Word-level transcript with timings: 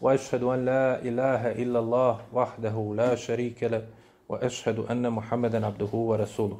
وأشهد 0.00 0.42
أن 0.42 0.64
لا 0.64 1.02
إله 1.02 1.52
إلا 1.52 1.78
الله 1.78 2.20
وحده 2.32 2.92
لا 2.96 3.14
شريك 3.14 3.62
له 3.62 3.86
وأشهد 4.28 4.78
أن 4.78 5.10
محمدا 5.10 5.66
عبده 5.66 5.92
ورسوله 5.92 6.58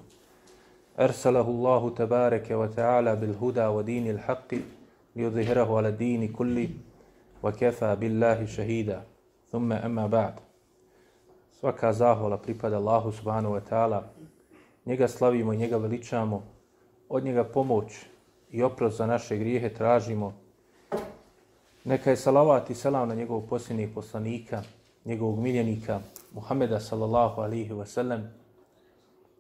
أرسله 1.00 1.40
الله 1.48 1.90
تبارك 1.90 2.50
وتعالى 2.50 3.16
بالهدى 3.16 3.66
ودين 3.66 4.10
الحق 4.10 4.54
ليظهره 5.16 5.76
على 5.76 5.88
الدين 5.88 6.32
كله 6.32 6.68
وكفى 7.42 7.96
بالله 7.96 8.46
شهيدا 8.46 9.02
ثم 9.52 9.72
أما 9.72 10.06
بعد 10.06 10.34
Svaka 11.58 11.90
zahvala 11.92 12.38
pripada 12.38 12.76
Allahu 12.78 13.10
subhanahu 13.10 13.58
wa 13.58 13.60
ta'ala. 13.60 14.06
Njega 14.86 15.08
slavimo 15.08 15.52
i 15.52 15.56
njega 15.56 15.76
veličamo. 15.76 16.42
Od 17.08 17.24
njega 17.24 17.44
pomoć 17.44 17.92
i 18.50 18.62
oprost 18.62 18.96
za 18.98 19.06
naše 19.06 19.36
grijehe 19.36 19.74
tražimo. 19.74 20.32
Neka 21.88 22.10
je 22.10 22.16
salavat 22.16 22.70
i 22.70 22.74
selam 22.74 23.08
na 23.08 23.14
njegovog 23.14 23.48
posljednjeg 23.48 23.94
poslanika, 23.94 24.62
njegovog 25.04 25.38
miljenika, 25.38 26.00
Muhameda 26.34 26.80
sallallahu 26.80 27.40
alihi 27.40 27.72
wasallam, 27.72 28.26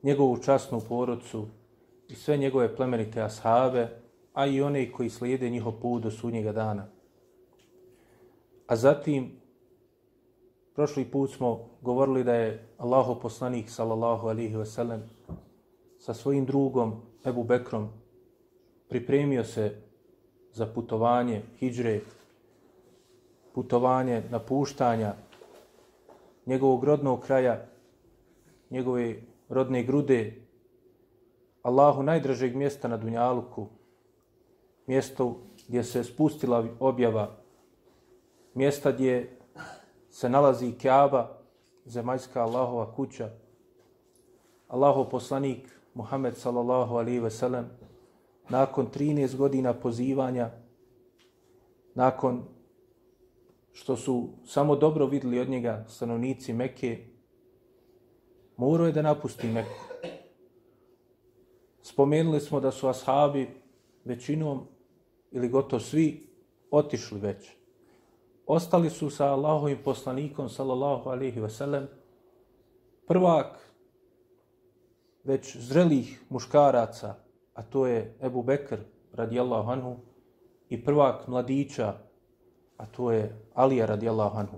njegovu 0.02 0.38
časnu 0.38 0.80
porodcu 0.88 1.46
i 2.08 2.14
sve 2.14 2.36
njegove 2.36 2.76
plemenite 2.76 3.22
ashave, 3.22 3.88
a 4.34 4.46
i 4.46 4.62
one 4.62 4.92
koji 4.92 5.10
slijede 5.10 5.50
njihov 5.50 5.72
put 5.72 6.02
do 6.02 6.10
sudnjega 6.10 6.52
dana. 6.52 6.86
A 8.66 8.76
zatim, 8.76 9.32
prošli 10.74 11.04
put 11.04 11.30
smo 11.30 11.68
govorili 11.82 12.24
da 12.24 12.34
je 12.34 12.68
Allahu 12.78 13.20
poslanik 13.20 13.70
sallallahu 13.70 14.28
alihi 14.28 14.54
wasallam 14.54 15.00
sa 15.98 16.14
svojim 16.14 16.46
drugom 16.46 17.02
Ebu 17.26 17.44
Bekrom 17.44 17.88
pripremio 18.88 19.44
se 19.44 19.82
za 20.52 20.66
putovanje 20.66 21.42
hijđre, 21.58 22.00
putovanje 23.58 24.22
napuštanja 24.30 25.14
njegovog 26.46 26.84
rodnog 26.84 27.20
kraja, 27.20 27.66
njegove 28.70 29.16
rodne 29.48 29.82
grude, 29.82 30.42
Allahu 31.62 32.02
najdražeg 32.02 32.56
mjesta 32.56 32.88
na 32.88 32.96
Dunjaluku, 32.96 33.66
mjesto 34.86 35.40
gdje 35.68 35.84
se 35.84 36.04
spustila 36.04 36.66
objava, 36.80 37.36
mjesta 38.54 38.92
gdje 38.92 39.38
se 40.10 40.28
nalazi 40.28 40.72
Kaaba, 40.82 41.38
zemaljska 41.84 42.42
Allahova 42.42 42.94
kuća, 42.94 43.30
Allahov 44.68 45.08
poslanik 45.10 45.80
Muhammed 45.94 46.36
sallallahu 46.36 46.94
alaihi 46.94 47.20
ve 47.20 47.30
sellem, 47.30 47.66
nakon 48.48 48.86
13 48.94 49.36
godina 49.36 49.74
pozivanja, 49.74 50.50
nakon 51.94 52.57
što 53.78 53.96
su 53.96 54.28
samo 54.44 54.76
dobro 54.76 55.06
vidjeli 55.06 55.40
od 55.40 55.48
njega 55.48 55.84
stanovnici 55.88 56.52
Mekke, 56.52 57.06
morao 58.56 58.86
je 58.86 58.92
da 58.92 59.02
napusti 59.02 59.46
Meku. 59.46 59.80
Spomenuli 61.82 62.40
smo 62.40 62.60
da 62.60 62.70
su 62.70 62.88
ashabi 62.88 63.48
većinom 64.04 64.66
ili 65.30 65.48
gotovo 65.48 65.80
svi 65.80 66.28
otišli 66.70 67.20
već. 67.20 67.50
Ostali 68.46 68.90
su 68.90 69.10
sa 69.10 69.26
Allahovim 69.26 69.78
poslanikom, 69.84 70.48
sallallahu 70.48 71.10
alihi 71.10 71.40
wasallam, 71.40 71.86
prvak 73.06 73.74
već 75.24 75.56
zrelih 75.56 76.22
muškaraca, 76.28 77.14
a 77.54 77.62
to 77.62 77.86
je 77.86 78.16
Ebu 78.22 78.42
Bekr, 78.42 78.78
radijallahu 79.12 79.70
anhu, 79.70 79.96
i 80.68 80.84
prvak 80.84 81.28
mladića, 81.28 82.07
a 82.78 82.86
to 82.86 83.12
je 83.12 83.36
Alija, 83.54 83.86
radijallahu 83.86 84.38
anhu. 84.38 84.56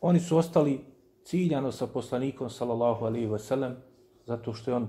Oni 0.00 0.20
su 0.20 0.36
ostali 0.36 0.84
ciljano 1.24 1.72
sa 1.72 1.86
poslanikom, 1.86 2.50
sallallahu 2.50 3.04
alaihi 3.04 3.26
ve 3.26 3.38
sellem 3.38 3.76
zato 4.26 4.54
što 4.54 4.70
je 4.70 4.74
on 4.74 4.88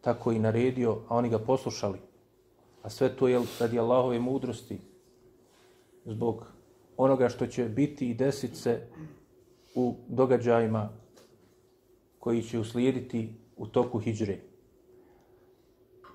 tako 0.00 0.32
i 0.32 0.38
naredio, 0.38 0.98
a 1.08 1.16
oni 1.16 1.28
ga 1.28 1.38
poslušali. 1.38 1.98
A 2.82 2.90
sve 2.90 3.16
to 3.16 3.28
je 3.28 3.40
radi 3.60 3.78
Allahove 3.78 4.20
mudrosti, 4.20 4.80
zbog 6.04 6.46
onoga 6.96 7.28
što 7.28 7.46
će 7.46 7.64
biti 7.64 8.10
i 8.10 8.14
desit 8.14 8.56
se 8.56 8.86
u 9.74 9.94
događajima 10.08 10.88
koji 12.18 12.42
će 12.42 12.58
uslijediti 12.58 13.34
u 13.56 13.66
toku 13.66 13.98
hijdžre. 13.98 14.38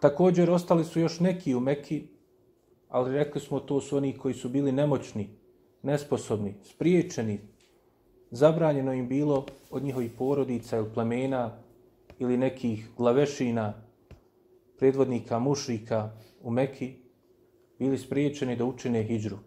Također 0.01 0.51
ostali 0.51 0.83
su 0.83 0.99
još 0.99 1.19
neki 1.19 1.55
u 1.55 1.59
Mekki, 1.59 2.07
ali 2.95 3.13
rekli 3.13 3.41
smo 3.41 3.59
to 3.59 3.81
su 3.81 3.97
oni 3.97 4.17
koji 4.17 4.33
su 4.33 4.49
bili 4.49 4.71
nemoćni, 4.71 5.29
nesposobni, 5.83 6.53
spriječeni, 6.63 7.39
zabranjeno 8.31 8.93
im 8.93 9.07
bilo 9.07 9.45
od 9.71 9.83
njihovih 9.83 10.11
porodica 10.17 10.77
ili 10.77 10.93
plemena 10.93 11.57
ili 12.19 12.37
nekih 12.37 12.89
glavešina, 12.97 13.73
predvodnika 14.77 15.39
mušrika 15.39 16.11
u 16.41 16.51
Mekki, 16.51 16.93
bili 17.79 17.97
spriječeni 17.97 18.55
da 18.55 18.65
učine 18.65 19.03
hijđru 19.03 19.37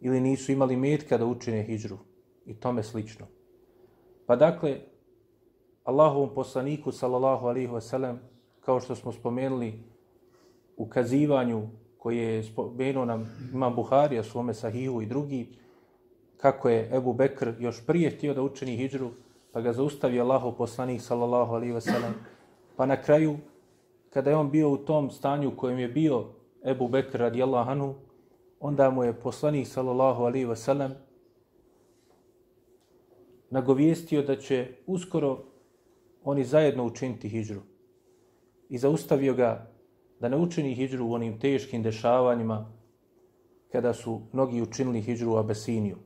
ili 0.00 0.20
nisu 0.20 0.52
imali 0.52 0.76
metka 0.76 1.18
da 1.18 1.26
učine 1.26 1.62
hijđru 1.62 1.98
i 2.46 2.54
tome 2.54 2.82
slično. 2.82 3.26
Pa 4.26 4.36
dakle, 4.36 4.80
Allahovom 5.84 6.34
poslaniku, 6.34 6.92
sallallahu 6.92 7.46
alihi 7.46 7.68
wasallam, 7.68 8.16
kao 8.60 8.80
što 8.80 8.94
smo 8.94 9.12
spomenuli 9.12 9.72
u 10.76 10.88
koje 12.02 12.34
je 12.34 12.42
spomenuo 12.42 13.04
nam 13.04 13.30
Imam 13.54 13.74
Buhari, 13.74 14.22
svome 14.24 14.54
sahihu 14.54 15.02
i 15.02 15.06
drugi, 15.06 15.46
kako 16.36 16.68
je 16.68 16.90
Ebu 16.96 17.12
Bekr 17.12 17.52
još 17.58 17.86
prije 17.86 18.10
htio 18.10 18.34
da 18.34 18.42
učini 18.42 18.76
hijđru, 18.76 19.10
pa 19.52 19.60
ga 19.60 19.72
zaustavio 19.72 20.22
Allaho 20.22 20.52
poslanik, 20.52 21.00
sallallahu 21.00 21.54
alaihi 21.54 21.74
wasallam, 21.74 22.12
pa 22.76 22.86
na 22.86 23.02
kraju, 23.02 23.36
kada 24.10 24.30
je 24.30 24.36
on 24.36 24.50
bio 24.50 24.70
u 24.70 24.76
tom 24.76 25.10
stanju 25.10 25.48
u 25.48 25.56
kojem 25.56 25.78
je 25.78 25.88
bio 25.88 26.24
Ebu 26.64 26.88
Bekr 26.88 27.18
radijallahu 27.18 27.70
anhu, 27.70 27.94
onda 28.60 28.90
mu 28.90 29.04
je 29.04 29.12
poslanik 29.12 29.66
sallallahu 29.66 30.24
alaihi 30.24 30.46
wasallam 30.46 30.90
nagovijestio 33.50 34.22
da 34.22 34.36
će 34.36 34.68
uskoro 34.86 35.38
oni 36.24 36.44
zajedno 36.44 36.84
učiniti 36.84 37.28
hijđru. 37.28 37.60
I 38.68 38.78
zaustavio 38.78 39.34
ga 39.34 39.71
da 40.22 40.28
ne 40.28 40.36
učini 40.36 40.74
hijđru 40.74 41.06
u 41.06 41.12
onim 41.12 41.38
teškim 41.38 41.82
dešavanjima 41.82 42.66
kada 43.72 43.94
su 43.94 44.20
mnogi 44.32 44.62
učinili 44.62 45.00
hijđru 45.00 45.32
u 45.32 45.36
Abesiniju. 45.36 45.96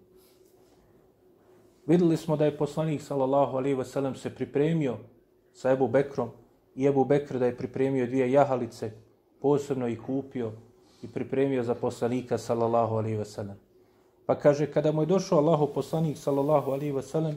Vidjeli 1.87 2.17
smo 2.17 2.37
da 2.37 2.45
je 2.45 2.57
poslanik 2.57 3.03
sallallahu 3.03 3.57
alaihi 3.57 3.77
wasallam 3.77 4.15
se 4.15 4.35
pripremio 4.35 4.97
sa 5.53 5.71
Ebu 5.71 5.89
Bekrom 5.89 6.31
i 6.75 6.87
Ebu 6.87 7.05
Bekr 7.05 7.39
da 7.39 7.47
je 7.47 7.57
pripremio 7.57 8.07
dvije 8.07 8.33
jahalice, 8.33 8.91
posebno 9.41 9.89
ih 9.89 10.01
kupio 10.07 10.53
i 11.03 11.09
pripremio 11.09 11.63
za 11.63 11.75
poslanika 11.75 12.39
sallallahu 12.39 12.97
alaihi 12.97 13.19
wasallam. 13.19 13.55
Pa 14.27 14.35
kaže, 14.35 14.73
kada 14.73 14.93
mu 14.93 15.03
je 15.03 15.07
došao 15.07 15.39
Allahu 15.39 15.69
poslanik 15.75 16.17
sallallahu 16.17 16.71
alaihi 16.71 16.93
wasallam, 16.93 17.35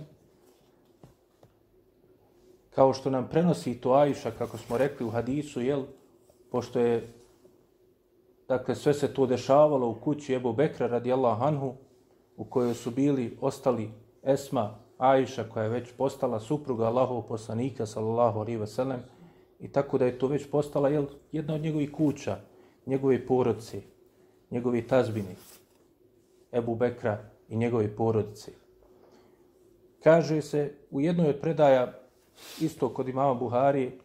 kao 2.69 2.93
što 2.93 3.09
nam 3.09 3.27
prenosi 3.31 3.81
to 3.81 3.93
Ajša, 3.93 4.31
kako 4.31 4.57
smo 4.57 4.77
rekli 4.77 5.05
u 5.05 5.09
hadisu, 5.09 5.61
jel, 5.61 5.83
pošto 6.51 6.79
je, 6.79 7.13
dakle, 8.47 8.75
sve 8.75 8.93
se 8.93 9.13
to 9.13 9.25
dešavalo 9.25 9.89
u 9.89 9.95
kući 9.95 10.33
Ebu 10.33 10.53
Bekra 10.53 10.87
radijallahu 10.87 11.43
anhu, 11.43 11.73
u 12.37 12.43
kojoj 12.43 12.73
su 12.73 12.91
bili 12.91 13.37
ostali 13.41 13.89
Esma, 14.23 14.75
Ajša, 14.97 15.43
koja 15.43 15.63
je 15.63 15.69
već 15.69 15.91
postala 15.97 16.39
supruga 16.39 16.85
Allahov 16.85 17.21
poslanika, 17.21 17.85
sallallahu 17.85 18.39
alaihi 18.39 18.59
wasallam, 18.59 18.99
i 19.59 19.67
tako 19.71 19.97
da 19.97 20.05
je 20.05 20.19
to 20.19 20.27
već 20.27 20.49
postala 20.49 20.89
jel, 20.89 21.05
jedna 21.31 21.55
od 21.55 21.61
njegovih 21.61 21.91
kuća, 21.91 22.37
njegove 22.85 23.25
porodice, 23.25 23.81
njegovi 24.51 24.87
tazbini, 24.87 25.35
Ebu 26.51 26.75
Bekra 26.75 27.17
i 27.49 27.57
njegove 27.57 27.95
porodice. 27.95 28.51
Kaže 30.03 30.41
se 30.41 30.73
u 30.91 31.01
jednoj 31.01 31.29
od 31.29 31.39
predaja, 31.41 31.93
isto 32.61 32.89
kod 32.89 33.07
imama 33.09 33.33
Buhari, 33.33 33.99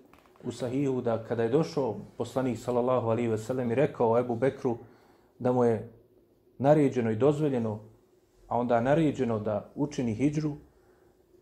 u 0.47 0.53
Sahihu, 0.53 1.01
da 1.01 1.25
kada 1.25 1.43
je 1.43 1.49
došao 1.49 1.97
poslanik 2.17 2.59
sallallahu 2.59 3.09
alaihi 3.09 3.29
ve 3.29 3.39
sellem 3.39 3.71
i 3.71 3.75
rekao 3.75 4.19
Ebu 4.19 4.37
Bekru 4.37 4.77
da 5.39 5.53
mu 5.53 5.65
je 5.65 5.93
naređeno 6.59 7.11
i 7.11 7.17
dozvoljeno, 7.17 7.81
a 8.49 8.59
onda 8.59 8.81
naređeno 8.81 9.39
da 9.39 9.71
učini 9.75 10.15
hijđru, 10.15 10.57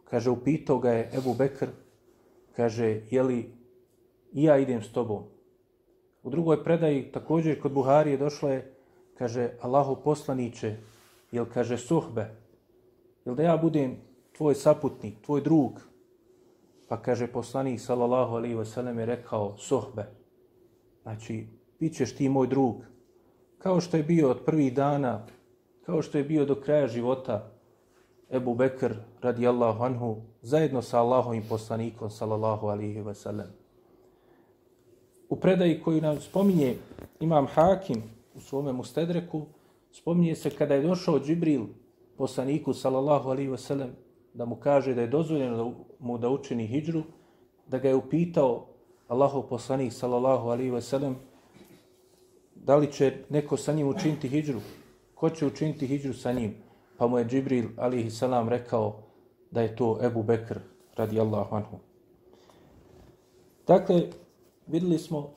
kaže, 0.05 0.31
upitao 0.31 0.79
ga 0.79 0.91
je 0.91 1.11
Ebu 1.15 1.35
Bekr, 1.35 1.69
kaže, 2.57 3.01
je 3.11 3.23
li 3.23 3.53
i 4.33 4.45
ja 4.45 4.59
idem 4.59 4.83
s 4.83 4.93
tobom? 4.93 5.23
U 6.23 6.31
drugoj 6.31 6.65
predaji, 6.65 7.13
također 7.13 7.61
kod 7.61 7.73
Buharije 7.73 8.17
došla 8.17 8.51
je, 8.51 8.75
kaže, 9.19 9.51
Allahu 9.61 9.97
poslaniće, 10.05 10.77
jel 11.33 11.47
kaže, 11.55 11.79
suhbe, 11.79 12.31
jel 13.25 13.35
da 13.35 13.43
ja 13.43 13.57
budem 13.57 13.97
tvoj 14.37 14.55
saputnik, 14.55 15.21
tvoj 15.25 15.41
drug? 15.41 15.81
Pa 16.93 17.01
kaže, 17.01 17.25
poslanik, 17.25 17.81
sallallahu 17.81 18.37
alaihi 18.37 18.55
wa 18.55 18.69
sallam, 18.69 18.99
je 18.99 19.07
rekao, 19.07 19.57
suhbe, 19.57 20.05
znači, 21.03 21.47
bit 21.81 21.97
ćeš 21.97 22.17
ti 22.17 22.29
moj 22.29 22.47
drug, 22.47 22.85
kao 23.59 23.81
što 23.81 23.97
je 23.97 24.03
bio 24.03 24.31
od 24.31 24.45
prvih 24.45 24.75
dana, 24.75 25.25
kao 25.87 26.03
što 26.03 26.19
je 26.19 26.25
bio 26.25 26.45
do 26.45 26.55
kraja 26.55 26.87
života 26.89 27.51
Ebu 28.31 28.55
Bekr 28.55 28.93
radijallahu 29.21 29.85
anhu, 29.85 30.17
zajedno 30.43 30.83
sa 30.83 31.01
Allahovim 31.01 31.43
poslanikom, 31.49 32.11
sallallahu 32.11 32.67
alihi 32.67 33.01
wasallam. 33.01 33.49
U 35.29 35.37
predaji 35.37 35.81
koju 35.81 36.01
nam 36.01 36.21
spominje 36.21 36.77
imam 37.21 37.47
Hakim 37.47 38.03
u 38.35 38.41
svome 38.41 38.73
mustedreku, 38.73 39.47
spominje 39.93 40.35
se 40.35 40.51
kada 40.51 40.75
je 40.75 40.83
došao 40.83 41.21
Džibril 41.21 41.65
poslaniku, 42.17 42.75
sallallahu 42.75 43.31
alihi 43.31 43.49
wasallam, 43.49 43.89
da 44.35 44.45
mu 44.45 44.57
kaže 44.57 44.95
da 44.95 45.01
je 45.01 45.07
dozvoljeno 45.07 45.57
da 45.57 45.92
mu 46.03 46.19
da 46.19 46.29
učini 46.29 46.67
hijđru, 46.67 47.03
da 47.67 47.79
ga 47.79 47.89
je 47.89 47.95
upitao 47.95 48.67
Allahov 49.09 49.43
poslanik, 49.43 49.93
sallallahu 49.93 50.49
alaihi 50.49 50.71
ve 50.71 50.81
sellem 50.83 51.17
da 52.55 52.77
li 52.77 52.93
će 52.93 53.13
neko 53.31 53.57
sa 53.57 53.73
njim 53.73 53.89
učiniti 53.89 54.29
hijđru? 54.29 54.61
Ko 55.15 55.31
će 55.31 55.47
učiniti 55.47 55.87
hijđru 55.87 56.15
sa 56.15 56.33
njim? 56.33 56.55
Pa 56.99 57.07
mu 57.07 57.19
je 57.19 57.25
Džibril, 57.25 57.69
alaihi 57.77 58.11
salam, 58.11 58.49
rekao 58.49 58.97
da 59.51 59.63
je 59.63 59.77
to 59.77 59.99
Ebu 60.03 60.23
Bekr, 60.23 60.59
radijallahu 60.97 61.57
anhu. 61.57 61.79
Dakle, 63.67 64.03
videli 64.67 64.99
smo 64.99 65.31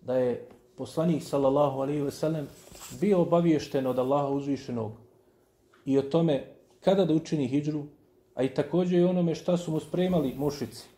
da 0.00 0.16
je 0.16 0.48
poslanik, 0.76 1.22
sallallahu 1.22 1.80
alaihi 1.80 2.00
ve 2.00 2.10
sellem 2.10 2.48
bio 3.00 3.22
obaviješten 3.22 3.86
od 3.86 3.98
Allaha 3.98 4.28
uzvišenog 4.28 4.92
i 5.84 5.98
o 5.98 6.02
tome 6.02 6.44
kada 6.80 7.04
da 7.04 7.14
učini 7.14 7.48
hijđru, 7.48 7.84
a 8.34 8.42
i 8.42 8.54
također 8.54 8.98
i 8.98 9.04
onome 9.04 9.34
šta 9.34 9.56
su 9.56 9.70
mu 9.70 9.80
spremali 9.80 10.34
mušici. 10.36 10.88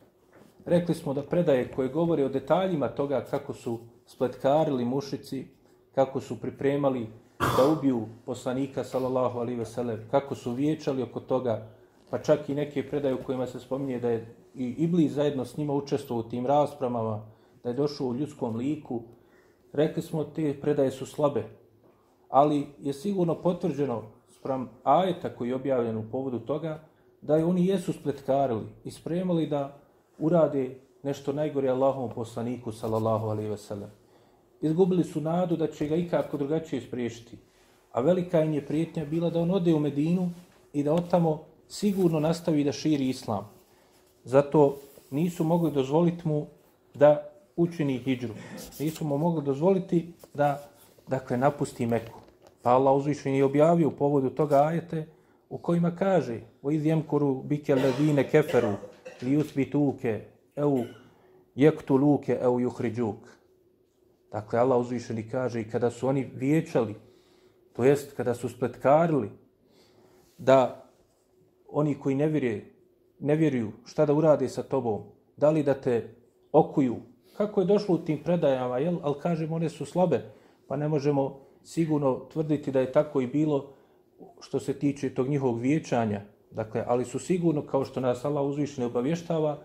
Rekli 0.65 0.95
smo 0.95 1.15
da 1.15 1.23
predaje 1.23 1.73
koje 1.73 1.89
govore 1.89 2.25
o 2.25 2.29
detaljima 2.29 2.89
toga 2.89 3.25
kako 3.31 3.55
su 3.55 3.79
spletkarili 4.07 4.85
mušici, 4.85 5.47
kako 5.95 6.21
su 6.21 6.41
pripremali 6.41 7.07
da 7.39 7.69
ubiju 7.79 8.07
poslanika 8.25 8.85
sallallahu 8.85 9.39
alaihi 9.39 9.59
veselem, 9.59 10.09
kako 10.11 10.35
su 10.35 10.53
vječali 10.53 11.03
oko 11.03 11.21
toga, 11.21 11.69
pa 12.11 12.19
čak 12.19 12.49
i 12.49 12.55
neke 12.55 12.89
predaje 12.89 13.15
u 13.15 13.23
kojima 13.23 13.47
se 13.47 13.61
spominje 13.61 14.01
da 14.01 14.11
je 14.11 14.35
i 14.55 14.75
Iblis 14.79 15.13
zajedno 15.13 15.45
s 15.45 15.57
njima 15.57 15.73
učestvovao 15.75 16.27
u 16.27 16.29
tim 16.29 16.47
raspravama, 16.47 17.27
da 17.63 17.71
je 17.71 17.75
došao 17.75 18.07
u 18.07 18.15
ljudskom 18.15 18.57
liku. 18.57 19.03
Rekli 19.73 20.03
smo 20.03 20.25
te 20.25 20.61
predaje 20.61 20.91
su 20.91 21.07
slabe, 21.07 21.45
ali 22.29 22.67
je 22.81 22.93
sigurno 22.93 23.35
potvrđeno 23.35 24.03
sprem 24.29 24.69
ajeta 24.85 25.35
koji 25.37 25.49
je 25.49 25.55
objavljen 25.55 25.97
u 25.97 26.11
povodu 26.11 26.39
toga, 26.39 26.81
da 27.27 27.37
je 27.37 27.45
oni 27.45 27.67
jesu 27.67 27.93
spletkarili 27.93 28.67
i 28.85 28.91
spremali 28.91 29.47
da 29.47 29.77
urade 30.19 30.71
nešto 31.03 31.33
najgore 31.33 31.69
Allahom 31.69 32.11
poslaniku 32.15 32.73
sallallahu 32.73 33.27
alaihi 33.27 33.51
veselem 33.51 33.91
izgubili 34.61 35.05
su 35.05 35.21
nadu 35.21 35.57
da 35.57 35.67
će 35.67 35.87
ga 35.87 35.97
ikako 35.97 36.37
drugačije 36.37 36.83
spriješiti. 36.83 37.39
A 37.93 38.01
velika 38.01 38.41
im 38.41 38.55
je 38.55 38.67
prijetnja 38.67 39.05
bila 39.05 39.31
da 39.31 39.41
on 39.41 39.51
ode 39.51 39.75
u 39.75 39.79
Medinu 39.79 40.31
i 40.73 40.83
da 40.83 40.95
otamo 40.95 41.43
sigurno 41.69 42.21
nastavi 42.21 42.65
da 42.65 42.73
širi 42.73 43.09
islam. 43.09 43.49
Zato 44.25 44.77
nisu 45.11 45.45
mogli 45.45 45.73
dozvoliti 45.73 46.29
mu 46.29 46.47
da 46.95 47.31
učini 47.57 47.99
hijđru. 47.99 48.35
Nisu 48.79 49.05
mu 49.05 49.19
mogli 49.19 49.45
dozvoliti 49.45 50.13
da 50.35 50.69
dakle, 51.09 51.37
napusti 51.37 51.87
Meku. 51.87 52.19
Pa 52.63 52.71
Allah 52.71 52.97
uzvišen 52.97 53.35
je 53.35 53.45
objavio 53.45 53.89
u 53.89 53.91
povodu 53.91 54.31
toga 54.31 54.63
ajete 54.63 55.07
u 55.49 55.59
kojima 55.59 55.97
kaže 55.97 56.41
o 56.63 56.71
izjem 56.71 57.03
koru 57.03 57.43
bike 57.43 57.75
ledine 57.75 58.29
keferu 58.31 58.73
li 59.23 59.37
usbituke 59.37 60.21
eu 60.57 60.85
jektuluke 61.55 62.39
eu 62.43 62.61
juhriđuk. 62.61 63.17
Dakle, 64.33 64.59
Allah 64.59 64.81
uzvišeni 64.81 65.29
kaže 65.29 65.61
i 65.61 65.71
kada 65.71 65.91
su 65.91 66.09
oni 66.09 66.31
vječali, 66.35 66.95
to 67.73 67.85
jest 67.85 68.17
kada 68.17 68.35
su 68.35 68.49
spletkarili, 68.49 69.31
da 70.39 70.91
oni 71.69 71.95
koji 71.95 72.15
ne, 72.15 72.29
vjeruje, 72.29 72.75
ne 73.21 73.37
vjeruju 73.37 73.73
šta 73.85 74.07
da 74.07 74.15
urade 74.15 74.49
sa 74.49 74.63
tobom, 74.63 75.03
da 75.37 75.51
li 75.51 75.63
da 75.63 75.75
te 75.75 76.15
okuju, 76.53 76.97
kako 77.37 77.61
je 77.61 77.67
došlo 77.67 77.95
u 77.95 77.99
tim 77.99 78.23
predajama, 78.23 78.79
jel? 78.79 78.97
ali 79.03 79.21
kažemo 79.23 79.57
one 79.57 79.69
su 79.69 79.85
slabe, 79.85 80.21
pa 80.67 80.77
ne 80.77 80.89
možemo 80.89 81.41
sigurno 81.63 82.27
tvrditi 82.33 82.73
da 82.73 82.81
je 82.81 82.93
tako 82.93 83.21
i 83.21 83.27
bilo 83.27 83.76
što 84.41 84.61
se 84.61 84.79
tiče 84.79 85.15
tog 85.15 85.29
njihovog 85.29 85.61
vječanja. 85.61 86.21
Dakle, 86.51 86.85
ali 86.87 87.05
su 87.05 87.19
sigurno, 87.19 87.67
kao 87.67 87.85
što 87.85 88.01
nas 88.01 88.25
Allah 88.25 88.45
uzvišeni 88.45 88.87
obavještava, 88.87 89.59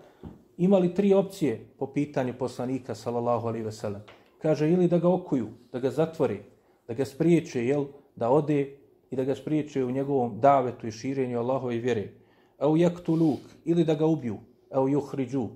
imali 0.57 0.93
tri 0.93 1.13
opcije 1.13 1.65
po 1.77 1.87
pitanju 1.87 2.33
poslanika, 2.39 2.95
sallallahu 2.95 3.47
alaihi 3.47 3.65
ve 3.65 3.71
sellem 3.71 4.01
kaže 4.41 4.69
ili 4.71 4.87
da 4.87 4.97
ga 4.97 5.09
okuju, 5.09 5.47
da 5.71 5.79
ga 5.79 5.91
zatvore, 5.91 6.39
da 6.87 6.93
ga 6.93 7.05
spriječe, 7.05 7.65
jel, 7.65 7.85
da 8.15 8.29
ode 8.29 8.77
i 9.11 9.15
da 9.15 9.23
ga 9.23 9.35
spriječe 9.35 9.85
u 9.85 9.91
njegovom 9.91 10.39
davetu 10.39 10.87
i 10.87 10.91
širenju 10.91 11.39
Allahove 11.39 11.77
vjere. 11.77 12.07
Au 12.57 12.77
jaktu 12.77 13.15
luk, 13.15 13.39
ili 13.65 13.83
da 13.83 13.95
ga 13.95 14.05
ubiju, 14.05 14.37
au 14.71 14.89
juhriđuk, 14.89 15.51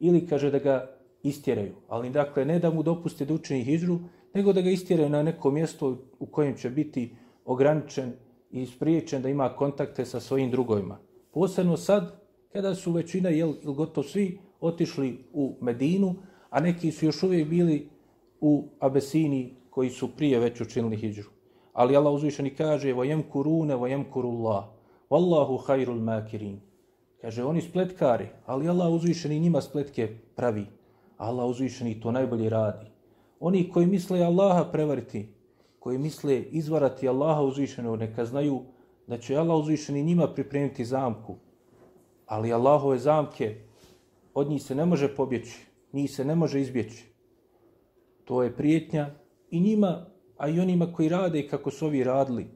ili 0.00 0.26
kaže 0.26 0.50
da 0.50 0.58
ga 0.58 0.90
istjeraju. 1.22 1.74
Ali 1.88 2.10
dakle, 2.10 2.44
ne 2.44 2.58
da 2.58 2.70
mu 2.70 2.82
dopuste 2.82 3.24
da 3.24 3.34
učini 3.34 3.64
hijđru, 3.64 3.98
nego 4.34 4.52
da 4.52 4.60
ga 4.60 4.70
istjeraju 4.70 5.08
na 5.08 5.22
neko 5.22 5.50
mjesto 5.50 5.96
u 6.18 6.26
kojem 6.26 6.56
će 6.56 6.70
biti 6.70 7.10
ograničen 7.44 8.12
i 8.50 8.66
spriječen 8.66 9.22
da 9.22 9.28
ima 9.28 9.48
kontakte 9.48 10.04
sa 10.04 10.20
svojim 10.20 10.50
drugovima. 10.50 10.98
Posebno 11.32 11.76
sad, 11.76 12.20
kada 12.52 12.74
su 12.74 12.92
većina, 12.92 13.28
jel, 13.28 13.54
ili 13.62 13.74
gotovo 13.74 14.04
svi, 14.04 14.38
otišli 14.60 15.24
u 15.32 15.56
Medinu, 15.60 16.14
a 16.50 16.60
neki 16.60 16.92
su 16.92 17.06
još 17.06 17.22
uvijek 17.22 17.48
bili 17.48 17.88
u 18.40 18.64
Abesini 18.78 19.54
koji 19.70 19.90
su 19.90 20.08
prije 20.16 20.38
već 20.38 20.60
učinili 20.60 20.96
hijđru. 20.96 21.30
Ali 21.72 21.96
Allah 21.96 22.14
uzvišeni 22.14 22.54
kaže 22.54 22.92
vajem 22.92 23.22
kurune, 23.22 23.76
vajem 23.76 24.04
kurullah. 24.10 24.64
Wallahu 25.10 25.66
hajrul 25.66 26.00
makirin. 26.00 26.60
Kaže, 27.20 27.44
oni 27.44 27.60
spletkari, 27.60 28.28
ali 28.46 28.68
Allah 28.68 28.92
uzvišeni 28.92 29.40
njima 29.40 29.60
spletke 29.60 30.08
pravi. 30.36 30.66
Allah 31.16 31.46
uzvišeni 31.46 32.00
to 32.00 32.12
najbolje 32.12 32.48
radi. 32.48 32.86
Oni 33.40 33.70
koji 33.70 33.86
misle 33.86 34.22
Allaha 34.22 34.64
prevariti, 34.72 35.28
koji 35.86 35.98
misle 35.98 36.42
izvarati 36.42 37.08
Allaha 37.08 37.42
uzvišenog, 37.42 37.98
neka 37.98 38.24
znaju 38.24 38.62
da 39.06 39.18
će 39.18 39.36
Allah 39.36 39.58
uzvišeni 39.58 40.02
njima 40.02 40.26
pripremiti 40.34 40.84
zamku. 40.84 41.36
Ali 42.26 42.52
Allahove 42.52 42.98
zamke, 42.98 43.54
od 44.34 44.50
njih 44.50 44.62
se 44.62 44.74
ne 44.74 44.86
može 44.86 45.14
pobjeći, 45.16 45.66
njih 45.92 46.10
se 46.10 46.24
ne 46.24 46.34
može 46.34 46.60
izbjeći 46.60 47.06
to 48.26 48.42
je 48.42 48.56
prijetnja 48.56 49.10
i 49.50 49.60
njima, 49.60 50.06
a 50.36 50.48
i 50.48 50.60
onima 50.60 50.92
koji 50.92 51.08
rade 51.08 51.48
kako 51.48 51.70
su 51.70 51.86
ovi 51.86 52.04
radili, 52.04 52.46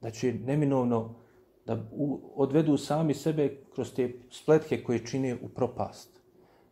da 0.00 0.10
će 0.10 0.34
neminovno 0.34 1.14
da 1.66 1.78
odvedu 2.34 2.76
sami 2.76 3.14
sebe 3.14 3.56
kroz 3.74 3.94
te 3.94 4.12
spletke 4.30 4.82
koje 4.82 5.06
čine 5.06 5.36
u 5.42 5.48
propast. 5.48 6.20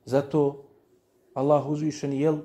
Zato 0.05 0.65
Allah 1.35 1.71
uzvišeni 1.71 2.21
jel, 2.21 2.39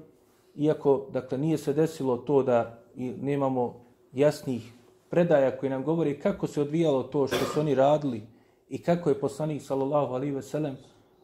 iako 0.55 1.10
dakle, 1.13 1.38
nije 1.38 1.57
se 1.57 1.74
desilo 1.74 2.17
to 2.17 2.43
da 2.43 2.85
i 2.95 3.13
nemamo 3.21 3.85
jasnih 4.13 4.73
predaja 5.09 5.57
koji 5.57 5.69
nam 5.69 5.83
govori 5.83 6.19
kako 6.19 6.47
se 6.47 6.61
odvijalo 6.61 7.03
to 7.03 7.27
što 7.27 7.45
su 7.45 7.59
oni 7.59 7.75
radili 7.75 8.21
i 8.69 8.77
kako 8.77 9.09
je 9.09 9.19
poslanik 9.19 9.61
sallallahu 9.61 10.13
alaihi 10.13 10.35
ve 10.35 10.41
sellem 10.41 10.77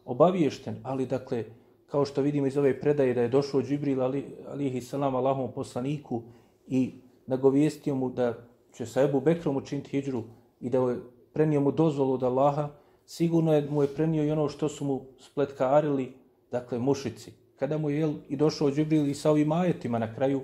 obaviješten, 0.04 0.76
ali 0.82 1.06
dakle, 1.06 1.44
kao 1.86 2.04
što 2.04 2.22
vidimo 2.22 2.46
iz 2.46 2.56
ove 2.56 2.80
predaje 2.80 3.14
da 3.14 3.22
je 3.22 3.28
došao 3.28 3.62
Džibril 3.62 4.02
ali, 4.02 4.24
alihi 4.48 4.80
salam 4.80 5.14
Allahom 5.14 5.52
poslaniku 5.52 6.22
i 6.66 6.94
nagovijestio 7.26 7.94
mu 7.94 8.10
da 8.10 8.34
će 8.72 8.86
sa 8.86 9.02
Ebu 9.02 9.20
Bekrom 9.20 9.56
učiniti 9.56 9.90
hijđru 9.90 10.22
i 10.60 10.70
da 10.70 10.78
je 10.78 10.96
prenio 11.32 11.60
mu 11.60 11.70
dozvolu 11.70 12.14
od 12.14 12.22
Allaha, 12.22 12.68
sigurno 13.06 13.54
je 13.54 13.70
mu 13.70 13.82
je 13.82 13.94
prenio 13.94 14.24
i 14.24 14.30
ono 14.30 14.48
što 14.48 14.68
su 14.68 14.84
mu 14.84 15.00
spletkarili, 15.18 16.12
dakle 16.50 16.78
mušici. 16.78 17.32
Kada 17.56 17.78
mu 17.78 17.90
je 17.90 17.98
jel, 17.98 18.14
i 18.28 18.36
došao 18.36 18.70
Džibril 18.70 19.08
i 19.08 19.14
sa 19.14 19.30
ovim 19.30 19.52
ajetima 19.52 19.98
na 19.98 20.14
kraju 20.14 20.42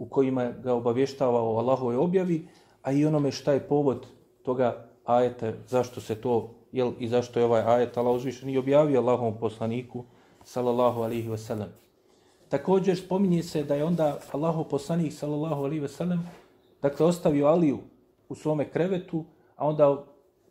u 0.00 0.06
kojima 0.06 0.50
ga 0.62 0.74
obavještava 0.74 1.42
o 1.42 1.58
Allahove 1.58 1.96
objavi, 1.96 2.48
a 2.82 2.92
i 2.92 3.06
onome 3.06 3.30
šta 3.30 3.52
je 3.52 3.68
povod 3.68 4.06
toga 4.42 4.86
ajeta, 5.04 5.52
zašto 5.68 6.00
se 6.00 6.14
to, 6.14 6.54
jel, 6.72 6.92
i 6.98 7.08
zašto 7.08 7.38
je 7.38 7.44
ovaj 7.44 7.62
ajet 7.62 7.96
Allah 7.96 8.16
uzvišen 8.16 8.48
i 8.50 8.58
objavio 8.58 9.00
Allahovom 9.00 9.36
poslaniku, 9.40 10.04
sallallahu 10.44 11.02
alihi 11.02 11.28
wasallam. 11.28 11.68
Također 12.48 12.96
spominje 12.98 13.42
se 13.42 13.64
da 13.64 13.74
je 13.74 13.84
onda 13.84 14.18
Allahov 14.32 14.64
poslanik 14.64 15.12
sallallahu 15.12 15.64
alihi 15.64 15.82
wasallam 15.82 16.18
dakle 16.82 17.06
ostavio 17.06 17.46
Aliju 17.46 17.78
u 18.28 18.34
svome 18.34 18.68
krevetu, 18.68 19.24
a 19.56 19.68
onda 19.68 20.04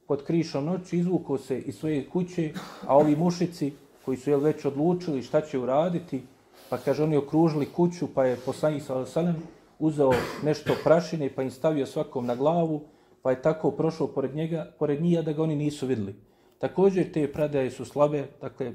pod 0.07 0.23
krišom 0.23 0.65
noći 0.65 0.97
izvuko 0.97 1.37
se 1.37 1.59
iz 1.59 1.75
svoje 1.75 2.09
kuće, 2.09 2.53
a 2.87 2.97
ovi 2.97 3.15
mušici 3.15 3.73
koji 4.05 4.17
su 4.17 4.29
jel, 4.29 4.39
već 4.39 4.65
odlučili 4.65 5.23
šta 5.23 5.41
će 5.41 5.59
uraditi, 5.59 6.21
pa 6.69 6.77
kaže 6.77 7.03
oni 7.03 7.17
okružili 7.17 7.65
kuću, 7.65 8.07
pa 8.13 8.25
je 8.25 8.37
poslanik 8.45 8.83
sallam 8.83 9.35
uzeo 9.79 10.11
nešto 10.43 10.73
prašine 10.83 11.29
pa 11.35 11.43
im 11.43 11.51
stavio 11.51 11.85
svakom 11.85 12.25
na 12.25 12.35
glavu, 12.35 12.81
pa 13.21 13.31
je 13.31 13.41
tako 13.41 13.71
prošao 13.71 14.07
pored 14.07 14.35
njega, 14.35 14.71
pored 14.79 15.01
njih, 15.01 15.21
da 15.25 15.33
ga 15.33 15.43
oni 15.43 15.55
nisu 15.55 15.87
vidjeli. 15.87 16.15
Također 16.57 17.11
te 17.11 17.31
predaje 17.31 17.71
su 17.71 17.85
slabe, 17.85 18.27
dakle, 18.41 18.73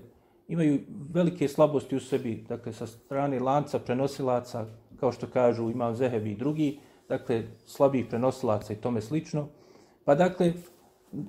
imaju 0.48 0.80
velike 1.12 1.48
slabosti 1.48 1.96
u 1.96 2.00
sebi, 2.00 2.44
dakle, 2.48 2.72
sa 2.72 2.86
strane 2.86 3.40
lanca 3.40 3.78
prenosilaca, 3.78 4.66
kao 5.00 5.12
što 5.12 5.26
kažu 5.26 5.70
imam 5.70 5.94
Zehebi 5.94 6.30
i 6.30 6.36
drugi, 6.36 6.78
dakle, 7.08 7.42
slabih 7.66 8.06
prenosilaca 8.06 8.72
i 8.72 8.76
tome 8.76 9.00
slično. 9.00 9.48
Pa 10.04 10.14
dakle, 10.14 10.52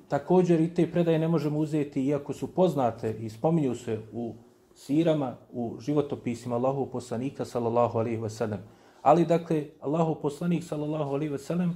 također 0.07 0.61
i 0.61 0.73
te 0.73 0.91
predaje 0.91 1.19
ne 1.19 1.27
možemo 1.27 1.59
uzeti, 1.59 2.05
iako 2.05 2.33
su 2.33 2.47
poznate 2.47 3.11
i 3.19 3.29
spominju 3.29 3.75
se 3.75 3.99
u 4.13 4.33
sirama, 4.75 5.35
u 5.53 5.77
životopisima 5.79 6.55
Allahu 6.55 6.85
poslanika, 6.91 7.45
sallallahu 7.45 7.99
alaihi 7.99 8.21
ve 8.21 8.29
sellem. 8.29 8.59
Ali, 9.01 9.25
dakle, 9.25 9.65
Allahu 9.81 10.15
poslanik, 10.21 10.63
sallallahu 10.63 11.13
alaihi 11.13 11.31
ve 11.31 11.37
sellem 11.37 11.73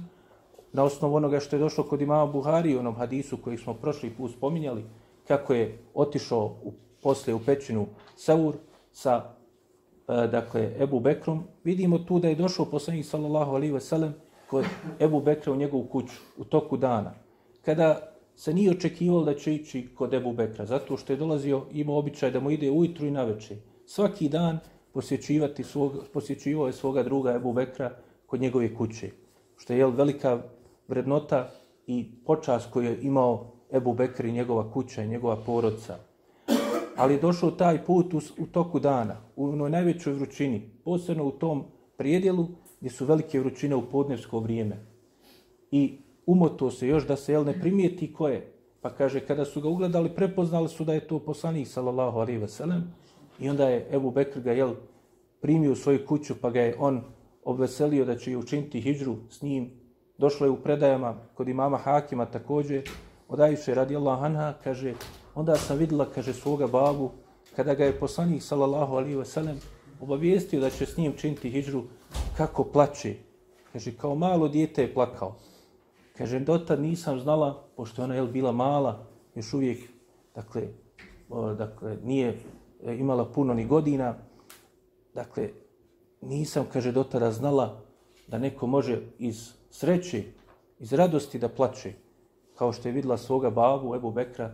na 0.72 0.84
osnovu 0.84 1.14
onoga 1.14 1.40
što 1.40 1.56
je 1.56 1.60
došlo 1.60 1.84
kod 1.84 2.00
imama 2.00 2.32
Buhari, 2.32 2.76
onom 2.76 2.94
hadisu 2.94 3.36
koji 3.36 3.58
smo 3.58 3.74
prošli 3.74 4.10
put 4.10 4.32
spominjali, 4.32 4.84
kako 5.28 5.54
je 5.54 5.78
otišao 5.94 6.44
u, 6.44 6.72
posle 7.02 7.34
u 7.34 7.40
pećinu 7.46 7.86
Saur 8.16 8.54
sa 8.92 9.22
e, 10.08 10.26
dakle, 10.26 10.74
Ebu 10.80 11.00
Bekrom, 11.00 11.44
vidimo 11.64 11.98
tu 11.98 12.18
da 12.18 12.28
je 12.28 12.34
došao 12.34 12.66
poslanik 12.66 13.06
sallallahu 13.06 13.54
alaihi 13.54 13.72
ve 13.72 13.80
sellem 13.80 14.14
kod 14.50 14.64
Ebu 15.00 15.20
Bekra 15.20 15.52
u 15.52 15.56
njegovu 15.56 15.84
kuću 15.84 16.14
u 16.38 16.44
toku 16.44 16.76
dana. 16.76 17.14
Kada 17.64 18.09
se 18.40 18.54
nije 18.54 18.70
očekivalo 18.70 19.24
da 19.24 19.34
će 19.34 19.54
ići 19.54 19.88
kod 19.94 20.14
Ebu 20.14 20.32
Bekra, 20.32 20.64
zato 20.66 20.96
što 20.96 21.12
je 21.12 21.16
dolazio, 21.16 21.66
imao 21.72 21.98
običaj 21.98 22.30
da 22.30 22.40
mu 22.40 22.50
ide 22.50 22.70
ujutru 22.70 23.06
i 23.06 23.10
naveče. 23.10 23.56
Svaki 23.86 24.28
dan 24.28 24.58
posjećivati 24.92 25.64
svog, 25.64 25.92
posjećivao 26.12 26.66
je 26.66 26.72
svoga 26.72 27.02
druga 27.02 27.34
Ebu 27.34 27.52
Bekra 27.52 27.90
kod 28.26 28.40
njegove 28.40 28.74
kuće. 28.74 29.10
Što 29.56 29.72
je 29.72 29.78
jel, 29.78 29.90
velika 29.90 30.42
vrednota 30.88 31.50
i 31.86 32.06
počas 32.26 32.66
koju 32.72 32.84
je 32.84 33.02
imao 33.02 33.52
Ebu 33.72 33.92
Bekr 33.94 34.24
i 34.24 34.32
njegova 34.32 34.72
kuća 34.72 35.02
i 35.02 35.08
njegova 35.08 35.36
porodca. 35.36 35.98
Ali 36.96 37.14
je 37.14 37.20
došao 37.20 37.50
taj 37.50 37.84
put 37.84 38.14
u, 38.14 38.20
u 38.38 38.46
toku 38.46 38.80
dana, 38.80 39.16
u 39.36 39.48
onoj 39.48 39.70
najvećoj 39.70 40.12
vrućini, 40.12 40.70
posebno 40.84 41.24
u 41.24 41.30
tom 41.30 41.64
prijedjelu 41.96 42.46
gdje 42.80 42.90
su 42.90 43.04
velike 43.04 43.40
vrućine 43.40 43.76
u 43.76 43.90
podnevsko 43.90 44.38
vrijeme. 44.38 44.86
I 45.70 45.98
umoto 46.32 46.70
se 46.70 46.88
još 46.88 47.06
da 47.06 47.16
se 47.16 47.32
jel 47.32 47.44
ne 47.44 47.60
primijeti 47.60 48.12
ko 48.12 48.28
je. 48.28 48.52
Pa 48.80 48.90
kaže, 48.90 49.20
kada 49.20 49.44
su 49.44 49.60
ga 49.60 49.68
ugledali, 49.68 50.14
prepoznali 50.14 50.68
su 50.68 50.84
da 50.84 50.94
je 50.94 51.06
to 51.06 51.18
poslanik, 51.18 51.68
sallallahu 51.68 52.18
alaihi 52.18 52.40
wasallam, 52.40 52.80
i 53.40 53.48
onda 53.48 53.68
je 53.68 53.86
Ebu 53.92 54.10
Bekr 54.10 54.40
ga 54.40 54.52
jel, 54.52 54.74
primio 55.40 55.72
u 55.72 55.76
svoju 55.76 56.06
kuću, 56.06 56.34
pa 56.40 56.50
ga 56.50 56.60
je 56.60 56.76
on 56.78 57.02
obveselio 57.44 58.04
da 58.04 58.16
će 58.16 58.36
učiniti 58.36 58.80
hijđru 58.80 59.16
s 59.30 59.42
njim 59.42 59.70
došlo 60.20 60.46
je 60.46 60.50
u 60.50 60.56
predajama 60.56 61.14
kod 61.34 61.48
imama 61.48 61.78
Hakima 61.78 62.26
također, 62.26 62.90
od 63.28 63.40
Ajše 63.40 63.74
radijallahu 63.74 64.24
anha, 64.24 64.54
kaže, 64.64 64.94
onda 65.34 65.56
sam 65.56 65.78
vidjela, 65.78 66.06
kaže, 66.14 66.34
svoga 66.34 66.66
babu, 66.66 67.10
kada 67.56 67.74
ga 67.74 67.84
je 67.84 67.98
poslanik, 67.98 68.42
sallallahu 68.42 68.94
alaihi 68.94 69.16
veselem, 69.16 69.60
obavijestio 70.00 70.60
da 70.60 70.70
će 70.70 70.86
s 70.86 70.96
njim 70.96 71.12
činiti 71.16 71.50
hijđru, 71.50 71.82
kako 72.36 72.64
plače. 72.64 73.14
Kaže, 73.72 73.92
kao 73.96 74.14
malo 74.14 74.48
dijete 74.48 74.82
je 74.82 74.94
plakao. 74.94 75.36
Kaže, 76.20 76.40
dotad 76.40 76.80
nisam 76.80 77.20
znala, 77.20 77.64
pošto 77.76 78.04
ona 78.04 78.14
jel, 78.14 78.26
bila 78.26 78.52
mala, 78.52 79.06
još 79.34 79.54
uvijek, 79.54 79.78
dakle, 80.34 80.68
o, 81.30 81.54
dakle, 81.54 81.96
nije 82.04 82.38
e, 82.84 82.96
imala 82.96 83.24
puno 83.24 83.54
ni 83.54 83.66
godina, 83.66 84.14
dakle, 85.14 85.48
nisam, 86.20 86.66
kaže, 86.72 86.92
dotada 86.92 87.32
znala 87.32 87.80
da 88.28 88.38
neko 88.38 88.66
može 88.66 89.00
iz 89.18 89.52
sreće, 89.70 90.22
iz 90.78 90.92
radosti 90.92 91.38
da 91.38 91.48
plače, 91.48 91.92
kao 92.54 92.72
što 92.72 92.88
je 92.88 92.92
vidjela 92.92 93.16
svoga 93.16 93.50
babu 93.50 93.94
Ebu 93.94 94.10
Bekra, 94.10 94.52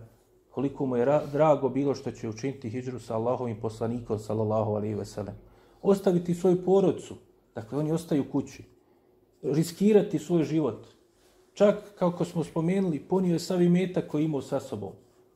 koliko 0.51 0.87
mu 0.87 0.97
je 0.97 1.21
drago 1.33 1.69
bilo 1.69 1.95
što 1.95 2.11
će 2.11 2.29
učiniti 2.29 2.71
hijđru 2.71 3.01
sa 3.01 3.17
Allahovim 3.17 3.61
poslanikom, 3.61 4.19
sallallahu 4.19 4.71
alaihi 4.71 4.95
veselem. 4.95 5.35
Ostaviti 5.83 6.35
svoju 6.35 6.65
porodcu, 6.65 7.15
dakle 7.55 7.79
oni 7.79 7.93
ostaju 7.93 8.31
kući, 8.31 8.65
riskirati 9.43 10.19
svoj 10.19 10.45
život. 10.45 10.96
Čak, 11.57 11.77
kako 11.99 12.25
smo 12.25 12.45
spomenuli, 12.45 13.01
ponio 13.01 13.33
je 13.33 13.39
savi 13.39 13.69
metak 13.69 14.09
koji 14.09 14.25
imao 14.25 14.43
sa 14.43 14.61
sobom. 14.61 14.93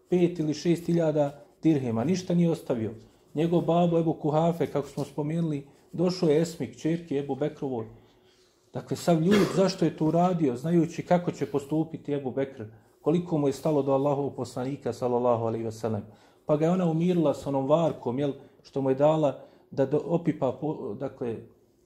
Pet 0.09 0.39
ili 0.39 0.55
šest 0.55 0.87
hiljada 0.87 1.45
dirhema, 1.63 2.05
ništa 2.05 2.35
nije 2.35 2.51
ostavio. 2.51 2.93
Njegov 3.35 3.61
babo 3.61 3.99
Ebu 3.99 4.13
Kuhafe, 4.13 4.67
kako 4.67 4.89
smo 4.89 5.05
spomenuli, 5.05 5.67
došao 5.93 6.29
je 6.29 6.41
Esmik, 6.41 6.77
čerke 6.77 7.17
Ebu 7.17 7.35
Bekrovoj, 7.35 7.87
Dakle, 8.73 8.97
sav 8.97 9.23
ljud, 9.23 9.47
zašto 9.55 9.85
je 9.85 9.97
to 9.97 10.05
uradio, 10.05 10.57
znajući 10.57 11.03
kako 11.07 11.33
će 11.33 11.47
postupiti 11.47 12.13
Ebu 12.13 12.31
Bekr, 12.31 12.65
koliko 13.01 13.39
mu 13.39 13.49
je 13.49 13.53
stalo 13.53 13.83
do 13.83 13.93
Allahovog 13.93 14.37
poslanika, 14.37 14.93
sallallahu 14.93 15.45
alaihi 15.45 15.65
ve 15.65 15.73
sellem. 15.73 16.03
Pa 16.47 16.57
ga 16.57 16.65
je 16.65 16.71
ona 16.71 16.91
umirila 16.91 17.35
sa 17.35 17.49
onom 17.49 17.67
varkom, 17.67 18.19
jel, 18.19 18.33
što 18.63 18.83
mu 18.83 18.91
je 18.91 18.95
dala 18.95 19.39
da 19.71 19.87
do, 19.87 20.01
opipa, 20.05 20.53
po, 20.61 20.95
dakle, 20.95 21.37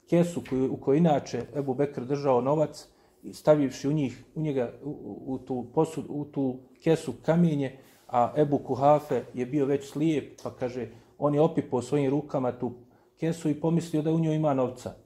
kesu 0.09 0.41
koju, 0.49 0.73
u 0.73 0.77
kojoj 0.77 0.97
inače 0.97 1.45
Ebu 1.55 1.73
Bekr 1.73 2.05
držao 2.05 2.41
novac, 2.41 2.87
stavivši 3.33 3.87
u 3.87 3.91
njih, 3.91 4.23
u 4.35 4.41
njega, 4.41 4.73
u, 4.83 5.23
u, 5.25 5.37
tu, 5.37 5.65
posud, 5.73 6.05
u 6.09 6.25
tu 6.25 6.59
kesu 6.83 7.13
kamenje, 7.25 7.77
a 8.07 8.33
Ebu 8.37 8.57
Kuhafe 8.57 9.23
je 9.33 9.45
bio 9.45 9.65
već 9.65 9.89
slijep, 9.89 10.41
pa 10.43 10.51
kaže, 10.51 10.87
on 11.17 11.35
je 11.35 11.41
opipao 11.41 11.81
svojim 11.81 12.09
rukama 12.11 12.51
tu 12.51 12.71
kesu 13.19 13.49
i 13.49 13.59
pomislio 13.61 14.01
da 14.01 14.11
u 14.11 14.19
njoj 14.19 14.35
ima 14.35 14.53
novca 14.53 15.05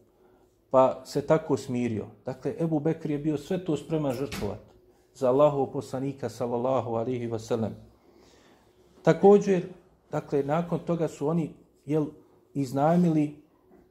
pa 0.69 1.01
se 1.05 1.21
tako 1.21 1.57
smirio. 1.57 2.05
Dakle, 2.25 2.55
Ebu 2.59 2.79
Bekr 2.79 3.11
je 3.11 3.17
bio 3.17 3.37
sve 3.37 3.65
to 3.65 3.77
spreman 3.77 4.13
žrtvovati 4.13 4.69
za 5.13 5.29
Allahov 5.29 5.71
poslanika, 5.71 6.29
sallallahu 6.29 6.95
alihi 6.95 7.27
wasallam. 7.27 7.71
Također, 9.01 9.63
dakle, 10.11 10.43
nakon 10.43 10.79
toga 10.79 11.07
su 11.07 11.27
oni 11.27 11.49
jel, 11.85 12.05
iznajmili 12.53 13.35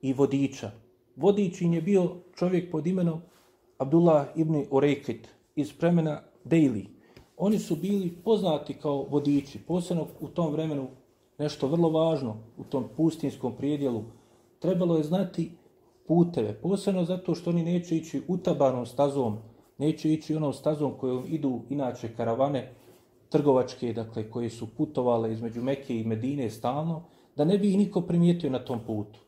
i 0.02 0.12
vodiča. 0.12 0.70
Vodič 1.16 1.62
je 1.62 1.82
bio 1.82 2.16
čovjek 2.37 2.70
pod 2.70 2.87
imenom 2.87 3.20
Abdullah 3.78 4.26
ibn 4.37 4.64
Ureikit 4.70 5.28
iz 5.56 5.73
premena 5.73 6.20
Dejli. 6.44 6.87
Oni 7.37 7.58
su 7.58 7.76
bili 7.76 8.11
poznati 8.25 8.75
kao 8.75 9.06
vodiči, 9.11 9.58
posebno 9.58 10.06
u 10.20 10.28
tom 10.28 10.52
vremenu 10.52 10.88
nešto 11.38 11.68
vrlo 11.68 11.90
važno 11.90 12.37
u 12.58 12.64
tom 12.64 12.85
pustinskom 12.97 13.56
prijedjelu. 13.56 14.02
Trebalo 14.58 14.97
je 14.97 15.02
znati 15.02 15.50
puteve, 16.06 16.54
posebno 16.54 17.04
zato 17.04 17.35
što 17.35 17.50
oni 17.50 17.62
neće 17.62 17.97
ići 17.97 18.23
utabanom 18.28 18.87
stazom, 18.87 19.38
neće 19.78 20.12
ići 20.12 20.35
onom 20.35 20.52
stazom 20.52 20.94
kojom 20.99 21.25
idu 21.28 21.61
inače 21.70 22.14
karavane 22.16 22.73
trgovačke, 23.28 23.92
dakle, 23.92 24.30
koje 24.30 24.50
su 24.50 24.66
putovale 24.76 25.32
između 25.32 25.62
Mekke 25.62 26.00
i 26.00 26.04
Medine 26.04 26.50
stalno, 26.50 27.02
da 27.37 27.44
ne 27.44 27.58
bi 27.58 27.68
ih 27.68 27.78
niko 27.78 28.00
primijetio 28.00 28.50
na 28.50 28.64
tom 28.64 28.80
putu. 28.87 29.20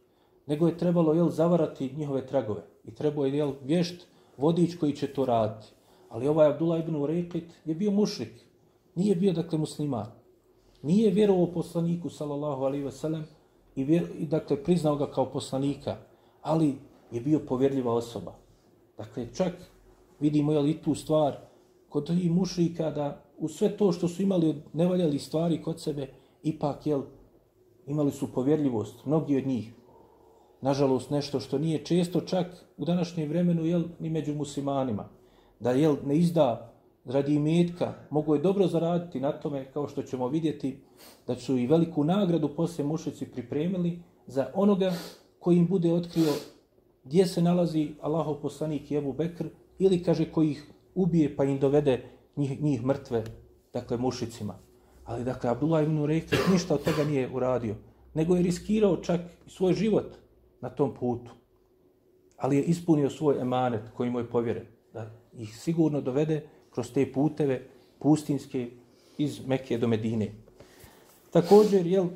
Nego 0.46 0.66
je 0.66 0.78
trebalo 0.78 1.14
jel, 1.14 1.28
zavarati 1.28 1.92
njihove 1.96 2.26
tragove. 2.26 2.62
I 2.84 2.94
trebao 2.94 3.26
je 3.26 3.36
jel, 3.36 3.52
vješt 3.64 4.09
vodič 4.40 4.76
koji 4.76 4.96
će 4.96 5.06
to 5.06 5.24
raditi. 5.24 5.66
Ali 6.08 6.28
ovaj 6.28 6.48
Abdullah 6.48 6.80
ibn 6.80 6.96
Ureklit 6.96 7.52
je 7.64 7.74
bio 7.74 7.90
mušrik. 7.90 8.32
Nije 8.94 9.16
bio, 9.16 9.32
dakle, 9.32 9.58
musliman. 9.58 10.06
Nije 10.82 11.10
vjerovao 11.10 11.46
poslaniku, 11.46 12.10
sallallahu 12.10 12.62
alaihi 12.62 12.84
ve 12.84 12.92
sellem, 12.92 13.24
i, 13.76 13.84
vjer, 13.84 14.06
i 14.18 14.26
dakle, 14.26 14.64
priznao 14.64 14.96
ga 14.96 15.10
kao 15.10 15.30
poslanika 15.30 15.96
ali 16.42 16.74
je 17.10 17.20
bio 17.20 17.40
povjerljiva 17.48 17.94
osoba. 17.94 18.34
Dakle, 18.96 19.26
čak 19.34 19.52
vidimo 20.20 20.52
je 20.52 20.58
li 20.58 20.82
tu 20.82 20.94
stvar 20.94 21.36
kod 21.88 22.10
i 22.10 22.30
mušrika 22.30 22.90
da 22.90 23.22
u 23.38 23.48
sve 23.48 23.76
to 23.76 23.92
što 23.92 24.08
su 24.08 24.22
imali 24.22 24.62
nevaljali 24.72 25.18
stvari 25.18 25.62
kod 25.62 25.80
sebe, 25.80 26.08
ipak 26.42 26.86
jel, 26.86 27.02
imali 27.86 28.10
su 28.10 28.32
povjerljivost, 28.32 29.06
mnogi 29.06 29.36
od 29.36 29.46
njih. 29.46 29.72
Nažalost, 30.60 31.10
nešto 31.10 31.40
što 31.40 31.58
nije 31.58 31.84
često 31.84 32.20
čak 32.20 32.46
u 32.76 32.84
današnjem 32.84 33.28
vremenu 33.28 33.64
jel, 33.64 33.82
ni 33.98 34.10
među 34.10 34.34
muslimanima. 34.34 35.08
Da 35.60 35.70
jel, 35.70 35.96
ne 36.04 36.16
izda 36.16 36.72
radi 37.04 37.34
imetka, 37.34 37.94
mogu 38.10 38.34
je 38.34 38.40
dobro 38.40 38.66
zaraditi 38.66 39.20
na 39.20 39.32
tome, 39.32 39.64
kao 39.72 39.88
što 39.88 40.02
ćemo 40.02 40.28
vidjeti, 40.28 40.80
da 41.26 41.36
su 41.36 41.58
i 41.58 41.66
veliku 41.66 42.04
nagradu 42.04 42.48
poslije 42.48 42.86
mušici 42.86 43.26
pripremili 43.26 44.02
za 44.26 44.46
onoga 44.54 44.92
koji 45.38 45.56
im 45.56 45.66
bude 45.66 45.92
otkrio 45.92 46.32
gdje 47.04 47.26
se 47.26 47.42
nalazi 47.42 47.90
Allahov 48.00 48.34
poslanik 48.34 48.90
i 48.90 48.96
Ebu 48.96 49.12
Bekr, 49.12 49.46
ili 49.78 50.02
kaže 50.02 50.24
koji 50.32 50.50
ih 50.50 50.72
ubije 50.94 51.36
pa 51.36 51.44
im 51.44 51.58
dovede 51.58 52.04
njih, 52.36 52.62
njih 52.62 52.84
mrtve, 52.84 53.24
dakle 53.72 53.96
mušicima. 53.96 54.58
Ali 55.04 55.24
dakle, 55.24 55.50
Abdullah 55.50 55.84
ibn 55.84 55.98
Urejke 55.98 56.36
ništa 56.52 56.74
od 56.74 56.82
toga 56.82 57.04
nije 57.04 57.30
uradio, 57.34 57.74
nego 58.14 58.36
je 58.36 58.42
riskirao 58.42 58.96
čak 58.96 59.20
svoj 59.46 59.72
život 59.72 60.16
na 60.60 60.70
tom 60.70 60.94
putu. 60.94 61.30
Ali 62.36 62.56
je 62.56 62.62
ispunio 62.62 63.10
svoj 63.10 63.40
emanet 63.40 63.82
koji 63.94 64.10
mu 64.10 64.18
je 64.18 64.30
povjeren, 64.30 64.66
da 64.92 65.10
ih 65.38 65.56
sigurno 65.56 66.00
dovede 66.00 66.42
kroz 66.70 66.92
te 66.92 67.12
puteve 67.12 67.62
pustinske 67.98 68.70
iz 69.18 69.46
Mekke 69.46 69.78
do 69.78 69.88
Medine. 69.88 70.32
Također, 71.30 71.86
jel, 71.86 72.06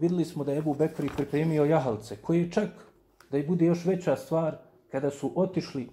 videli 0.00 0.24
smo 0.24 0.44
da 0.44 0.52
je 0.52 0.58
Ebu 0.58 0.74
Bekri 0.74 1.08
pripremio 1.16 1.64
jahalce, 1.64 2.16
koji 2.16 2.40
je 2.40 2.50
čak, 2.50 2.68
da 3.30 3.38
i 3.38 3.46
bude 3.46 3.66
još 3.66 3.84
veća 3.84 4.16
stvar, 4.16 4.56
kada 4.90 5.10
su 5.10 5.32
otišli, 5.34 5.88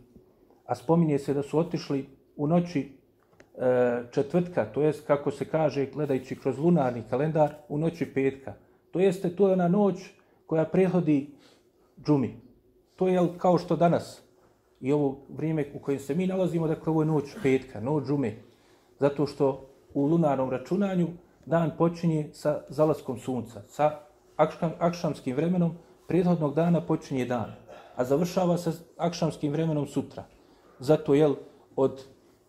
a 0.65 0.75
spominje 0.75 1.19
se 1.19 1.33
da 1.33 1.43
su 1.43 1.59
otišli 1.59 2.05
u 2.35 2.47
noći 2.47 2.91
e, 3.57 4.03
četvrtka, 4.11 4.65
to 4.65 4.81
jest, 4.81 5.07
kako 5.07 5.31
se 5.31 5.45
kaže, 5.45 5.85
gledajući 5.85 6.35
kroz 6.35 6.59
lunarni 6.59 7.03
kalendar, 7.09 7.53
u 7.69 7.77
noći 7.77 8.05
petka. 8.13 8.53
To 8.91 8.99
jeste, 8.99 9.35
to 9.35 9.47
je 9.47 9.53
ona 9.53 9.67
noć 9.67 9.95
koja 10.45 10.65
prehodi 10.65 11.29
džumi. 12.05 12.39
To 12.95 13.07
je 13.07 13.19
kao 13.37 13.57
što 13.57 13.75
danas 13.75 14.21
i 14.81 14.93
ovo 14.93 15.17
vrijeme 15.29 15.65
u 15.75 15.79
kojem 15.79 15.99
se 15.99 16.15
mi 16.15 16.27
nalazimo, 16.27 16.67
dakle 16.67 16.91
ovo 16.91 17.01
je 17.01 17.05
noć 17.05 17.35
petka, 17.43 17.79
noć 17.79 18.05
džume. 18.07 18.35
Zato 18.99 19.27
što 19.27 19.69
u 19.93 20.05
lunarnom 20.05 20.49
računanju 20.49 21.07
dan 21.45 21.71
počinje 21.77 22.29
sa 22.33 22.61
zalaskom 22.69 23.19
sunca, 23.19 23.61
sa 23.67 23.99
akšam, 24.35 24.71
akšamskim 24.79 25.35
vremenom, 25.35 25.71
prethodnog 26.07 26.55
dana 26.55 26.81
počinje 26.81 27.25
dan, 27.25 27.55
a 27.95 28.05
završava 28.05 28.57
sa 28.57 28.71
akšamskim 28.97 29.51
vremenom 29.51 29.87
sutra. 29.87 30.23
Zato 30.79 31.13
jel 31.13 31.35
od 31.75 32.03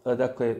eh, 0.04 0.14
dakle 0.16 0.46
eh, 0.46 0.58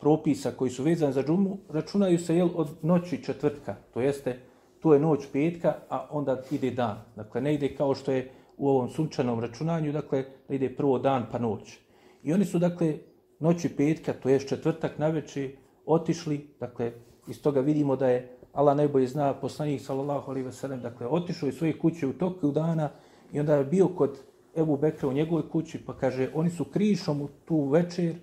propisa 0.00 0.50
koji 0.50 0.70
su 0.70 0.82
vezani 0.82 1.12
za 1.12 1.22
džumu 1.22 1.58
računaju 1.68 2.18
se 2.18 2.36
jel 2.36 2.48
od 2.54 2.68
noći 2.82 3.24
četvrtka, 3.24 3.76
to 3.94 4.00
jeste 4.00 4.38
tu 4.82 4.92
je 4.92 5.00
noć 5.00 5.26
petka, 5.32 5.74
a 5.88 6.06
onda 6.10 6.42
ide 6.50 6.70
dan. 6.70 6.96
Dakle 7.16 7.40
ne 7.40 7.54
ide 7.54 7.74
kao 7.76 7.94
što 7.94 8.12
je 8.12 8.30
u 8.56 8.68
ovom 8.68 8.88
sunčanom 8.88 9.40
računanju, 9.40 9.92
dakle 9.92 10.24
da 10.48 10.54
ide 10.54 10.76
prvo 10.76 10.98
dan 10.98 11.26
pa 11.32 11.38
noć. 11.38 11.78
I 12.22 12.32
oni 12.32 12.44
su 12.44 12.58
dakle 12.58 12.94
noći 13.38 13.76
petka, 13.76 14.12
to 14.12 14.28
je 14.28 14.40
četvrtak 14.40 14.98
na 14.98 15.08
večer, 15.08 15.50
otišli, 15.86 16.46
dakle, 16.60 16.92
iz 17.28 17.42
toga 17.42 17.60
vidimo 17.60 17.96
da 17.96 18.08
je 18.08 18.38
Allah 18.52 18.76
najbolje 18.76 19.06
zna 19.06 19.34
poslanik 19.34 19.80
sallallahu 19.80 20.30
alejhi 20.30 20.46
ve 20.46 20.52
sellem 20.52 20.80
dakle 20.80 21.06
otišao 21.06 21.48
iz 21.48 21.54
svoje 21.54 21.78
kuće 21.78 22.06
u 22.06 22.12
toku 22.12 22.50
dana 22.50 22.90
i 23.32 23.40
onda 23.40 23.54
je 23.56 23.64
bio 23.64 23.88
kod 23.88 24.18
Ebu 24.56 24.76
Bekra 24.76 25.08
u 25.08 25.12
njegovoj 25.12 25.48
kući 25.48 25.84
pa 25.86 25.96
kaže 25.96 26.30
oni 26.34 26.50
su 26.50 26.64
krišom 26.64 27.22
u 27.22 27.28
tu 27.44 27.68
večer 27.68 28.14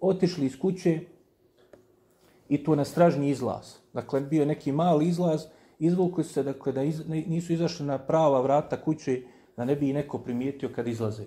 otišli 0.00 0.46
iz 0.46 0.58
kuće 0.58 1.00
i 2.48 2.64
to 2.64 2.74
na 2.74 2.84
stražni 2.84 3.28
izlaz 3.28 3.74
dakle 3.92 4.20
bio 4.20 4.44
neki 4.44 4.72
mali 4.72 5.08
izlaz 5.08 5.44
izvukli 5.80 6.24
se 6.24 6.42
dakle 6.42 6.72
da 6.72 6.82
iz, 6.82 7.02
nisu 7.08 7.52
izašli 7.52 7.86
na 7.86 7.98
prava 7.98 8.40
vrata 8.40 8.82
kuće 8.82 9.22
da 9.56 9.64
ne 9.64 9.76
bi 9.76 9.92
neko 9.92 10.18
primijetio 10.18 10.70
kad 10.74 10.88
izlaze 10.88 11.24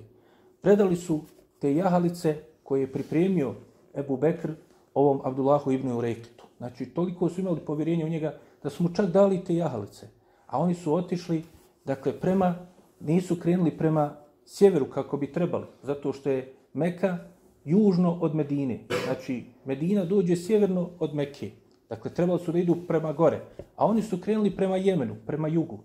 predali 0.63 0.95
su 0.95 1.21
te 1.59 1.75
jahalice 1.75 2.35
koje 2.63 2.81
je 2.81 2.91
pripremio 2.91 3.55
Ebu 3.95 4.17
Bekr 4.17 4.51
ovom 4.93 5.21
Abdullahu 5.23 5.71
ibn 5.71 5.91
Ureklitu. 5.91 6.43
Znači, 6.57 6.85
toliko 6.85 7.29
su 7.29 7.41
imali 7.41 7.59
povjerenje 7.59 8.05
u 8.05 8.09
njega 8.09 8.37
da 8.63 8.69
su 8.69 8.83
mu 8.83 8.89
čak 8.93 9.05
dali 9.05 9.43
te 9.43 9.55
jahalice. 9.55 10.07
A 10.47 10.59
oni 10.59 10.73
su 10.73 10.93
otišli, 10.93 11.43
dakle, 11.85 12.13
prema, 12.19 12.55
nisu 12.99 13.35
krenuli 13.35 13.77
prema 13.77 14.15
sjeveru 14.45 14.85
kako 14.85 15.17
bi 15.17 15.31
trebali, 15.31 15.65
zato 15.81 16.13
što 16.13 16.29
je 16.29 16.53
Meka 16.73 17.17
južno 17.65 18.17
od 18.21 18.35
Medine. 18.35 18.79
Znači, 19.05 19.43
Medina 19.65 20.05
dođe 20.05 20.35
sjeverno 20.35 20.89
od 20.99 21.15
Mekke. 21.15 21.51
Dakle, 21.93 22.13
trebali 22.13 22.39
su 22.39 22.51
da 22.51 22.59
idu 22.59 22.75
prema 22.87 23.13
gore. 23.13 23.41
A 23.75 23.85
oni 23.85 24.01
su 24.01 24.17
krenuli 24.17 24.55
prema 24.55 24.77
Jemenu, 24.77 25.15
prema 25.27 25.47
jugu. 25.47 25.79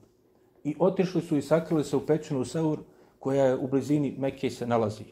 I 0.65 0.75
otišli 0.79 1.21
su 1.23 1.37
i 1.37 1.43
sakrili 1.43 1.85
se 1.85 1.97
u 1.97 2.07
pećinu 2.07 2.45
Seur, 2.45 2.79
koja 3.19 3.45
je 3.45 3.57
u 3.57 3.69
blizini 3.69 4.15
Mekke 4.19 4.51
se 4.51 4.67
nalazi. 4.67 5.05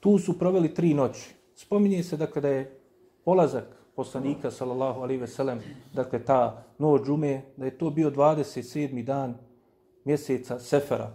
Tu 0.00 0.18
su 0.18 0.38
proveli 0.38 0.74
tri 0.74 0.94
noći. 0.94 1.34
Spominje 1.54 2.02
se 2.02 2.16
dakle 2.16 2.42
da 2.42 2.48
je 2.48 2.80
polazak 3.24 3.76
poslanika 3.96 4.50
sallallahu 4.50 5.00
alejhi 5.00 5.20
ve 5.20 5.26
sellem 5.26 5.60
dakle 5.94 6.24
ta 6.24 6.64
noć 6.78 7.06
džume 7.06 7.42
da 7.56 7.64
je 7.64 7.78
to 7.78 7.90
bio 7.90 8.10
27. 8.10 9.04
dan 9.04 9.34
mjeseca 10.04 10.58
Sefera 10.58 11.12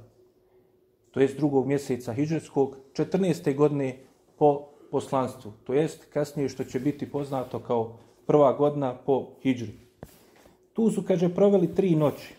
to 1.12 1.20
jest 1.20 1.38
drugog 1.38 1.68
mjeseca 1.68 2.14
hidžretskog 2.14 2.78
14. 2.94 3.56
godine 3.56 3.98
po 4.38 4.68
poslanstvu 4.92 5.54
to 5.64 5.74
jest 5.74 6.06
kasnije 6.14 6.50
što 6.50 6.64
će 6.64 6.80
biti 6.80 7.12
poznato 7.12 7.60
kao 7.60 7.98
prva 8.32 8.54
godina 8.54 8.96
po 9.06 9.28
hidžri 9.44 9.74
tu 10.74 10.90
su 10.92 11.04
kaže 11.04 11.30
proveli 11.36 11.76
tri 11.76 11.96
noći 11.96 12.34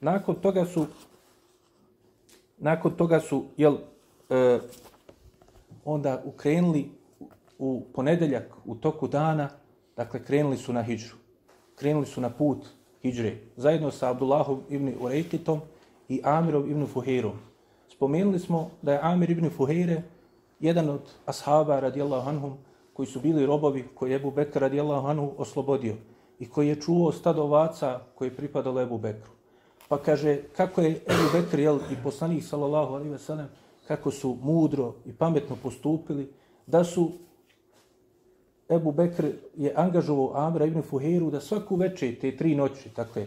nakon 0.00 0.34
toga 0.34 0.64
su 0.64 0.86
nakon 2.58 2.96
toga 2.96 3.20
su 3.20 3.44
jel 3.56 3.76
e, 4.30 4.58
onda 5.84 6.22
ukrenuli 6.24 6.90
u 7.60 7.82
ponedeljak, 7.94 8.56
u 8.64 8.74
toku 8.74 9.08
dana, 9.08 9.48
dakle, 9.96 10.24
krenuli 10.24 10.56
su 10.56 10.72
na 10.72 10.82
Hidžru. 10.82 11.16
Krenuli 11.74 12.06
su 12.06 12.20
na 12.20 12.30
put 12.30 12.66
Hidžre, 13.02 13.36
zajedno 13.56 13.90
sa 13.90 14.10
Abdullahom 14.10 14.60
ibn 14.68 14.92
Urejkitom 15.00 15.60
i 16.08 16.20
Amirom 16.24 16.70
ibn 16.70 16.86
Fuheirom. 16.86 17.32
Spomenuli 17.88 18.38
smo 18.38 18.70
da 18.82 18.92
je 18.92 19.00
Amir 19.02 19.30
ibn 19.30 19.50
Fuheire 19.50 20.02
jedan 20.60 20.88
od 20.88 21.00
ashaba 21.26 21.80
radijallahu 21.80 22.28
anhum, 22.28 22.56
koji 22.92 23.06
su 23.06 23.20
bili 23.20 23.46
robovi 23.46 23.84
koji 23.94 24.10
je 24.10 24.16
Ebu 24.16 24.30
Bekr 24.30 24.60
radijallahu 24.60 25.06
anhu 25.06 25.32
oslobodio 25.38 25.94
i 26.38 26.48
koji 26.48 26.68
je 26.68 26.80
čuo 26.80 27.12
stado 27.12 27.42
ovaca 27.42 28.00
koji 28.14 28.28
je 28.28 28.36
pripadalo 28.36 28.80
Ebu 28.80 28.98
Bekru. 28.98 29.30
Pa 29.88 29.98
kaže, 29.98 30.38
kako 30.56 30.80
je 30.80 30.90
Ebu 30.90 31.28
Bekr 31.32 31.58
jel, 31.58 31.78
i 31.92 32.02
poslanik 32.02 32.44
sallallahu 32.44 32.94
alaihi 32.94 33.10
ve 33.10 33.18
sellem, 33.18 33.48
kako 33.88 34.10
su 34.10 34.36
mudro 34.42 34.94
i 35.06 35.12
pametno 35.12 35.56
postupili, 35.62 36.32
da 36.66 36.84
su 36.84 37.10
Ebu 38.70 38.92
Bekr 38.92 39.26
je 39.56 39.72
angažovao 39.76 40.32
Amra 40.34 40.66
ibn 40.66 40.82
Fuheru 40.82 41.30
da 41.30 41.40
svaku 41.40 41.76
večer, 41.76 42.20
te 42.20 42.36
tri 42.36 42.54
noći, 42.54 42.88
dakle, 42.96 43.26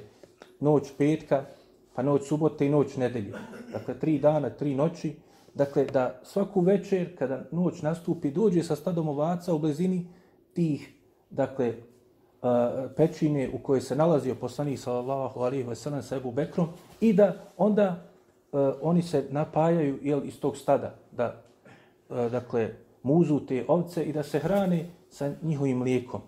noć 0.59 0.91
petka, 0.97 1.45
pa 1.93 2.01
noć 2.03 2.27
subote 2.27 2.65
i 2.65 2.69
noć 2.69 2.95
nedelje, 2.97 3.33
dakle, 3.71 3.99
tri 3.99 4.19
dana, 4.19 4.49
tri 4.49 4.75
noći, 4.75 5.13
dakle, 5.53 5.85
da 5.85 6.19
svaku 6.23 6.61
večer, 6.61 7.17
kada 7.17 7.45
noć 7.51 7.81
nastupi, 7.81 8.31
dođe 8.31 8.63
sa 8.63 8.75
stadom 8.75 9.07
ovaca 9.07 9.53
u 9.53 9.59
blizini 9.59 10.07
tih, 10.53 10.93
dakle, 11.29 11.73
pećine 12.95 13.49
u 13.53 13.57
kojoj 13.57 13.81
se 13.81 13.95
nalazio 13.95 14.35
poslanik 14.35 14.79
sallallahu 14.79 15.39
alaihi 15.39 15.63
ve 15.63 15.75
sellem 15.75 16.01
sa 16.01 16.15
Ebu 16.15 16.31
Bekrom 16.31 16.67
i 17.01 17.13
da 17.13 17.35
onda 17.57 18.09
oni 18.81 19.01
se 19.01 19.27
napajaju 19.29 19.99
jel, 20.01 20.25
iz 20.25 20.39
tog 20.39 20.57
stada, 20.57 20.95
da, 21.11 21.43
dakle, 22.09 22.69
muzu 23.03 23.39
te 23.39 23.65
ovce 23.67 24.03
i 24.03 24.13
da 24.13 24.23
se 24.23 24.39
hrane 24.39 24.89
sa 25.09 25.31
njihovim 25.41 25.77
mlijekom. 25.77 26.21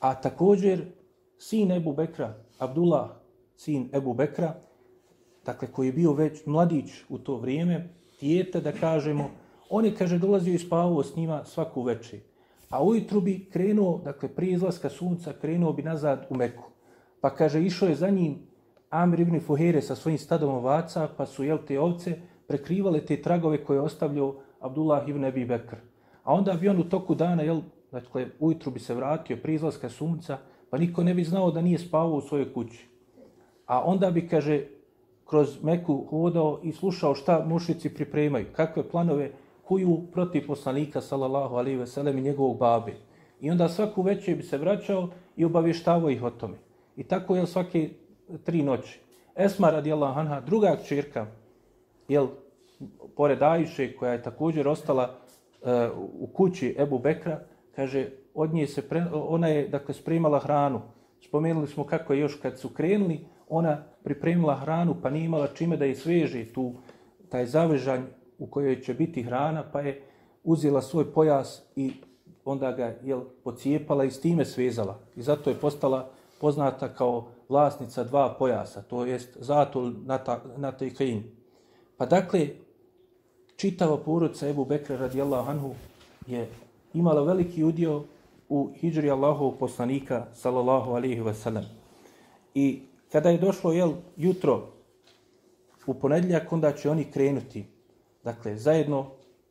A 0.00 0.14
također, 0.14 0.84
sin 1.38 1.72
Ebu 1.72 1.92
Bekra, 1.92 2.34
Abdullah, 2.58 3.10
sin 3.56 3.90
Ebu 3.92 4.14
Bekra, 4.14 4.54
dakle, 5.44 5.68
koji 5.72 5.86
je 5.86 5.92
bio 5.92 6.12
već 6.12 6.46
mladić 6.46 6.90
u 7.08 7.18
to 7.18 7.36
vrijeme, 7.36 7.88
tijete, 8.20 8.60
da 8.60 8.72
kažemo, 8.72 9.30
on 9.70 9.84
je, 9.84 9.94
kaže, 9.94 10.18
dolazio 10.18 10.54
i 10.54 10.58
spavao 10.58 11.02
s 11.02 11.16
njima 11.16 11.44
svaku 11.44 11.82
večer. 11.82 12.20
A 12.70 12.84
ujutru 12.84 13.20
bi 13.20 13.48
krenuo, 13.52 13.98
dakle, 14.04 14.28
prije 14.28 14.52
izlaska 14.52 14.90
sunca, 14.90 15.32
krenuo 15.40 15.72
bi 15.72 15.82
nazad 15.82 16.26
u 16.30 16.36
Meku. 16.36 16.64
Pa, 17.20 17.30
kaže, 17.30 17.62
išao 17.62 17.88
je 17.88 17.94
za 17.94 18.10
njim 18.10 18.38
Amir 18.90 19.20
ibn 19.20 19.40
Fuhere 19.40 19.82
sa 19.82 19.94
svojim 19.94 20.18
stadom 20.18 20.54
ovaca, 20.54 21.08
pa 21.16 21.26
su, 21.26 21.44
jel, 21.44 21.58
te 21.66 21.80
ovce 21.80 22.16
prekrivale 22.46 23.00
te 23.00 23.22
tragove 23.22 23.64
koje 23.64 23.76
je 23.76 23.80
ostavljao 23.80 24.34
Abdullah 24.60 25.08
ibn 25.08 25.24
Abi 25.24 25.44
Bekr. 25.44 25.76
A 26.22 26.34
onda 26.34 26.52
bi 26.52 26.68
on 26.68 26.80
u 26.80 26.84
toku 26.84 27.14
dana, 27.14 27.42
jel, 27.42 27.60
dakle, 27.92 28.26
ujutru 28.40 28.70
bi 28.72 28.80
se 28.80 28.94
vratio 28.94 29.36
pri 29.36 29.54
izlaska 29.54 29.88
sunca, 29.88 30.38
pa 30.70 30.78
niko 30.78 31.02
ne 31.02 31.14
bi 31.14 31.24
znao 31.24 31.50
da 31.50 31.60
nije 31.60 31.78
spavao 31.78 32.16
u 32.16 32.20
svojoj 32.20 32.52
kući. 32.52 32.88
A 33.66 33.84
onda 33.84 34.10
bi, 34.10 34.28
kaže, 34.28 34.66
kroz 35.26 35.62
Meku 35.62 36.06
hodao 36.10 36.60
i 36.62 36.72
slušao 36.72 37.14
šta 37.14 37.44
mušici 37.46 37.94
pripremaju, 37.94 38.46
kakve 38.52 38.88
planove 38.88 39.30
kuju 39.64 40.00
protiv 40.12 40.46
poslanika, 40.46 41.00
sallallahu 41.00 41.56
alaihi 41.56 41.78
ve 41.78 41.86
sellem, 41.86 42.18
i 42.18 42.22
njegovog 42.22 42.58
babe. 42.58 42.92
I 43.40 43.50
onda 43.50 43.68
svaku 43.68 44.02
večer 44.02 44.36
bi 44.36 44.42
se 44.42 44.58
vraćao 44.58 45.08
i 45.36 45.44
obavještavao 45.44 46.10
ih 46.10 46.22
o 46.22 46.30
tome. 46.30 46.56
I 46.96 47.02
tako 47.02 47.36
je 47.36 47.46
svake 47.46 47.90
tri 48.44 48.62
noći. 48.62 49.00
Esma 49.36 49.70
radijallahu 49.70 50.20
anha, 50.20 50.40
druga 50.40 50.76
čirka, 50.86 51.26
jel, 52.08 52.28
pored 53.16 53.42
Ajše, 53.42 53.96
koja 53.96 54.12
je 54.12 54.22
također 54.22 54.68
ostala 54.68 55.14
uh, 55.62 55.68
u 56.20 56.26
kući 56.26 56.76
Ebu 56.78 56.98
Bekra, 56.98 57.40
kaže, 57.76 58.08
od 58.34 58.54
nje 58.54 58.66
se 58.66 58.88
pre, 58.88 59.04
ona 59.12 59.48
je 59.48 59.68
dakle 59.68 59.94
spremala 59.94 60.38
hranu. 60.38 60.80
Spomenuli 61.20 61.66
smo 61.66 61.84
kako 61.84 62.12
je 62.12 62.20
još 62.20 62.34
kad 62.34 62.58
su 62.58 62.68
krenuli, 62.68 63.26
ona 63.48 63.82
pripremila 64.04 64.54
hranu, 64.54 64.96
pa 65.02 65.10
nije 65.10 65.24
imala 65.24 65.48
čime 65.54 65.76
da 65.76 65.84
je 65.84 65.96
sveže 65.96 66.44
tu 66.52 66.72
taj 67.28 67.46
zavežanj 67.46 68.02
u 68.38 68.46
kojoj 68.46 68.80
će 68.80 68.94
biti 68.94 69.22
hrana, 69.22 69.64
pa 69.72 69.80
je 69.80 70.02
uzela 70.44 70.82
svoj 70.82 71.12
pojas 71.12 71.62
i 71.76 71.92
onda 72.44 72.72
ga 72.72 72.84
je 73.02 73.16
pocijepala 73.44 74.04
i 74.04 74.10
s 74.10 74.20
time 74.20 74.44
svezala. 74.44 74.98
I 75.16 75.22
zato 75.22 75.50
je 75.50 75.56
postala 75.56 76.10
poznata 76.40 76.94
kao 76.94 77.26
vlasnica 77.48 78.04
dva 78.04 78.34
pojasa, 78.38 78.82
to 78.82 79.04
jest 79.04 79.36
zatul 79.40 79.92
na 80.56 80.72
taj 80.72 80.90
kain. 80.90 81.22
Pa 81.96 82.06
dakle, 82.06 82.48
čitava 83.56 83.96
porodca 83.96 84.48
Ebu 84.48 84.64
Bekra 84.64 84.96
radijallahu 84.96 85.50
anhu 85.50 85.74
je 86.26 86.48
imala 86.94 87.22
veliki 87.22 87.64
udio 87.64 88.04
u 88.48 88.70
hijri 88.74 89.10
Allahov 89.10 89.52
poslanika, 89.58 90.26
sallallahu 90.32 90.90
alaihi 90.90 91.20
wasallam. 91.20 91.64
I 92.54 92.82
kada 93.14 93.30
je 93.30 93.38
došlo 93.38 93.72
jel, 93.72 93.92
jutro 94.16 94.62
u 95.86 95.94
ponedljak, 95.94 96.52
onda 96.52 96.72
će 96.72 96.90
oni 96.90 97.04
krenuti. 97.04 97.64
Dakle, 98.24 98.56
zajedno 98.56 99.06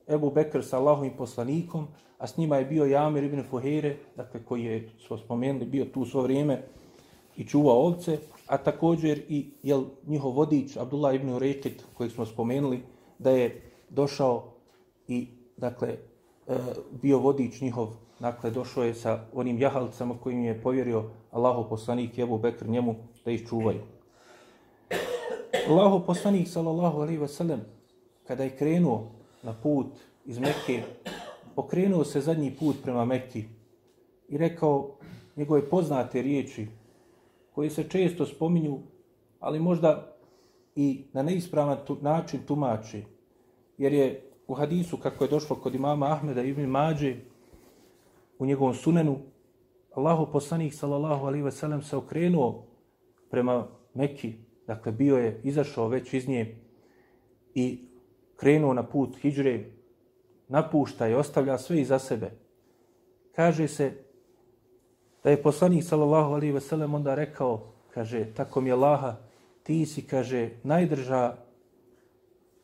Ebu 0.08 0.32
Bekr 0.32 0.64
sa 0.64 0.78
Allahovim 0.78 1.14
poslanikom, 1.18 1.88
a 2.18 2.28
s 2.28 2.38
njima 2.38 2.58
je 2.58 2.66
bio 2.66 2.86
Jamir 2.86 3.24
ibn 3.24 3.44
Fuhere, 3.50 3.96
dakle, 4.16 4.44
koji 4.44 4.64
je, 4.64 4.90
smo 5.08 5.18
spomenuli, 5.18 5.66
bio 5.66 5.86
tu 5.86 6.06
svo 6.06 6.22
vrijeme 6.22 6.62
i 7.38 7.46
čuvao 7.48 7.86
ovce, 7.86 8.18
a 8.48 8.58
također 8.58 9.22
i 9.30 9.46
jel, 9.64 9.84
njihov 10.08 10.36
vodič, 10.36 10.78
Abdullah 10.78 11.16
ibn 11.16 11.30
Urekit, 11.30 11.86
kojeg 11.94 12.12
smo 12.12 12.26
spomenuli, 12.26 12.84
da 13.20 13.32
je 13.32 13.62
došao 13.90 14.44
i, 15.08 15.28
dakle, 15.58 15.98
e, 16.48 16.58
bio 17.02 17.20
vodič 17.20 17.62
njihov, 17.62 17.96
dakle, 18.20 18.52
došao 18.52 18.84
je 18.84 18.94
sa 18.94 19.26
onim 19.34 19.60
jahalcama 19.60 20.18
kojim 20.24 20.44
je 20.44 20.62
povjerio 20.62 21.04
Allahov 21.32 21.70
poslanik 21.70 22.20
Ebu 22.20 22.38
Bekr 22.38 22.68
njemu 22.68 22.96
da 23.26 23.32
ih 23.32 23.48
čuvaju. 23.48 23.82
Allahu 25.70 26.06
poslanik, 26.06 26.48
sallallahu 26.48 27.02
alaihi 27.02 27.20
wa 27.20 27.28
sallam, 27.28 27.62
kada 28.28 28.44
je 28.44 28.58
krenuo 28.58 29.12
na 29.44 29.54
put 29.54 29.88
iz 30.26 30.40
Mekke, 30.40 30.84
okrenuo 31.56 32.04
se 32.04 32.22
zadnji 32.22 32.56
put 32.60 32.76
prema 32.84 33.06
Mekki 33.06 33.44
i 34.30 34.38
rekao 34.38 34.96
njegove 35.36 35.70
poznate 35.70 36.22
riječi 36.22 36.68
koje 37.52 37.70
se 37.70 37.90
često 37.90 38.26
spominju, 38.26 38.80
ali 39.40 39.60
možda 39.60 40.16
i 40.76 41.04
na 41.14 41.24
neispravan 41.24 41.78
tu, 41.86 41.98
način 42.02 42.40
tumači. 42.48 43.04
Jer 43.78 43.94
je 43.94 44.30
u 44.48 44.54
hadisu, 44.54 44.98
kako 44.98 45.24
je 45.24 45.30
došlo 45.30 45.56
kod 45.56 45.76
imama 45.76 46.12
Ahmeda 46.12 46.42
ibn 46.42 46.66
Mađe, 46.66 47.16
u 48.40 48.46
njegovom 48.46 48.74
sunenu, 48.74 49.18
Allahu 49.96 50.32
poslanik, 50.32 50.74
sallallahu 50.74 51.26
alaihi 51.26 51.46
wasallam, 51.46 51.82
se 51.82 51.98
okrenuo 51.98 52.64
prema 53.34 53.68
Mekki, 53.94 54.34
dakle 54.68 54.92
bio 54.92 55.18
je, 55.18 55.40
izašao 55.44 55.88
već 55.88 56.14
iz 56.14 56.28
nje 56.28 56.56
i 57.56 57.80
krenuo 58.36 58.74
na 58.74 58.84
put 58.84 59.18
Hidžre, 59.18 59.64
napušta 60.48 61.08
i 61.08 61.14
ostavlja 61.14 61.58
sve 61.58 61.82
iza 61.82 62.00
sebe. 62.00 62.32
Kaže 63.36 63.68
se 63.68 63.92
da 65.24 65.30
je 65.30 65.42
poslanik 65.42 65.84
sallallahu 65.84 66.34
alejhi 66.34 66.54
ve 66.54 66.62
sellem 66.62 66.94
onda 66.94 67.16
rekao, 67.16 67.74
kaže, 67.94 68.26
tako 68.34 68.62
mi 68.62 68.70
je 68.70 68.74
Allaha, 68.74 69.16
ti 69.64 69.86
si, 69.86 70.06
kaže, 70.08 70.50
najdrža, 70.64 71.38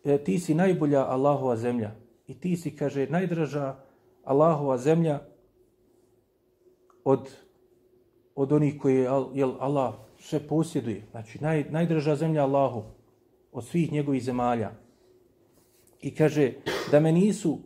e, 0.03 0.17
ti 0.23 0.39
si 0.39 0.53
najbolja 0.53 1.05
Allahova 1.05 1.55
zemlja. 1.55 1.91
I 2.27 2.39
ti 2.39 2.57
si, 2.57 2.75
kaže, 2.75 3.07
najdrža 3.09 3.75
Allahova 4.23 4.77
zemlja 4.77 5.19
od, 7.03 7.29
od 8.35 8.51
onih 8.51 8.77
koji 8.81 8.95
je 8.95 9.09
jel, 9.33 9.55
Allah 9.59 10.08
sve 10.19 10.39
posjeduje. 10.47 11.03
Znači, 11.11 11.41
naj, 11.41 11.65
najdrža 11.69 12.15
zemlja 12.15 12.43
Allahu 12.43 12.83
od 13.51 13.65
svih 13.65 13.91
njegovih 13.91 14.23
zemalja. 14.23 14.71
I 16.01 16.15
kaže, 16.15 16.53
da 16.91 16.99
me 16.99 17.11
nisu 17.11 17.57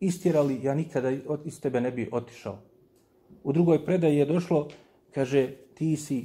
istirali, 0.00 0.60
ja 0.62 0.74
nikada 0.74 1.10
iz 1.44 1.60
tebe 1.60 1.80
ne 1.80 1.90
bi 1.90 2.08
otišao. 2.12 2.58
U 3.44 3.52
drugoj 3.52 3.84
predaji 3.84 4.16
je 4.16 4.26
došlo, 4.26 4.68
kaže, 5.14 5.50
ti 5.74 5.96
si, 5.96 6.24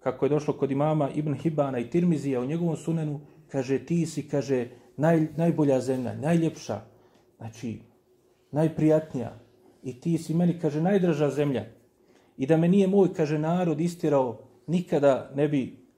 kako 0.00 0.24
je 0.24 0.28
došlo 0.28 0.54
kod 0.54 0.70
imama 0.70 1.10
Ibn 1.10 1.34
Hibana 1.34 1.78
i 1.78 1.90
Tirmizija 1.90 2.40
u 2.40 2.46
njegovom 2.46 2.76
sunenu, 2.76 3.20
kaže, 3.48 3.78
ti 3.78 4.06
si, 4.06 4.28
kaže, 4.28 4.68
naj, 4.96 5.26
najbolja 5.36 5.80
zemlja, 5.80 6.14
najljepša, 6.14 6.80
znači, 7.36 7.78
najprijatnija. 8.50 9.38
I 9.82 10.00
ti 10.00 10.18
si 10.18 10.34
meni, 10.34 10.58
kaže, 10.60 10.82
najdraža 10.82 11.30
zemlja. 11.30 11.64
I 12.36 12.46
da 12.46 12.56
me 12.56 12.68
nije 12.68 12.86
moj, 12.86 13.14
kaže, 13.16 13.38
narod 13.38 13.80
istirao, 13.80 14.47
nikada 14.68 15.30
ne 15.34 15.48
bi 15.48 15.88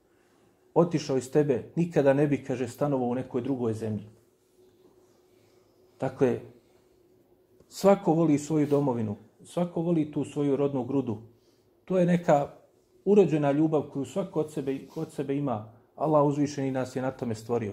otišao 0.75 1.17
iz 1.17 1.31
tebe, 1.31 1.63
nikada 1.77 2.13
ne 2.13 2.27
bi, 2.27 2.45
kaže, 2.45 2.69
stanovao 2.69 3.09
u 3.09 3.15
nekoj 3.15 3.43
drugoj 3.43 3.75
zemlji. 3.75 4.07
Dakle, 6.01 6.41
svako 7.69 8.13
voli 8.13 8.39
svoju 8.39 8.67
domovinu, 8.67 9.17
svako 9.45 9.81
voli 9.81 10.13
tu 10.13 10.25
svoju 10.25 10.57
rodnu 10.57 10.85
grudu. 10.85 11.19
To 11.85 11.99
je 11.99 12.07
neka 12.07 12.51
urođena 13.05 13.53
ljubav 13.53 13.83
koju 13.83 14.05
svako 14.05 14.41
od 14.41 14.53
sebe, 14.53 14.79
od 14.97 15.13
sebe 15.13 15.37
ima. 15.37 15.73
Allah 15.97 16.27
uzvišeni 16.27 16.71
nas 16.71 16.97
je 16.97 17.03
na 17.03 17.11
tome 17.11 17.35
stvorio. 17.35 17.73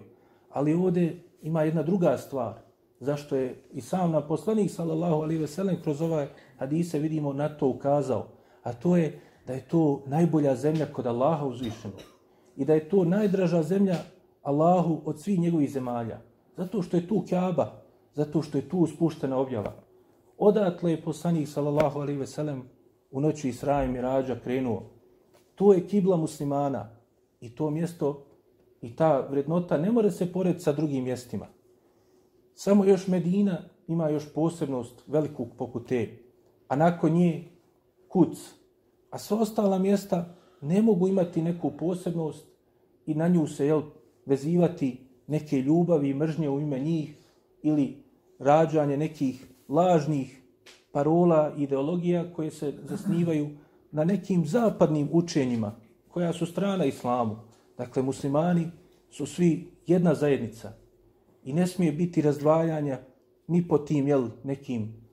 Ali 0.49 0.73
ovdje 0.73 1.23
ima 1.41 1.63
jedna 1.63 1.83
druga 1.83 2.17
stvar. 2.17 2.53
Zašto 2.99 3.35
je 3.35 3.63
i 3.73 3.81
sam 3.81 4.11
na 4.11 4.21
poslanik 4.21 4.71
sallallahu 4.71 5.21
alaihi 5.21 5.41
veselem, 5.41 5.81
kroz 5.83 6.01
ovaj 6.01 6.27
hadise 6.57 6.99
vidimo 6.99 7.33
na 7.33 7.49
to 7.49 7.67
ukazao. 7.67 8.27
A 8.63 8.73
to 8.73 8.97
je 8.97 9.19
da 9.47 9.53
je 9.53 9.67
to 9.67 10.03
najbolja 10.05 10.55
zemlja 10.55 10.85
kod 10.93 11.05
Allaha 11.07 11.45
uzvišenog. 11.45 11.99
I 12.57 12.65
da 12.65 12.73
je 12.73 12.89
to 12.89 13.05
najdraža 13.05 13.63
zemlja 13.63 13.95
Allahu 14.41 15.01
od 15.05 15.21
svih 15.21 15.39
njegovih 15.39 15.71
zemalja. 15.71 16.19
Zato 16.57 16.81
što 16.81 16.97
je 16.97 17.07
tu 17.07 17.23
Kaaba, 17.29 17.71
zato 18.13 18.41
što 18.41 18.57
je 18.57 18.69
tu 18.69 18.87
spuštena 18.87 19.37
objava. 19.37 19.73
Odatle 20.37 20.91
je 20.91 21.01
poslanik 21.01 21.47
sallallahu 21.47 21.99
alejhi 21.99 22.19
ve 22.19 22.27
sellem 22.27 22.63
u 23.11 23.21
noći 23.21 23.49
Isra 23.49 23.83
i 23.83 23.87
Mirađa 23.87 24.39
krenuo. 24.43 24.83
To 25.55 25.73
je 25.73 25.87
kibla 25.87 26.17
muslimana 26.17 26.89
i 27.41 27.55
to 27.55 27.69
mjesto 27.69 28.23
i 28.81 28.95
ta 28.95 29.27
vrednota 29.29 29.77
ne 29.77 29.91
može 29.91 30.11
se 30.11 30.31
porediti 30.33 30.63
sa 30.63 30.71
drugim 30.71 31.03
mjestima. 31.03 31.47
Samo 32.53 32.85
još 32.85 33.07
Medina 33.07 33.57
ima 33.87 34.09
još 34.09 34.33
posebnost 34.33 35.03
veliku 35.07 35.47
poput 35.57 35.87
te, 35.87 36.17
a 36.67 36.75
nakon 36.75 37.11
nje 37.11 37.43
kuc. 38.07 38.57
A 39.09 39.17
sva 39.17 39.41
ostala 39.41 39.79
mjesta 39.79 40.35
ne 40.61 40.81
mogu 40.81 41.07
imati 41.07 41.41
neku 41.41 41.71
posebnost 41.71 42.45
i 43.05 43.15
na 43.15 43.27
nju 43.27 43.47
se 43.47 43.65
jel, 43.65 43.81
vezivati 44.25 45.07
neke 45.27 45.61
ljubavi 45.61 46.09
i 46.09 46.13
mržnje 46.13 46.49
u 46.49 46.59
ime 46.59 46.79
njih 46.79 47.17
ili 47.63 48.03
rađanje 48.39 48.97
nekih 48.97 49.45
lažnih 49.69 50.41
parola, 50.91 51.53
ideologija 51.57 52.33
koje 52.33 52.51
se 52.51 52.73
zasnivaju 52.83 53.49
na 53.91 54.03
nekim 54.03 54.45
zapadnim 54.45 55.09
učenjima 55.11 55.75
koja 56.07 56.33
su 56.33 56.45
strana 56.45 56.85
islamu. 56.85 57.35
Dakle, 57.77 58.03
muslimani 58.03 58.67
su 59.09 59.25
svi 59.25 59.71
jedna 59.87 60.15
zajednica 60.15 60.73
i 61.43 61.53
ne 61.53 61.67
smije 61.67 61.91
biti 61.91 62.21
razdvajanja 62.21 62.99
ni 63.47 63.67
po 63.67 63.77
tim 63.77 64.07
jel, 64.07 64.27
nekim 64.43 65.06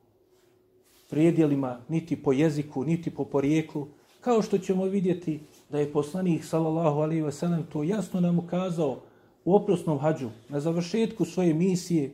prijedjelima, 1.10 1.80
niti 1.88 2.22
po 2.22 2.32
jeziku, 2.32 2.84
niti 2.84 3.10
po 3.10 3.24
porijeklu, 3.24 3.86
kao 4.20 4.42
što 4.42 4.58
ćemo 4.58 4.84
vidjeti 4.84 5.40
da 5.70 5.78
je 5.78 5.92
poslanik 5.92 6.44
sallallahu 6.44 7.00
alaihi 7.00 7.22
ve 7.22 7.32
sellem 7.32 7.66
to 7.72 7.82
jasno 7.82 8.20
nam 8.20 8.38
ukazao 8.38 9.00
u 9.44 9.54
oprosnom 9.54 9.98
hađu, 9.98 10.28
na 10.48 10.60
završetku 10.60 11.24
svoje 11.24 11.54
misije, 11.54 12.12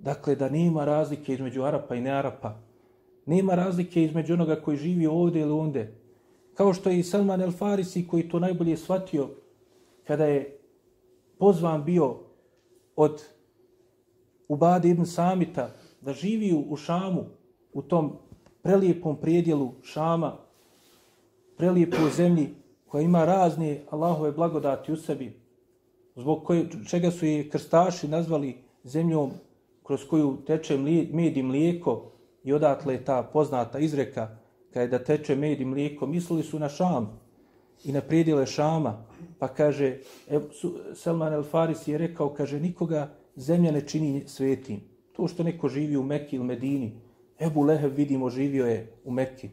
Dakle, 0.00 0.34
da 0.34 0.48
nema 0.48 0.84
razlike 0.84 1.34
između 1.34 1.62
Arapa 1.62 1.94
i 1.94 2.00
nearapa. 2.00 2.58
Nema 3.26 3.54
razlike 3.54 4.04
između 4.04 4.34
onoga 4.34 4.56
koji 4.56 4.76
živi 4.76 5.06
ovdje 5.06 5.42
ili 5.42 5.52
onde. 5.52 5.92
Kao 6.54 6.74
što 6.74 6.90
je 6.90 6.98
i 6.98 7.02
Salman 7.02 7.42
el 7.42 7.52
Farisi 7.52 8.06
koji 8.08 8.28
to 8.28 8.38
najbolje 8.38 8.76
shvatio 8.76 9.28
kada 10.06 10.24
je 10.24 10.58
pozvan 11.38 11.84
bio 11.84 12.16
od 12.96 13.22
Ubade 14.48 14.88
ibn 14.88 15.06
Samita 15.06 15.74
da 16.00 16.12
živi 16.12 16.64
u 16.68 16.76
Šamu, 16.76 17.24
u 17.72 17.82
tom 17.82 18.12
prelijepom 18.62 19.16
prijedjelu 19.16 19.72
Šama, 19.82 20.36
prelijepoj 21.56 22.10
zemlji 22.16 22.54
koja 22.86 23.02
ima 23.02 23.24
razne 23.24 23.80
Allahove 23.90 24.32
blagodati 24.32 24.92
u 24.92 24.96
sebi, 24.96 25.40
zbog 26.16 26.44
koje, 26.44 26.68
čega 26.88 27.10
su 27.10 27.26
je 27.26 27.48
krstaši 27.48 28.08
nazvali 28.08 28.56
zemljom 28.84 29.30
kroz 29.82 30.04
koju 30.08 30.36
teče 30.46 30.78
med 31.12 31.36
i 31.36 31.42
mlijeko 31.42 32.10
i 32.44 32.52
odatle 32.52 32.94
je 32.94 33.04
ta 33.04 33.22
poznata 33.22 33.78
izreka 33.78 34.28
kada 34.70 34.80
je 34.80 34.88
da 34.88 35.04
teče 35.04 35.36
med 35.36 35.60
i 35.60 35.64
mlijeko, 35.64 36.06
mislili 36.06 36.42
su 36.42 36.58
na 36.58 36.68
Šam 36.68 37.20
i 37.84 37.92
na 37.92 38.00
prijedjele 38.00 38.46
Šama. 38.46 39.04
Pa 39.38 39.48
kaže, 39.48 39.98
e, 40.28 40.40
Selman 40.94 41.32
El 41.32 41.42
Faris 41.42 41.88
je 41.88 41.98
rekao, 41.98 42.28
kaže, 42.34 42.60
nikoga 42.60 43.08
zemlja 43.36 43.72
ne 43.72 43.80
čini 43.86 44.22
svetim. 44.26 44.80
To 45.12 45.28
što 45.28 45.42
neko 45.42 45.68
živi 45.68 45.96
u 45.96 46.02
Mekki 46.02 46.36
ili 46.36 46.44
Medini, 46.44 46.92
Ebu 47.40 47.62
Leheb, 47.62 47.96
vidimo 47.96 48.30
živio 48.30 48.66
je 48.66 48.92
u 49.04 49.10
Mekki. 49.10 49.50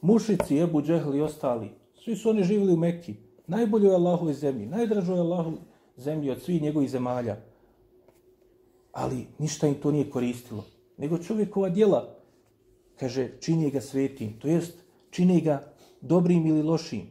Mušici, 0.00 0.58
Ebu 0.58 0.82
Džehl 0.82 1.14
i 1.14 1.20
ostali, 1.20 1.70
svi 2.04 2.16
su 2.16 2.30
oni 2.30 2.44
živili 2.44 2.72
u 2.72 2.76
Mekki. 2.76 3.14
Najbolje 3.46 3.88
je 3.88 3.94
Allahove 3.94 4.32
zemlji, 4.34 4.66
najdražo 4.66 5.14
je 5.14 5.20
Allahu 5.20 5.52
zemlji 5.96 6.30
od 6.30 6.42
svih 6.42 6.62
njegovih 6.62 6.90
zemalja 6.90 7.36
ali 8.92 9.26
ništa 9.38 9.66
im 9.66 9.74
to 9.74 9.90
nije 9.90 10.10
koristilo. 10.10 10.64
Nego 10.96 11.18
čovjekova 11.18 11.68
djela, 11.68 12.16
kaže, 12.96 13.28
čini 13.40 13.70
ga 13.70 13.80
svetim, 13.80 14.38
to 14.38 14.48
jest 14.48 14.74
čini 15.10 15.40
ga 15.40 15.72
dobrim 16.00 16.46
ili 16.46 16.62
lošim. 16.62 17.02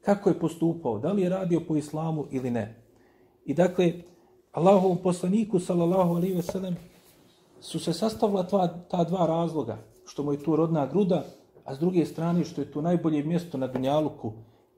Kako 0.00 0.28
je 0.28 0.38
postupao, 0.38 0.98
da 0.98 1.12
li 1.12 1.22
je 1.22 1.28
radio 1.28 1.60
po 1.68 1.76
islamu 1.76 2.26
ili 2.30 2.50
ne. 2.50 2.82
I 3.44 3.54
dakle, 3.54 3.92
Allahovom 4.52 4.98
poslaniku, 5.02 5.60
sallallahu 5.60 6.14
alaihi 6.14 6.34
ve 6.34 6.42
sellem, 6.42 6.76
su 7.60 7.78
se 7.78 7.92
sastavila 7.92 8.42
tva, 8.42 8.68
ta 8.68 9.04
dva 9.04 9.26
razloga, 9.26 9.78
što 10.06 10.22
mu 10.22 10.32
je 10.32 10.42
tu 10.42 10.56
rodna 10.56 10.86
gruda, 10.86 11.24
a 11.64 11.74
s 11.74 11.78
druge 11.78 12.06
strane 12.06 12.44
što 12.44 12.60
je 12.60 12.72
tu 12.72 12.82
najbolje 12.82 13.24
mjesto 13.24 13.58
na 13.58 13.66
Dunjaluku 13.66 14.32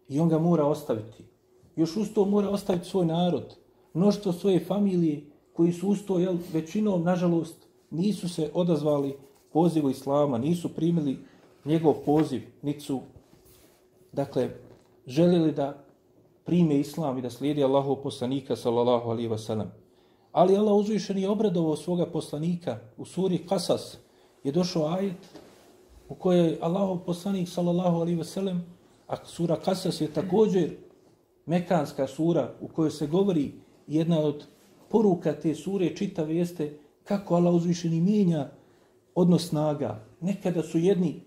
i 0.08 0.20
on 0.20 0.28
ga 0.28 0.38
mora 0.38 0.66
ostaviti. 0.66 1.24
Još 1.76 1.96
usto 1.96 2.24
mora 2.24 2.48
ostaviti 2.48 2.88
svoj 2.88 3.06
narod, 3.06 3.56
mnoštvo 3.94 4.32
svoje 4.32 4.64
familije 4.64 5.24
koji 5.52 5.72
su 5.72 5.88
usto, 5.88 6.18
jel, 6.18 6.36
većinom, 6.52 7.02
nažalost, 7.02 7.66
nisu 7.90 8.28
se 8.28 8.50
odazvali 8.54 9.16
pozivu 9.52 9.90
Islama, 9.90 10.38
nisu 10.38 10.68
primili 10.68 11.18
njegov 11.64 11.94
poziv, 12.04 12.42
niti 12.62 12.80
su, 12.80 13.00
dakle, 14.12 14.50
željeli 15.06 15.52
da 15.52 15.84
prime 16.44 16.80
Islam 16.80 17.18
i 17.18 17.22
da 17.22 17.30
slijedi 17.30 17.64
Allahov 17.64 17.96
poslanika, 17.96 18.56
sallallahu 18.56 19.10
alaihi 19.10 19.28
wasallam. 19.28 19.81
Ali 20.32 20.56
Allah 20.56 20.74
uzvišen 20.74 21.18
je 21.18 21.28
obradovao 21.28 21.76
svoga 21.76 22.06
poslanika 22.06 22.78
u 22.96 23.04
suri 23.04 23.46
Kasas. 23.46 23.98
Je 24.44 24.52
došao 24.52 24.86
ajet 24.86 25.40
u 26.08 26.14
kojoj 26.14 26.58
Allahov 26.60 26.98
poslanik, 26.98 27.48
sallallahu 27.48 27.96
alaihi 27.96 28.18
ve 28.18 28.24
sellem, 28.24 28.64
a 29.06 29.16
sura 29.24 29.56
Kasas 29.56 30.00
je 30.00 30.12
također 30.12 30.76
mekanska 31.46 32.06
sura 32.06 32.54
u 32.60 32.68
kojoj 32.68 32.90
se 32.90 33.06
govori 33.06 33.52
jedna 33.86 34.20
od 34.20 34.44
poruka 34.88 35.32
te 35.32 35.54
sure 35.54 35.96
čitave 35.96 36.36
jeste 36.36 36.78
kako 37.04 37.34
Allah 37.34 37.54
uzvišeni 37.54 38.00
mijenja 38.00 38.50
odnos 39.14 39.48
snaga. 39.48 40.04
Nekada 40.20 40.62
su 40.62 40.78
jedni 40.78 41.20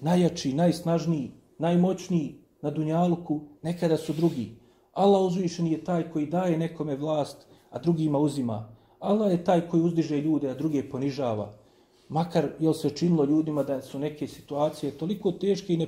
najjači, 0.00 0.52
najsnažniji, 0.52 1.30
najmoćniji 1.58 2.34
na 2.62 2.70
Dunjaluku, 2.70 3.40
nekada 3.62 3.96
su 3.96 4.12
drugi. 4.12 4.56
Allah 4.92 5.22
uzvišeni 5.22 5.72
je 5.72 5.84
taj 5.84 6.10
koji 6.10 6.26
daje 6.26 6.58
nekome 6.58 6.96
vlast, 6.96 7.46
a 7.74 7.78
drugima 7.78 8.18
uzima. 8.18 8.68
Allah 9.00 9.32
je 9.32 9.44
taj 9.44 9.68
koji 9.68 9.82
uzdiže 9.82 10.20
ljude, 10.20 10.50
a 10.50 10.54
druge 10.54 10.82
ponižava. 10.90 11.52
Makar 12.08 12.48
je 12.60 12.74
se 12.74 12.90
činilo 12.90 13.24
ljudima 13.24 13.62
da 13.62 13.80
su 13.82 13.98
neke 13.98 14.28
situacije 14.28 14.92
toliko 14.92 15.32
teške 15.32 15.74
i 15.74 15.86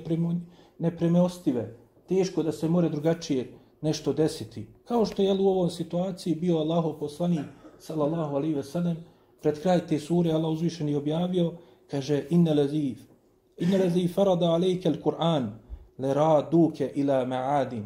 nepremeostive, 0.78 1.76
teško 2.08 2.42
da 2.42 2.52
se 2.52 2.68
more 2.68 2.88
drugačije 2.88 3.52
nešto 3.82 4.12
desiti. 4.12 4.66
Kao 4.84 5.06
što 5.06 5.22
je 5.22 5.32
u 5.32 5.48
ovom 5.48 5.70
situaciji 5.70 6.34
bio 6.34 6.58
Allahov 6.58 6.98
poslanik, 6.98 7.46
sallallahu 7.78 8.36
alaihi 8.36 8.54
ve 8.54 8.62
sellem, 8.62 8.96
pred 9.42 9.62
kraj 9.62 9.86
te 9.86 9.98
sure 9.98 10.32
Allah 10.32 10.50
uzvišeni 10.50 10.94
objavio, 10.94 11.52
kaže, 11.90 12.24
inne 12.30 12.54
laziv, 12.54 12.98
inne 13.58 13.78
laziv 13.78 14.08
farada 14.14 14.46
alejke 14.46 14.88
l-Kur'an, 14.88 15.52
le 15.98 16.14
raduke 16.14 16.90
ila 16.94 17.24
ma'adin. 17.24 17.84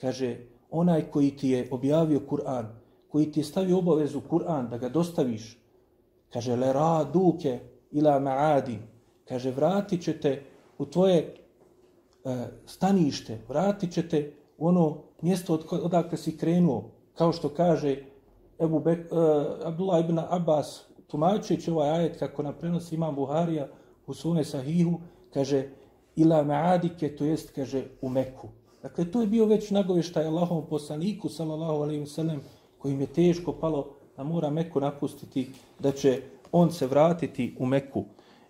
Kaže, 0.00 0.36
onaj 0.70 1.10
koji 1.10 1.30
ti 1.30 1.48
je 1.48 1.68
objavio 1.70 2.20
Kur'an, 2.30 2.77
koji 3.08 3.32
ti 3.32 3.40
je 3.40 3.44
stavio 3.44 3.78
obavezu 3.78 4.20
Kur'an 4.30 4.68
da 4.68 4.78
ga 4.78 4.88
dostaviš, 4.88 5.58
kaže, 6.32 6.56
le 6.56 6.72
raduke 6.72 7.60
ila 7.92 8.20
ma'adin. 8.20 8.78
Kaže, 9.28 9.50
vratit 9.50 10.02
ćete 10.02 10.42
u 10.78 10.86
tvoje 10.86 11.34
e, 12.24 12.46
stanište, 12.66 13.38
vratit 13.48 13.92
ćete 13.92 14.32
u 14.58 14.68
ono 14.68 14.96
mjesto 15.22 15.54
od 15.54 15.64
odakle 15.70 16.18
si 16.18 16.36
krenuo, 16.36 16.90
kao 17.14 17.32
što 17.32 17.48
kaže 17.48 17.96
Ebu 18.60 18.80
Bek, 18.80 18.98
e, 18.98 19.04
Abdullah 19.64 20.04
ibn 20.04 20.18
Abbas, 20.18 20.84
tumačujući 21.06 21.70
ovaj 21.70 21.90
ajet 21.90 22.18
kako 22.18 22.42
nam 22.42 22.54
prenosi 22.60 22.94
imam 22.94 23.14
Buharija 23.14 23.68
u 24.06 24.14
svome 24.14 24.44
sahihu, 24.44 25.00
kaže 25.34 25.68
ila 26.16 26.44
ma'adike, 26.44 27.16
to 27.18 27.24
jest, 27.24 27.50
kaže, 27.54 27.84
u 28.02 28.08
Meku. 28.08 28.48
Dakle, 28.82 29.10
to 29.10 29.20
je 29.20 29.26
bio 29.26 29.46
već 29.46 29.70
nagoveštaj 29.70 30.26
Allahom 30.26 30.66
poslaniku, 30.70 31.28
sallallahu 31.28 31.82
alaihi 31.82 32.06
sallam, 32.06 32.40
kojim 32.78 33.00
je 33.00 33.06
teško 33.06 33.52
palo 33.52 33.96
da 34.16 34.24
mora 34.24 34.50
Meku 34.50 34.80
napustiti, 34.80 35.50
da 35.78 35.92
će 35.92 36.22
on 36.52 36.72
se 36.72 36.86
vratiti 36.86 37.54
u 37.58 37.66
Meku. 37.66 38.04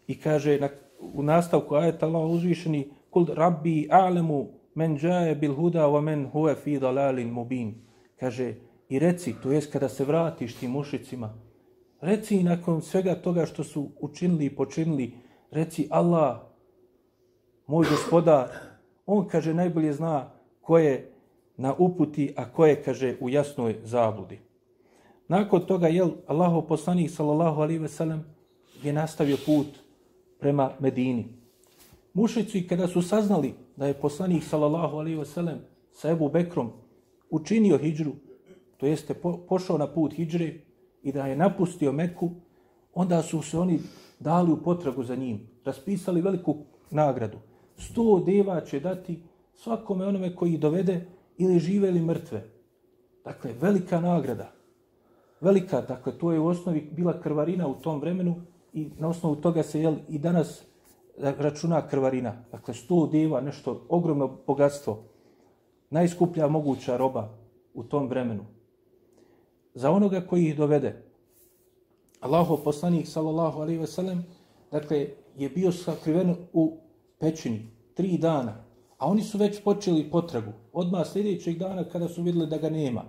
I 0.06 0.20
kaže, 0.20 0.58
na, 0.60 0.68
u 1.00 1.22
nastavku 1.22 1.74
ajeta 1.74 2.06
Allah 2.06 2.30
uzvišeni, 2.30 2.88
kul 3.10 3.26
rabbi 3.34 3.88
a'lemu 3.90 4.46
men 4.74 4.98
džaje 4.98 5.34
bil 5.34 5.54
huda 5.54 5.86
wa 5.86 6.00
men 6.00 6.26
huve 6.32 6.54
fi 6.54 6.78
dalalin 6.78 7.30
mubin. 7.30 7.74
Kaže, 8.20 8.54
i 8.88 8.98
reci, 8.98 9.34
to 9.42 9.52
jest 9.52 9.72
kada 9.72 9.88
se 9.88 10.04
vratiš 10.04 10.54
tim 10.54 10.70
mušicima, 10.70 11.34
reci 12.00 12.42
nakon 12.42 12.82
svega 12.82 13.14
toga 13.14 13.46
što 13.46 13.64
su 13.64 13.88
učinili 14.00 14.44
i 14.44 14.56
počinili, 14.56 15.12
reci 15.50 15.88
Allah, 15.90 16.38
moj 17.66 17.86
gospodar, 17.90 18.48
on 19.06 19.28
kaže 19.28 19.54
najbolje 19.54 19.92
zna 19.92 20.30
ko 20.60 20.78
je 20.78 21.12
na 21.58 21.74
uputi, 21.78 22.32
a 22.36 22.44
ko 22.50 22.66
je, 22.66 22.76
kaže, 22.82 23.16
u 23.20 23.28
jasnoj 23.28 23.76
zabludi. 23.84 24.38
Nakon 25.28 25.66
toga, 25.66 25.88
jel, 25.88 26.10
Allahov 26.26 26.62
poslanik, 26.66 27.10
sallallahu 27.10 27.60
alaihi 27.60 27.82
ve 27.82 27.88
sellem, 27.88 28.24
je 28.82 28.92
nastavio 28.92 29.36
put 29.46 29.66
prema 30.40 30.70
Medini. 30.80 31.26
Mušici, 32.14 32.66
kada 32.66 32.88
su 32.88 33.02
saznali 33.02 33.54
da 33.76 33.86
je 33.86 33.94
poslanik, 33.94 34.44
sallallahu 34.44 34.96
alaihi 34.96 35.18
ve 35.18 35.26
sellem, 35.26 35.58
sa 35.92 36.10
Ebu 36.10 36.28
Bekrom 36.28 36.72
učinio 37.30 37.78
hijđru, 37.78 38.12
to 38.76 38.86
jeste 38.86 39.14
po, 39.14 39.36
pošao 39.48 39.78
na 39.78 39.86
put 39.86 40.14
hijđre 40.14 40.54
i 41.02 41.12
da 41.12 41.26
je 41.26 41.36
napustio 41.36 41.92
Meku, 41.92 42.30
onda 42.94 43.22
su 43.22 43.42
se 43.42 43.58
oni 43.58 43.80
dali 44.20 44.52
u 44.52 44.62
potragu 44.62 45.04
za 45.04 45.14
njim, 45.14 45.40
raspisali 45.64 46.20
veliku 46.20 46.56
nagradu 46.90 47.38
sto 47.78 48.22
deva 48.26 48.60
će 48.60 48.80
dati 48.80 49.22
svakome 49.54 50.06
onome 50.06 50.36
koji 50.36 50.58
dovede 50.58 51.06
ili 51.38 51.58
žive 51.58 51.88
ili 51.88 52.00
mrtve. 52.00 52.50
Dakle, 53.24 53.52
velika 53.60 54.00
nagrada. 54.00 54.52
Velika, 55.40 55.80
dakle, 55.80 56.18
to 56.18 56.32
je 56.32 56.40
u 56.40 56.46
osnovi 56.46 56.90
bila 56.92 57.20
krvarina 57.20 57.68
u 57.68 57.74
tom 57.74 58.00
vremenu 58.00 58.36
i 58.72 58.90
na 58.98 59.08
osnovu 59.08 59.36
toga 59.36 59.62
se 59.62 59.80
jel, 59.80 59.96
i 60.08 60.18
danas 60.18 60.64
računa 61.18 61.88
krvarina. 61.88 62.44
Dakle, 62.52 62.74
sto 62.74 63.06
deva, 63.06 63.40
nešto 63.40 63.86
ogromno 63.88 64.38
bogatstvo. 64.46 65.04
Najskuplja 65.90 66.48
moguća 66.48 66.96
roba 66.96 67.28
u 67.74 67.82
tom 67.84 68.08
vremenu. 68.08 68.44
Za 69.74 69.90
onoga 69.90 70.20
koji 70.20 70.44
ih 70.44 70.56
dovede, 70.56 71.02
Allaho 72.20 72.56
poslanik, 72.56 73.06
sallallahu 73.06 73.60
alaihi 73.60 73.80
ve 73.80 73.86
sellem, 73.86 74.24
dakle, 74.70 75.08
je 75.36 75.48
bio 75.48 75.72
sakriven 75.72 76.34
u 76.52 76.78
pećini, 77.18 77.70
tri 77.94 78.18
dana, 78.18 78.64
a 78.98 79.06
oni 79.06 79.22
su 79.22 79.38
već 79.38 79.62
počeli 79.62 80.10
potragu, 80.10 80.52
odmah 80.72 81.06
sljedećeg 81.06 81.58
dana 81.58 81.84
kada 81.84 82.08
su 82.08 82.22
vidjeli 82.22 82.46
da 82.46 82.58
ga 82.58 82.70
nema. 82.70 83.04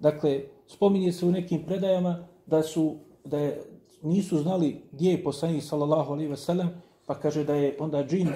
Dakle, 0.00 0.40
spominje 0.66 1.12
se 1.12 1.26
u 1.26 1.30
nekim 1.30 1.62
predajama 1.66 2.26
da 2.46 2.62
su 2.62 2.96
da 3.24 3.38
je, 3.38 3.62
nisu 4.02 4.38
znali 4.38 4.82
gdje 4.92 5.10
je 5.10 5.24
poslanik 5.24 5.62
sallallahu 5.62 6.12
alejhi 6.12 6.30
ve 6.30 6.36
sellem, 6.36 6.70
pa 7.06 7.14
kaže 7.14 7.44
da 7.44 7.54
je 7.54 7.76
onda 7.80 8.04
džin 8.04 8.28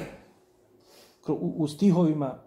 u, 1.28 1.54
u 1.56 1.68
stihovima 1.68 2.38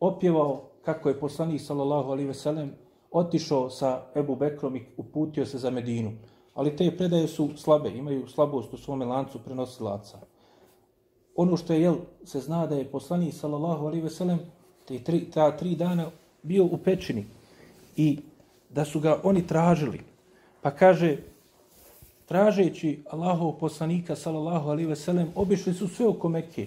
opjevao 0.00 0.70
kako 0.84 1.08
je 1.08 1.20
poslanik 1.20 1.60
sallallahu 1.60 2.10
alejhi 2.10 2.28
ve 2.28 2.34
sellem 2.34 2.72
otišao 3.10 3.70
sa 3.70 4.06
Ebu 4.16 4.36
Bekrom 4.36 4.76
i 4.76 4.86
uputio 4.96 5.46
se 5.46 5.58
za 5.58 5.70
Medinu. 5.70 6.12
Ali 6.54 6.76
te 6.76 6.96
predaje 6.96 7.28
su 7.28 7.48
slabe, 7.56 7.90
imaju 7.90 8.28
slabost 8.28 8.74
u 8.74 8.76
svome 8.76 9.04
lancu 9.04 9.38
prenosilaca 9.44 10.33
ono 11.36 11.56
što 11.56 11.72
je, 11.72 11.82
jel, 11.82 11.96
se 12.24 12.40
zna 12.40 12.66
da 12.66 12.76
je 12.76 12.84
poslanik, 12.84 13.34
sallallahu 13.34 13.86
alaihi 13.86 14.02
veselem, 14.02 14.38
te 14.88 14.98
tri, 14.98 15.24
ta 15.30 15.56
tri 15.56 15.76
dana 15.76 16.10
bio 16.42 16.64
u 16.64 16.78
pećini 16.78 17.26
i 17.96 18.18
da 18.70 18.84
su 18.84 19.00
ga 19.00 19.20
oni 19.22 19.46
tražili. 19.46 20.00
Pa 20.62 20.70
kaže, 20.70 21.16
tražeći 22.26 23.02
Allahov 23.10 23.52
poslanika, 23.52 24.16
sallallahu 24.16 24.68
alaihi 24.70 24.88
veselem, 24.88 25.28
obišli 25.34 25.74
su 25.74 25.88
sve 25.88 26.06
oko 26.08 26.28
Mekke. 26.28 26.66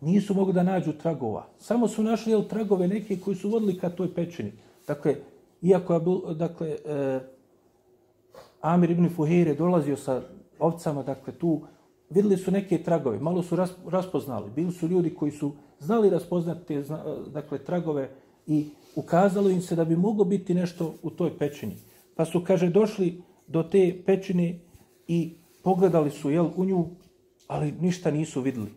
Nisu 0.00 0.34
mogli 0.34 0.52
da 0.52 0.62
nađu 0.62 0.92
tragova. 0.92 1.46
Samo 1.58 1.88
su 1.88 2.02
našli 2.02 2.32
jel, 2.32 2.42
tragove 2.42 2.88
neke 2.88 3.20
koji 3.20 3.36
su 3.36 3.50
vodili 3.50 3.78
ka 3.78 3.90
toj 3.90 4.14
pećini. 4.14 4.52
Dakle, 4.86 5.16
iako 5.62 5.94
je 5.94 6.00
bil, 6.00 6.34
dakle, 6.34 6.68
e, 6.68 7.20
Amir 8.60 8.90
ibn 8.90 9.08
Fuhire 9.16 9.54
dolazio 9.54 9.96
sa 9.96 10.22
ovcama, 10.58 11.02
dakle, 11.02 11.32
tu 11.32 11.60
videli 12.14 12.36
su 12.36 12.50
neke 12.50 12.82
tragove, 12.82 13.18
malo 13.18 13.42
su 13.42 13.56
raspoznali. 13.86 14.50
Bili 14.50 14.72
su 14.72 14.88
ljudi 14.88 15.14
koji 15.14 15.32
su 15.32 15.52
znali 15.80 16.10
raspoznati 16.10 16.66
te 16.66 16.74
e, 16.74 16.84
dakle, 17.32 17.58
tragove 17.58 18.10
i 18.46 18.66
ukazalo 18.94 19.50
im 19.50 19.62
se 19.62 19.76
da 19.76 19.84
bi 19.84 19.96
moglo 19.96 20.24
biti 20.24 20.54
nešto 20.54 20.94
u 21.02 21.10
toj 21.10 21.38
pećini. 21.38 21.76
Pa 22.14 22.24
su, 22.24 22.44
kaže, 22.44 22.68
došli 22.68 23.22
do 23.46 23.62
te 23.62 24.02
pećine 24.06 24.58
i 25.08 25.34
pogledali 25.62 26.10
su 26.10 26.30
jel, 26.30 26.48
u 26.56 26.64
nju, 26.64 26.86
ali 27.46 27.72
ništa 27.80 28.10
nisu 28.10 28.40
videli. 28.40 28.70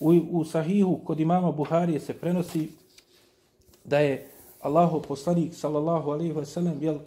U, 0.00 0.08
u 0.30 0.44
sahihu 0.44 1.00
kod 1.04 1.20
imama 1.20 1.52
Buharije 1.52 2.00
se 2.00 2.14
prenosi 2.14 2.68
da 3.84 3.98
je 3.98 4.30
Allahu 4.60 5.02
poslanik, 5.02 5.54
sallallahu 5.54 6.10
alaihi 6.10 6.32
wa 6.32 6.44
sallam, 6.44 6.82
jel, 6.82 6.98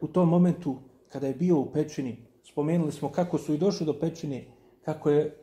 u 0.00 0.06
tom 0.06 0.28
momentu 0.28 0.76
kada 1.08 1.26
je 1.26 1.34
bio 1.34 1.58
u 1.58 1.66
pećini, 1.72 2.16
spomenuli 2.44 2.92
smo 2.92 3.08
kako 3.08 3.38
su 3.38 3.54
i 3.54 3.58
došli 3.58 3.86
do 3.86 3.92
pećine, 3.92 4.44
kako 4.86 5.10
je 5.10 5.36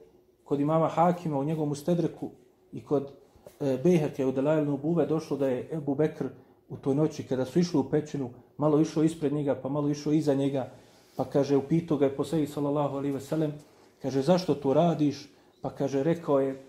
kod 0.44 0.60
imama 0.60 0.88
Hakima 0.88 1.40
u 1.40 1.44
njegovom 1.44 1.72
ustedreku 1.72 2.30
i 2.72 2.84
kod 2.84 3.12
e, 3.60 3.78
Beheke 3.84 4.26
u 4.26 4.32
Delajlnu 4.32 4.78
Buve 4.78 5.06
došlo 5.06 5.38
da 5.38 5.48
je 5.48 5.70
Ebu 5.72 5.96
Bekr 5.96 6.26
u 6.70 6.78
toj 6.78 6.96
noći 6.96 7.24
kada 7.24 7.46
su 7.46 7.60
išli 7.60 7.80
u 7.80 7.90
pećinu, 7.90 8.30
malo 8.58 8.80
išao 8.82 9.04
ispred 9.04 9.34
njega, 9.34 9.56
pa 9.56 9.70
malo 9.70 9.90
išao 9.90 10.14
iza 10.14 10.34
njega, 10.34 10.72
pa 11.16 11.26
kaže, 11.26 11.58
upito 11.58 11.98
ga 11.98 12.06
je 12.06 12.16
posljednji 12.16 12.48
sallallahu 12.48 12.96
alaihi 12.98 13.14
veselem, 13.14 13.54
kaže, 14.02 14.22
zašto 14.22 14.56
to 14.56 14.74
radiš? 14.74 15.30
Pa 15.62 15.70
kaže, 15.70 16.04
rekao 16.04 16.40
je, 16.40 16.64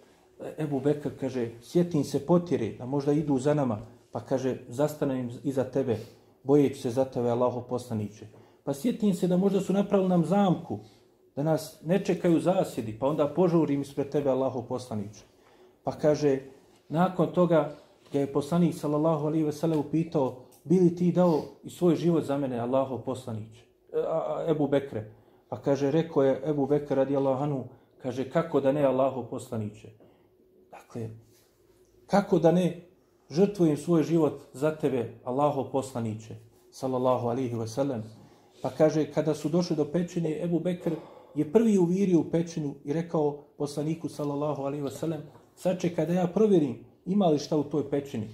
Ebu 0.58 0.80
Bekr, 0.80 1.10
kaže, 1.20 1.50
sjetim 1.62 2.04
se 2.04 2.26
potjeri, 2.26 2.76
da 2.78 2.86
možda 2.86 3.12
idu 3.12 3.38
za 3.38 3.54
nama, 3.54 3.78
pa 4.12 4.20
kaže, 4.20 4.56
zastanem 4.68 5.30
iza 5.44 5.64
tebe, 5.64 5.98
bojeći 6.42 6.80
se 6.80 6.90
za 6.90 7.04
tebe, 7.04 7.30
Allaho 7.30 7.60
poslaniće. 7.60 8.26
Pa 8.64 8.74
sjetim 8.74 9.14
se 9.14 9.28
da 9.28 9.36
možda 9.36 9.60
su 9.60 9.72
napravili 9.72 10.08
nam 10.08 10.24
zamku, 10.24 10.78
da 11.36 11.42
nas 11.42 11.80
ne 11.84 12.04
čekaju 12.04 12.40
zasjedi, 12.40 12.98
pa 12.98 13.06
onda 13.06 13.28
požurim 13.28 13.80
ispred 13.80 14.08
tebe, 14.08 14.30
Allaho 14.30 14.62
poslaniće. 14.62 15.24
Pa 15.84 15.92
kaže, 15.92 16.38
nakon 16.88 17.32
toga 17.32 17.76
ga 18.12 18.20
je 18.20 18.32
poslanik, 18.32 18.74
sallallahu 18.74 19.26
alaihi 19.26 19.44
veselem, 19.44 19.78
upitao, 19.78 20.36
bili 20.64 20.96
ti 20.96 21.12
dao 21.12 21.42
i 21.62 21.70
svoj 21.70 21.96
život 21.96 22.24
za 22.24 22.38
mene, 22.38 22.58
Allaho 22.58 22.98
poslaniće, 22.98 23.64
e, 23.92 24.50
Ebu 24.50 24.68
Bekre. 24.68 25.10
Pa 25.48 25.60
kaže, 25.60 25.90
rekao 25.90 26.22
je 26.22 26.42
Ebu 26.46 26.66
Bekre 26.66 26.96
radi 26.96 27.16
Allahanu, 27.16 27.64
kaže, 28.02 28.30
kako 28.30 28.60
da 28.60 28.72
ne 28.72 28.84
Allaho 28.84 29.22
poslaniće. 29.22 29.88
Dakle, 30.70 31.10
kako 32.06 32.38
da 32.38 32.52
ne 32.52 32.80
žrtvujem 33.30 33.76
svoj 33.76 34.02
život 34.02 34.40
za 34.52 34.76
tebe, 34.76 35.14
Allaho 35.24 35.64
poslaniće, 35.72 36.34
sallallahu 36.70 37.28
alaihi 37.28 37.54
wasallam. 37.54 38.00
Pa 38.62 38.70
kaže, 38.70 39.12
kada 39.12 39.34
su 39.34 39.48
došli 39.48 39.76
do 39.76 39.84
pećine, 39.84 40.42
Ebu 40.42 40.60
Bekr 40.60 40.94
je 41.34 41.52
prvi 41.52 41.78
uvirio 41.78 42.20
u 42.20 42.30
pećinu 42.30 42.74
i 42.84 42.92
rekao 42.92 43.38
poslaniku, 43.58 44.08
sallallahu 44.08 44.62
alaihi 44.62 44.84
wasallam, 44.84 45.20
sad 45.54 45.80
će 45.80 45.94
kada 45.94 46.12
ja 46.12 46.26
provjerim 46.26 46.84
ima 47.06 47.26
li 47.26 47.38
šta 47.38 47.56
u 47.56 47.64
toj 47.64 47.90
pećini. 47.90 48.28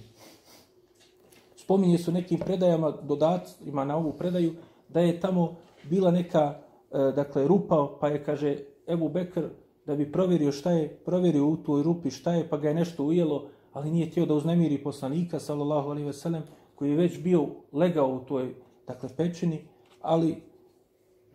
Spominje 1.55 1.97
su 1.97 2.11
nekim 2.11 2.39
predajama, 2.39 2.91
dodacima 2.91 3.85
na 3.85 3.97
ovu 3.97 4.13
predaju, 4.13 4.53
da 4.89 4.99
je 4.99 5.19
tamo 5.19 5.55
bila 5.89 6.11
neka, 6.11 6.55
e, 6.91 6.97
dakle, 7.15 7.47
rupa, 7.47 7.97
pa 7.99 8.07
je, 8.07 8.23
kaže, 8.23 8.57
Ebu 8.87 9.09
Bekr, 9.09 9.47
da 9.85 9.95
bi 9.95 10.11
provjerio 10.11 10.51
šta 10.51 10.71
je, 10.71 10.89
provjerio 11.05 11.47
u 11.47 11.57
toj 11.57 11.83
rupi 11.83 12.09
šta 12.09 12.33
je, 12.33 12.49
pa 12.49 12.57
ga 12.57 12.67
je 12.67 12.73
nešto 12.73 13.03
ujelo, 13.03 13.47
ali 13.73 13.91
nije 13.91 14.09
htio 14.09 14.25
da 14.25 14.33
uznemiri 14.33 14.83
poslanika, 14.83 15.39
sallallahu 15.39 15.89
alaihi 15.89 16.07
ve 16.07 16.13
sellem, 16.13 16.43
koji 16.75 16.89
je 16.89 16.97
već 16.97 17.19
bio 17.19 17.47
legao 17.71 18.07
u 18.07 18.19
toj, 18.19 18.55
dakle, 18.87 19.09
pećini, 19.17 19.61
ali 20.01 20.35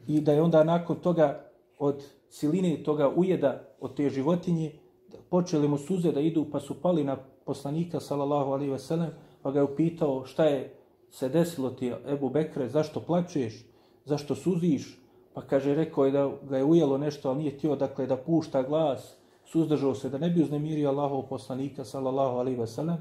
i 0.07 0.21
da 0.21 0.33
je 0.33 0.43
onda 0.43 0.65
nakon 0.65 0.97
toga 0.97 1.46
od 1.79 2.05
siline 2.29 2.83
toga 2.83 3.09
ujeda 3.09 3.69
od 3.81 3.97
te 3.97 4.11
životinje, 4.11 4.73
počeli 5.31 5.69
mu 5.69 5.79
suze 5.79 6.13
da 6.13 6.21
idu, 6.21 6.47
pa 6.53 6.61
su 6.61 6.75
pali 6.83 7.05
na 7.05 7.17
poslanika, 7.45 8.01
sallallahu 8.01 8.53
alaihi 8.53 8.73
ve 8.73 8.79
sellem, 8.79 9.11
pa 9.43 9.51
ga 9.51 9.59
je 9.59 9.65
upitao 9.65 10.25
šta 10.25 10.45
je 10.45 10.73
se 11.11 11.29
desilo 11.29 11.71
ti, 11.71 11.93
Ebu 12.07 12.31
Bekre, 12.31 12.69
zašto 12.69 13.01
plačeš, 13.01 13.65
zašto 14.05 14.35
suziš, 14.35 15.07
Pa 15.37 15.43
kaže, 15.43 15.75
rekao 15.75 16.05
je 16.05 16.13
da 16.13 16.31
ga 16.49 16.57
je 16.57 16.65
ujelo 16.65 16.99
nešto, 16.99 17.29
ali 17.29 17.39
nije 17.39 17.51
htio 17.51 17.77
dakle, 17.77 18.07
da 18.07 18.17
pušta 18.17 18.63
glas, 18.63 19.17
suzdržao 19.45 19.95
se 19.95 20.09
da 20.09 20.19
ne 20.19 20.31
bi 20.31 20.43
uznemirio 20.43 20.89
Allahov 20.89 21.23
poslanika, 21.29 21.85
sallallahu 21.85 22.39
alaihi 22.39 22.59
ve 22.61 22.67
sellem. 22.67 22.97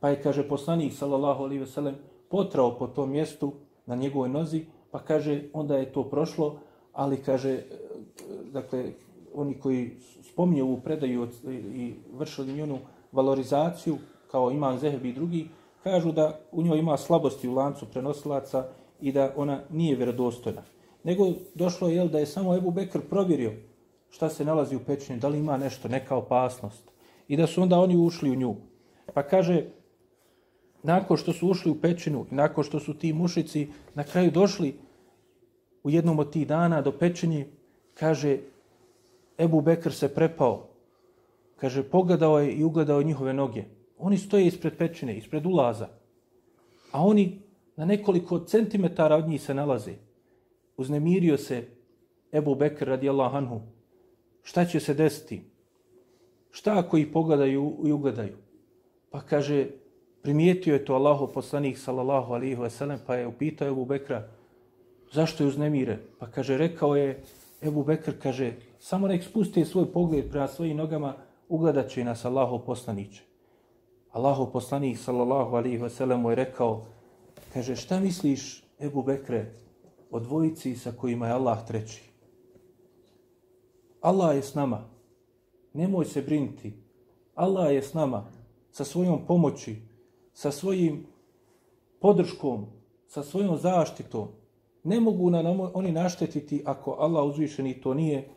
Pa 0.00 0.08
je, 0.08 0.22
kaže, 0.22 0.48
poslanik, 0.48 0.92
sallallahu 0.92 1.44
alaihi 1.44 1.60
ve 1.60 1.66
sellem, 1.66 1.94
potrao 2.28 2.74
po 2.78 2.86
tom 2.86 3.10
mjestu 3.10 3.52
na 3.86 3.94
njegovoj 3.94 4.28
nozi, 4.28 4.64
pa 4.90 4.98
kaže, 4.98 5.42
onda 5.52 5.76
je 5.76 5.92
to 5.92 6.02
prošlo, 6.10 6.58
ali 6.92 7.22
kaže, 7.22 7.62
dakle, 8.52 8.92
oni 9.34 9.54
koji 9.54 9.90
spominju 10.22 10.64
ovu 10.64 10.80
predaju 10.80 11.28
i 11.74 11.94
vršili 12.12 12.52
njenu 12.52 12.78
valorizaciju, 13.12 13.98
kao 14.30 14.50
imam 14.50 14.78
Zehebi 14.78 15.08
i 15.08 15.12
drugi, 15.12 15.48
kažu 15.82 16.12
da 16.12 16.40
u 16.52 16.62
njoj 16.62 16.78
ima 16.78 16.96
slabosti 16.96 17.48
u 17.48 17.54
lancu 17.54 17.86
prenosilaca 17.86 18.66
i 19.00 19.12
da 19.12 19.32
ona 19.36 19.60
nije 19.70 19.96
vjerodostojna 19.96 20.62
nego 21.04 21.32
došlo 21.54 21.88
je 21.88 22.08
da 22.08 22.18
je 22.18 22.26
samo 22.26 22.54
Ebu 22.56 22.70
Bekr 22.70 23.00
provjerio 23.10 23.52
šta 24.10 24.28
se 24.28 24.44
nalazi 24.44 24.76
u 24.76 24.80
pećini, 24.86 25.18
da 25.18 25.28
li 25.28 25.38
ima 25.38 25.56
nešto, 25.56 25.88
neka 25.88 26.16
opasnost. 26.16 26.90
I 27.28 27.36
da 27.36 27.46
su 27.46 27.62
onda 27.62 27.78
oni 27.78 27.96
ušli 27.96 28.30
u 28.30 28.34
nju. 28.34 28.56
Pa 29.14 29.22
kaže, 29.22 29.64
nakon 30.82 31.16
što 31.16 31.32
su 31.32 31.48
ušli 31.48 31.70
u 31.70 31.80
pećinu 31.80 32.26
i 32.30 32.34
nakon 32.34 32.64
što 32.64 32.80
su 32.80 32.94
ti 32.94 33.12
mušici 33.12 33.68
na 33.94 34.04
kraju 34.04 34.30
došli 34.30 34.74
u 35.82 35.90
jednom 35.90 36.18
od 36.18 36.32
tih 36.32 36.46
dana 36.46 36.82
do 36.82 36.92
pećini, 36.92 37.46
kaže, 37.98 38.38
Ebu 39.38 39.60
Bekr 39.60 39.92
se 39.92 40.14
prepao. 40.14 40.68
Kaže, 41.56 41.82
pogledao 41.82 42.38
je 42.38 42.52
i 42.52 42.64
ugledao 42.64 43.02
njihove 43.02 43.32
noge. 43.32 43.64
Oni 43.98 44.18
stoje 44.18 44.46
ispred 44.46 44.76
pećine, 44.78 45.16
ispred 45.16 45.46
ulaza. 45.46 45.88
A 46.92 47.04
oni 47.06 47.40
na 47.76 47.84
nekoliko 47.84 48.38
centimetara 48.38 49.16
od 49.16 49.28
njih 49.28 49.42
se 49.42 49.54
nalaze 49.54 49.94
uznemirio 50.78 51.36
se 51.36 51.64
Ebu 52.32 52.54
Bekr 52.54 52.88
radijallahu 52.88 53.36
anhu. 53.36 53.60
Šta 54.42 54.64
će 54.64 54.80
se 54.80 54.94
desiti? 54.94 55.42
Šta 56.50 56.78
ako 56.78 56.96
ih 56.96 57.06
pogledaju 57.12 57.76
i 57.84 57.92
ugledaju? 57.92 58.36
Pa 59.10 59.20
kaže, 59.20 59.66
primijetio 60.22 60.74
je 60.74 60.84
to 60.84 60.94
Allaho 60.94 61.26
poslanik 61.26 61.78
sallallahu 61.78 62.32
alihi 62.32 62.56
wasallam, 62.56 62.98
pa 63.06 63.14
je 63.14 63.26
upitao 63.26 63.68
Ebu 63.68 63.84
Bekra, 63.84 64.28
zašto 65.12 65.44
je 65.44 65.48
uznemire? 65.48 65.98
Pa 66.18 66.26
kaže, 66.26 66.56
rekao 66.58 66.96
je, 66.96 67.22
Ebu 67.62 67.84
Bekr 67.84 68.18
kaže, 68.22 68.52
samo 68.78 69.08
nek 69.08 69.24
spusti 69.24 69.64
svoj 69.64 69.92
pogled 69.92 70.30
prema 70.30 70.48
svojim 70.48 70.76
nogama, 70.76 71.14
ugledat 71.48 71.90
će 71.90 72.04
nas 72.04 72.24
Allaho 72.24 72.58
poslaniće. 72.58 73.22
Allaho 74.10 74.46
poslanik 74.46 74.98
sallallahu 74.98 75.56
alihi 75.56 75.78
wasallam 75.78 76.16
mu 76.16 76.30
je 76.30 76.36
rekao, 76.36 76.86
kaže, 77.52 77.76
šta 77.76 78.00
misliš, 78.00 78.64
Ebu 78.80 79.02
Bekre, 79.02 79.54
o 80.10 80.20
dvojici 80.20 80.76
sa 80.76 80.92
kojima 80.92 81.26
je 81.26 81.32
Allah 81.32 81.66
treći. 81.66 82.02
Allah 84.00 84.36
je 84.36 84.42
s 84.42 84.54
nama. 84.54 84.88
Nemoj 85.72 86.04
se 86.04 86.22
briniti. 86.22 86.72
Allah 87.34 87.72
je 87.74 87.82
s 87.82 87.94
nama 87.94 88.24
sa 88.70 88.84
svojom 88.84 89.26
pomoći, 89.26 89.76
sa 90.32 90.50
svojim 90.50 91.06
podrškom, 92.00 92.66
sa 93.06 93.22
svojom 93.22 93.56
zaštitom. 93.56 94.28
Ne 94.84 95.00
mogu 95.00 95.30
nam 95.30 95.60
oni 95.74 95.92
naštetiti 95.92 96.62
ako 96.64 96.96
Allah 96.98 97.24
uzvišeni 97.24 97.80
to 97.80 97.94
nije 97.94 98.28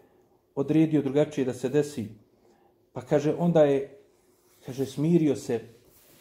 odredio 0.56 1.01
drugačije 1.01 1.45
da 1.45 1.54
se 1.54 1.69
desi. 1.69 2.08
Pa 2.93 3.01
kaže, 3.01 3.36
onda 3.38 3.63
je, 3.63 3.97
kaže, 4.65 4.86
smirio 4.86 5.36
se 5.36 5.60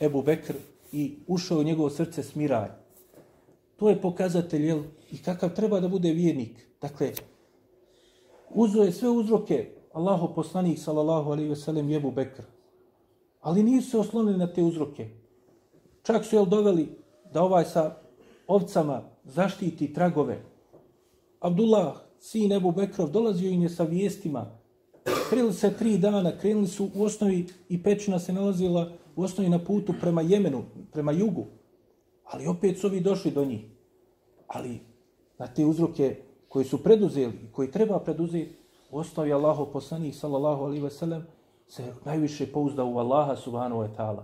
Ebu 0.00 0.22
Bekr 0.22 0.54
i 0.92 1.16
ušao 1.26 1.59
u 1.59 1.62
njegovo 1.62 1.90
srce 1.90 2.22
smiraj. 2.22 2.68
To 3.76 3.88
je 3.88 4.00
pokazatelj, 4.00 4.66
jel, 4.66 4.83
i 5.12 5.18
kakav 5.22 5.54
treba 5.54 5.80
da 5.80 5.88
bude 5.88 6.12
vjernik. 6.12 6.66
Dakle, 6.80 7.12
uzo 8.50 8.83
je 8.83 8.92
sve 8.92 9.09
uzroke 9.09 9.70
Allahu 9.92 10.35
poslanik, 10.35 10.78
sallallahu 10.78 11.30
alaihi 11.30 11.48
ve 11.48 11.56
sellem, 11.56 11.90
jebu 11.90 12.11
Bekr. 12.11 12.42
Ali 13.40 13.62
nisu 13.62 13.90
se 13.90 13.98
oslonili 13.98 14.38
na 14.38 14.52
te 14.52 14.62
uzroke. 14.62 15.09
Čak 16.02 16.24
su 16.24 16.37
jel 16.37 16.46
doveli 16.46 16.88
da 17.33 17.42
ovaj 17.42 17.64
sa 17.64 17.96
ovcama 18.46 19.10
zaštiti 19.31 19.93
tragove. 19.93 20.43
Abdullah, 21.40 21.97
sin 22.21 22.53
Ebu 22.53 22.73
Bekrov, 22.73 23.11
dolazio 23.11 23.51
im 23.51 23.62
je 23.62 23.69
sa 23.69 23.85
vijestima. 23.85 24.47
Krenuli 25.31 25.55
se 25.55 25.73
tri 25.79 25.99
dana, 25.99 26.33
krenuli 26.38 26.66
su 26.66 26.90
u 26.95 27.05
osnovi 27.05 27.47
i 27.69 27.83
pećina 27.83 28.19
se 28.19 28.33
nalazila 28.33 28.90
u 29.16 29.23
osnovi 29.23 29.51
na 29.51 29.59
putu 29.59 29.95
prema 30.01 30.23
Jemenu, 30.23 30.64
prema 30.93 31.12
jugu. 31.12 31.47
Ali 32.25 32.47
opet 32.47 32.79
su 32.79 32.87
ovi 32.87 33.01
došli 33.01 33.31
do 33.31 33.45
njih. 33.45 33.61
Ali 34.47 34.81
na 35.38 35.47
te 35.47 35.64
uzroke 35.64 36.16
koji 36.49 36.64
su 36.64 36.83
preduzeli, 36.83 37.33
koji 37.53 37.71
treba 37.71 37.99
preduzeti, 37.99 38.57
osnovi 38.90 39.33
Allahu 39.33 39.66
poslanih, 39.73 40.16
sallallahu 40.16 40.64
alaihi 40.64 40.83
ve 40.83 40.90
sellem, 40.90 41.27
se 41.69 41.93
najviše 42.05 42.53
pouzda 42.53 42.85
u 42.85 42.99
Allaha 42.99 43.37
subhanahu 43.37 43.83
wa 43.83 43.88
ta'ala. 43.97 44.23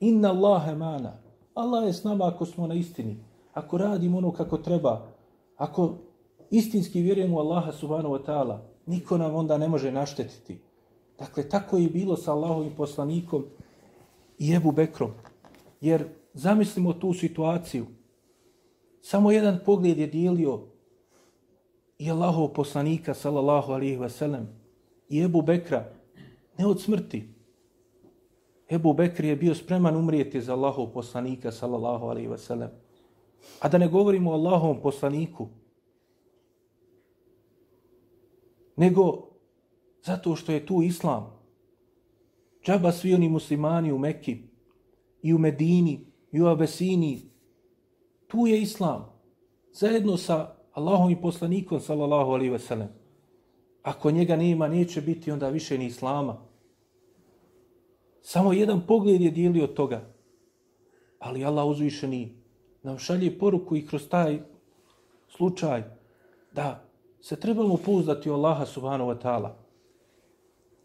Inna 0.00 0.30
Allahe 0.30 0.74
mana. 0.74 1.12
Allah 1.54 1.86
je 1.86 1.92
s 1.92 2.04
nama 2.04 2.28
ako 2.28 2.46
smo 2.46 2.66
na 2.66 2.74
istini. 2.74 3.16
Ako 3.58 3.78
radimo 3.78 4.18
ono 4.18 4.32
kako 4.32 4.58
treba. 4.58 5.06
Ako 5.56 5.94
istinski 6.50 7.02
vjerujemo 7.02 7.36
u 7.36 7.40
Allaha 7.40 7.72
subhanahu 7.72 8.14
wa 8.14 8.24
ta'ala, 8.26 8.58
niko 8.86 9.18
nam 9.18 9.34
onda 9.34 9.58
ne 9.58 9.68
može 9.68 9.92
naštetiti. 9.92 10.58
Dakle, 11.18 11.48
tako 11.48 11.76
je 11.76 11.88
bilo 11.88 12.16
sa 12.16 12.32
Allahovim 12.32 12.72
poslanikom 12.76 13.44
i 14.38 14.54
Ebu 14.54 14.72
Bekrom. 14.72 15.10
Jer 15.80 16.08
zamislimo 16.34 16.92
tu 16.92 17.12
situaciju. 17.14 17.86
Samo 19.00 19.30
jedan 19.30 19.58
pogled 19.64 19.98
je 19.98 20.06
dijelio 20.06 20.60
i 21.98 22.10
Allahov 22.10 22.48
poslanika, 22.48 23.14
sallallahu 23.14 23.72
alihi 23.72 23.96
wasallam, 23.96 24.44
i 25.08 25.22
Ebu 25.22 25.42
Bekra, 25.42 25.84
ne 26.58 26.66
od 26.66 26.80
smrti. 26.80 27.28
Ebu 28.70 28.92
Bekr 28.92 29.24
je 29.24 29.36
bio 29.36 29.54
spreman 29.54 29.96
umrijeti 29.96 30.40
za 30.40 30.52
Allahov 30.52 30.86
poslanika, 30.92 31.52
sallallahu 31.52 32.06
alihi 32.06 32.28
wasallam. 32.28 32.68
A 33.60 33.68
da 33.68 33.78
ne 33.78 33.88
govorimo 33.88 34.30
o 34.30 34.34
Allahovom 34.34 34.80
poslaniku, 34.82 35.48
nego 38.76 39.28
zato 40.02 40.36
što 40.36 40.52
je 40.52 40.66
tu 40.66 40.82
Islam. 40.82 41.38
Džaba 42.64 42.92
svi 42.92 43.14
oni 43.14 43.28
muslimani 43.28 43.92
u 43.92 43.98
Mekki, 43.98 44.38
i 45.22 45.34
u 45.34 45.38
Medini, 45.38 46.06
i 46.32 46.40
u 46.40 46.46
Abesini, 46.46 47.28
Tu 48.28 48.46
je 48.46 48.62
islam. 48.62 49.08
Zajedno 49.72 50.16
sa 50.16 50.56
Allahom 50.72 51.10
i 51.10 51.20
poslanikom, 51.20 51.80
sallallahu 51.80 52.30
alaihi 52.30 52.52
ve 52.52 52.58
sellem. 52.58 52.88
Ako 53.82 54.10
njega 54.10 54.36
nema, 54.36 54.68
neće 54.68 55.00
biti 55.00 55.30
onda 55.30 55.48
više 55.48 55.78
ni 55.78 55.86
islama. 55.86 56.36
Samo 58.22 58.52
jedan 58.52 58.86
pogled 58.86 59.20
je 59.20 59.30
dijelio 59.30 59.66
toga. 59.66 60.14
Ali 61.18 61.44
Allah 61.44 61.66
uzvišeni 61.66 62.37
nam 62.82 62.98
šalje 62.98 63.38
poruku 63.38 63.76
i 63.76 63.86
kroz 63.86 64.08
taj 64.08 64.38
slučaj 65.28 65.82
da 66.52 66.84
se 67.20 67.36
trebamo 67.36 67.76
pouzdati 67.76 68.30
u 68.30 68.34
Allaha 68.34 68.66
subhanahu 68.66 69.10
wa 69.10 69.22
ta'ala. 69.22 69.50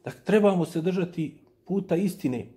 Da 0.04 0.12
trebamo 0.12 0.66
se 0.66 0.82
držati 0.82 1.38
puta 1.66 1.96
istine, 1.96 2.48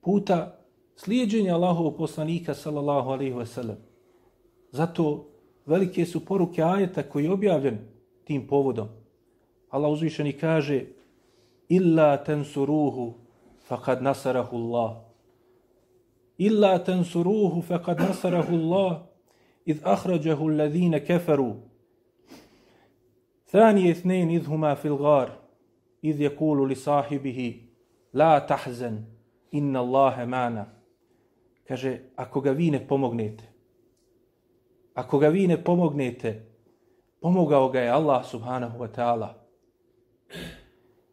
puta 0.00 0.58
slijedženja 0.96 1.54
Allahovog 1.54 1.96
poslanika 1.96 2.54
sallallahu 2.54 3.10
alaihi 3.10 3.34
wa 3.34 3.46
sallam. 3.46 3.76
Zato 4.70 5.26
velike 5.66 6.06
su 6.06 6.24
poruke 6.24 6.62
ajeta 6.62 7.02
koji 7.02 7.24
je 7.24 7.32
objavljen 7.32 7.78
tim 8.24 8.46
povodom. 8.46 8.88
Allah 9.70 9.92
uzvišeni 9.92 10.32
kaže 10.32 10.84
illa 11.68 12.24
tensuruhu 12.24 13.14
faqad 13.68 14.02
nasarahu 14.02 14.56
Allah. 14.56 15.11
Illa 16.48 16.78
tensuruhu 16.78 17.62
faqad 17.62 17.98
nasarahu 18.00 18.52
Allah 18.60 18.92
iz 19.66 19.78
akhrajahu 19.84 20.50
alladhina 20.50 21.00
kafaru. 21.00 21.52
Thani 23.52 23.90
ithnain 23.90 24.30
idh 24.30 24.48
fil 24.82 24.96
ghar 24.96 25.28
iz 26.02 26.16
yaqulu 26.20 26.66
li 26.66 26.74
sahibihi 26.74 27.48
la 28.12 28.40
tahzan 28.40 29.04
inna 29.52 29.80
Allahe 29.80 30.26
mana. 30.26 30.66
Kaže, 31.68 32.00
ako 32.16 32.40
ga 32.40 32.50
vi 32.50 32.70
ne 32.70 32.80
pomognete, 32.88 33.44
ako 34.94 35.18
ga 35.18 35.28
vi 35.28 35.46
ne 35.46 35.56
pomognete, 35.64 36.42
pomogao 37.20 37.68
ga 37.68 37.80
je 37.80 37.90
Allah 37.90 38.24
subhanahu 38.24 38.78
wa 38.78 38.88
ta'ala. 38.88 39.30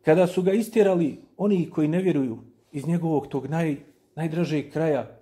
Kada 0.01 0.27
su 0.27 0.41
ga 0.41 0.53
istirali 0.53 1.19
oni 1.37 1.69
koji 1.69 1.87
ne 1.87 2.01
vjeruju 2.01 2.37
iz 2.71 2.87
njegovog 2.87 3.27
tog 3.27 3.47
naj, 3.47 3.75
najdražeg 4.15 4.71
kraja, 4.73 5.18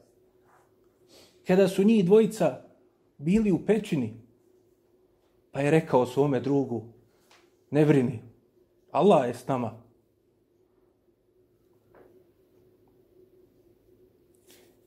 kada 1.46 1.68
su 1.68 1.84
njih 1.84 2.04
dvojica 2.04 2.62
bili 3.18 3.52
u 3.52 3.66
pećini, 3.66 4.14
pa 5.50 5.60
je 5.60 5.70
rekao 5.70 6.06
svome 6.06 6.40
drugu, 6.40 6.82
ne 7.70 7.84
vrini, 7.84 8.22
Allah 8.90 9.28
je 9.28 9.34
s 9.34 9.48
nama. 9.48 9.82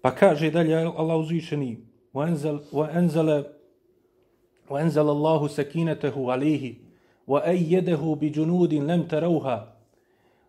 Pa 0.01 0.15
kaže 0.15 0.51
dalje 0.51 0.75
Allah 0.75 1.19
uzvišeni, 1.19 1.77
وَأَنْزَلَ 2.15 3.43
وَأَنْزَلَ 4.69 5.09
اللَّهُ 5.09 5.47
سَكِينَتَهُ 5.47 6.31
عَلَيْهِ 6.31 6.73
وَأَيَّدَهُ 7.27 8.01
بِجُنُودٍ 8.21 8.73
لَمْ 8.73 9.03
تَرَوْهَا 9.03 9.57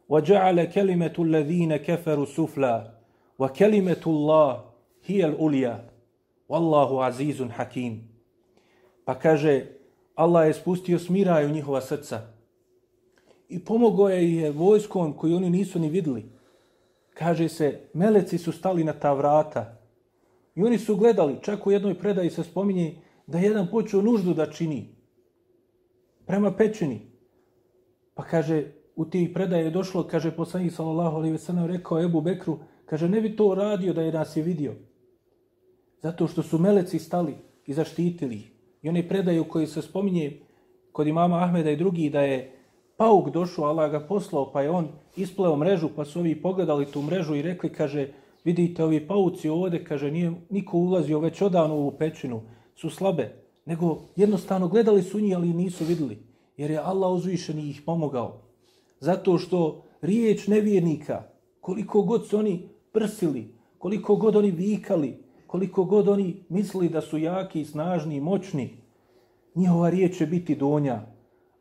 وَجَعَلَ 0.08 0.64
كَلِمَةُ 0.64 1.16
الَّذِينَ 1.18 1.76
كَفَرُوا 1.76 2.24
سُفْلَا 2.24 2.76
وَكَلِمَةُ 3.38 4.02
اللَّهِ 4.06 4.64
هِيَ 5.06 5.26
الْأُلْيَا 5.26 5.89
Wallahu 6.51 6.99
azizun 6.99 7.49
hakim. 7.49 8.01
Pa 9.05 9.15
kaže, 9.15 9.65
Allah 10.15 10.47
je 10.47 10.53
spustio 10.53 10.99
smiraj 10.99 11.45
u 11.45 11.49
njihova 11.49 11.81
srca 11.81 12.21
i 13.49 13.59
pomogao 13.65 14.09
je 14.09 14.35
je 14.35 14.51
vojskom 14.51 15.13
koji 15.13 15.33
oni 15.33 15.49
nisu 15.49 15.79
ni 15.79 15.89
vidjeli. 15.89 16.25
Kaže 17.13 17.49
se, 17.49 17.79
meleci 17.93 18.37
su 18.37 18.51
stali 18.51 18.83
na 18.83 18.93
ta 18.93 19.13
vrata 19.13 19.77
i 20.55 20.63
oni 20.63 20.77
su 20.77 20.95
gledali, 20.95 21.39
čak 21.41 21.67
u 21.67 21.71
jednoj 21.71 21.99
predaji 21.99 22.29
se 22.29 22.43
spominje 22.43 22.95
da 23.27 23.39
jedan 23.39 23.67
počeo 23.71 24.01
nuždu 24.01 24.33
da 24.33 24.51
čini 24.51 24.95
prema 26.25 26.51
pećini. 26.51 27.01
Pa 28.13 28.23
kaže, 28.23 28.65
u 28.95 29.05
tih 29.05 29.29
predaje 29.33 29.63
je 29.63 29.71
došlo, 29.71 30.03
kaže 30.03 30.35
poslanik 30.35 30.73
sallallahu 30.73 31.15
alejhi 31.15 31.31
ve 31.31 31.39
sellem 31.39 31.65
rekao 31.65 32.03
Ebu 32.03 32.21
Bekru, 32.21 32.59
kaže 32.85 33.09
ne 33.09 33.21
bi 33.21 33.35
to 33.35 33.55
radio 33.55 33.93
da 33.93 34.01
je 34.01 34.11
nas 34.11 34.37
je 34.37 34.43
vidio. 34.43 34.75
Zato 36.01 36.27
što 36.27 36.43
su 36.43 36.59
meleci 36.59 36.99
stali 36.99 37.35
i 37.65 37.73
zaštitili 37.73 38.35
ih. 38.35 38.51
I 38.81 38.89
one 38.89 39.07
predaju 39.07 39.43
koje 39.43 39.67
se 39.67 39.81
spominje 39.81 40.39
kod 40.91 41.07
imama 41.07 41.43
Ahmeda 41.43 41.71
i 41.71 41.77
drugi 41.77 42.09
da 42.09 42.21
je 42.21 42.51
pauk 42.97 43.29
došao, 43.29 43.65
Allah 43.65 43.91
ga 43.91 43.99
poslao, 43.99 44.51
pa 44.51 44.61
je 44.61 44.69
on 44.69 44.87
ispleo 45.15 45.55
mrežu, 45.55 45.89
pa 45.95 46.05
su 46.05 46.19
ovi 46.19 46.41
pogledali 46.41 46.85
tu 46.85 47.01
mrežu 47.01 47.35
i 47.35 47.41
rekli, 47.41 47.69
kaže, 47.73 48.07
vidite 48.43 48.83
ovi 48.83 49.07
pauci 49.07 49.49
ovde, 49.49 49.83
kaže, 49.83 50.11
nije 50.11 50.33
niko 50.49 50.77
ulazio 50.77 51.19
već 51.19 51.41
odavno 51.41 51.75
u 51.75 51.91
pećinu, 51.91 52.41
su 52.75 52.89
slabe, 52.89 53.35
nego 53.65 54.01
jednostavno 54.15 54.67
gledali 54.67 55.03
su 55.03 55.19
njih, 55.19 55.35
ali 55.35 55.53
nisu 55.53 55.85
videli, 55.85 56.17
jer 56.57 56.71
je 56.71 56.77
Allah 56.77 57.11
uzvišen 57.11 57.59
i 57.59 57.69
ih 57.69 57.81
pomogao. 57.85 58.41
Zato 58.99 59.37
što 59.37 59.83
riječ 60.01 60.47
nevjernika, 60.47 61.23
koliko 61.59 62.01
god 62.01 62.27
su 62.27 62.37
oni 62.37 62.69
prsili, 62.91 63.53
koliko 63.77 64.15
god 64.15 64.35
oni 64.35 64.51
vikali, 64.51 65.17
koliko 65.51 65.83
god 65.83 66.07
oni 66.07 66.43
mislili 66.49 66.89
da 66.89 67.01
su 67.01 67.17
jaki, 67.17 67.65
snažni 67.65 68.15
i 68.15 68.21
moćni, 68.21 68.77
njihova 69.55 69.89
riječ 69.89 70.17
će 70.17 70.25
biti 70.25 70.55
donja, 70.55 71.01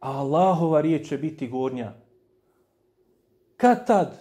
a 0.01 0.11
Allahova 0.18 0.80
riječ 0.80 1.09
će 1.09 1.18
biti 1.18 1.49
gornja. 1.49 1.93
Kad 3.57 3.86
tad, 3.86 4.18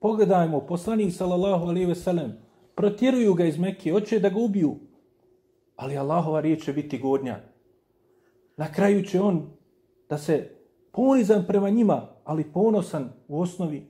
pogledajmo, 0.00 0.60
poslanik 0.60 1.14
sallallahu 1.14 1.66
alaihi 1.66 1.86
ve 1.86 1.94
sellem, 1.94 2.32
protjeruju 2.74 3.34
ga 3.34 3.44
iz 3.44 3.58
Mekke, 3.58 3.92
hoće 3.92 4.18
da 4.18 4.28
ga 4.28 4.38
ubiju, 4.38 4.74
ali 5.76 5.98
Allahova 5.98 6.40
riječ 6.40 6.64
će 6.64 6.72
biti 6.72 6.98
gornja. 6.98 7.40
Na 8.56 8.72
kraju 8.72 9.04
će 9.04 9.20
on 9.20 9.50
da 10.08 10.18
se 10.18 10.50
ponizan 10.92 11.44
prema 11.46 11.70
njima, 11.70 12.08
ali 12.24 12.52
ponosan 12.52 13.12
u 13.28 13.40
osnovi 13.40 13.86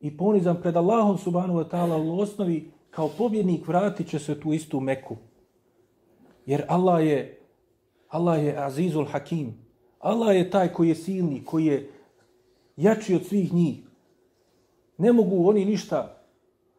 i 0.00 0.16
ponizan 0.16 0.62
pred 0.62 0.76
Allahom 0.76 1.18
subhanahu 1.18 1.58
wa 1.58 1.68
ta'ala 1.70 2.10
u 2.10 2.20
osnovi 2.20 2.79
kao 2.90 3.08
pobjednik 3.18 3.68
vratit 3.68 4.08
će 4.08 4.18
se 4.18 4.40
tu 4.40 4.52
istu 4.52 4.80
Meku. 4.80 5.16
Jer 6.46 6.64
Allah 6.68 7.06
je 7.06 7.40
Allah 8.08 8.44
je 8.44 8.58
Azizul 8.58 9.04
Hakim. 9.04 9.54
Allah 9.98 10.36
je 10.36 10.50
taj 10.50 10.72
koji 10.72 10.88
je 10.88 10.94
silni, 10.94 11.44
koji 11.44 11.66
je 11.66 11.90
jači 12.76 13.14
od 13.14 13.26
svih 13.26 13.54
njih. 13.54 13.78
Ne 14.98 15.12
mogu 15.12 15.48
oni 15.48 15.64
ništa 15.64 16.16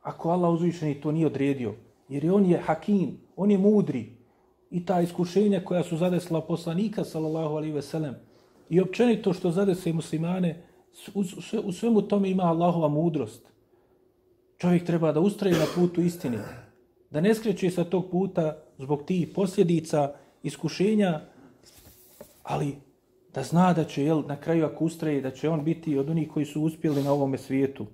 ako 0.02 0.30
Allah 0.30 0.54
uzvišeni 0.54 1.02
to 1.02 1.12
nije 1.12 1.28
odredio. 1.28 1.74
Jer 2.10 2.32
on 2.32 2.46
je 2.46 2.58
hakim, 2.58 3.18
on 3.36 3.52
je 3.52 3.58
mudri. 3.58 4.10
I 4.72 4.86
ta 4.86 5.02
iskušenja 5.02 5.62
koja 5.66 5.84
su 5.84 5.98
zadesla 5.98 6.42
poslanika, 6.42 7.04
sallallahu 7.04 7.56
alaihi 7.56 7.74
ve 7.74 7.82
sellem, 7.82 8.16
i 8.70 8.82
općenito 8.82 9.34
što 9.34 9.52
zadese 9.52 9.94
muslimane, 9.94 10.64
u, 11.14 11.24
u 11.64 11.72
svemu 11.72 12.02
tome 12.02 12.30
ima 12.30 12.44
Allahova 12.44 12.88
mudrost. 12.88 13.52
Čovjek 14.62 14.86
treba 14.86 15.12
da 15.12 15.20
ustraje 15.20 15.58
na 15.58 15.66
putu 15.76 16.02
istine. 16.02 16.40
Da 17.10 17.22
ne 17.22 17.34
skreće 17.36 17.72
sa 17.72 17.84
tog 17.84 18.12
puta 18.12 18.58
zbog 18.78 19.04
tih 19.06 19.28
posljedica, 19.36 20.14
iskušenja, 20.44 21.22
ali 22.44 22.76
da 23.34 23.44
zna 23.44 23.74
da 23.74 23.84
će, 23.84 24.04
jel, 24.04 24.22
na 24.28 24.36
kraju 24.36 24.66
ako 24.66 24.86
ustraje, 24.86 25.22
da 25.22 25.32
će 25.32 25.50
on 25.50 25.64
biti 25.64 25.98
od 25.98 26.10
onih 26.10 26.30
koji 26.30 26.46
su 26.46 26.62
uspjeli 26.62 27.04
na 27.04 27.12
ovome 27.12 27.38
svijetu. 27.38 27.86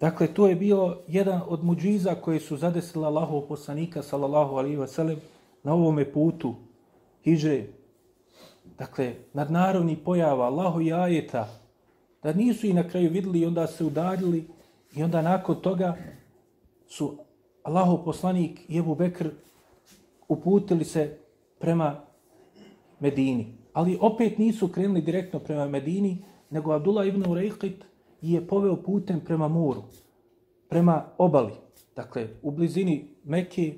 Dakle, 0.00 0.34
to 0.34 0.48
je 0.48 0.56
bio 0.56 0.98
jedan 1.08 1.40
od 1.48 1.64
muđiza 1.64 2.14
koje 2.14 2.40
su 2.40 2.56
zadesila 2.56 3.08
Allahov 3.08 3.40
poslanika, 3.40 4.02
sallallahu 4.02 4.56
alaihi 4.56 4.76
wa 4.76 5.16
na 5.62 5.74
ovome 5.74 6.12
putu, 6.12 6.54
hijdre. 7.24 7.66
Dakle, 8.78 9.14
nadnarovni 9.32 9.96
pojava, 9.96 10.46
Allahu 10.46 10.80
i 10.80 10.92
ajeta, 10.92 11.48
da 12.22 12.32
nisu 12.32 12.66
i 12.66 12.72
na 12.72 12.88
kraju 12.88 13.10
vidjeli 13.10 13.40
i 13.40 13.46
onda 13.46 13.66
se 13.66 13.84
udarili 13.84 14.55
i 14.96 15.02
onda 15.02 15.22
nakon 15.22 15.56
toga 15.62 15.96
su 16.86 17.18
Allahov 17.62 18.04
poslanik 18.04 18.60
i 18.68 18.78
Ebu 18.78 18.94
Bekr 18.94 19.28
uputili 20.28 20.84
se 20.84 21.18
prema 21.58 22.00
Medini. 23.00 23.54
Ali 23.72 23.98
opet 24.00 24.38
nisu 24.38 24.68
krenuli 24.68 25.00
direktno 25.00 25.38
prema 25.40 25.68
Medini, 25.68 26.24
nego 26.50 26.72
Abdullah 26.72 27.06
ibn 27.06 27.30
Urejkit 27.30 27.84
je 28.22 28.46
poveo 28.46 28.76
putem 28.76 29.20
prema 29.20 29.48
moru, 29.48 29.82
prema 30.68 31.04
obali. 31.18 31.52
Dakle, 31.96 32.28
u 32.42 32.50
blizini 32.50 33.08
Mekke, 33.24 33.74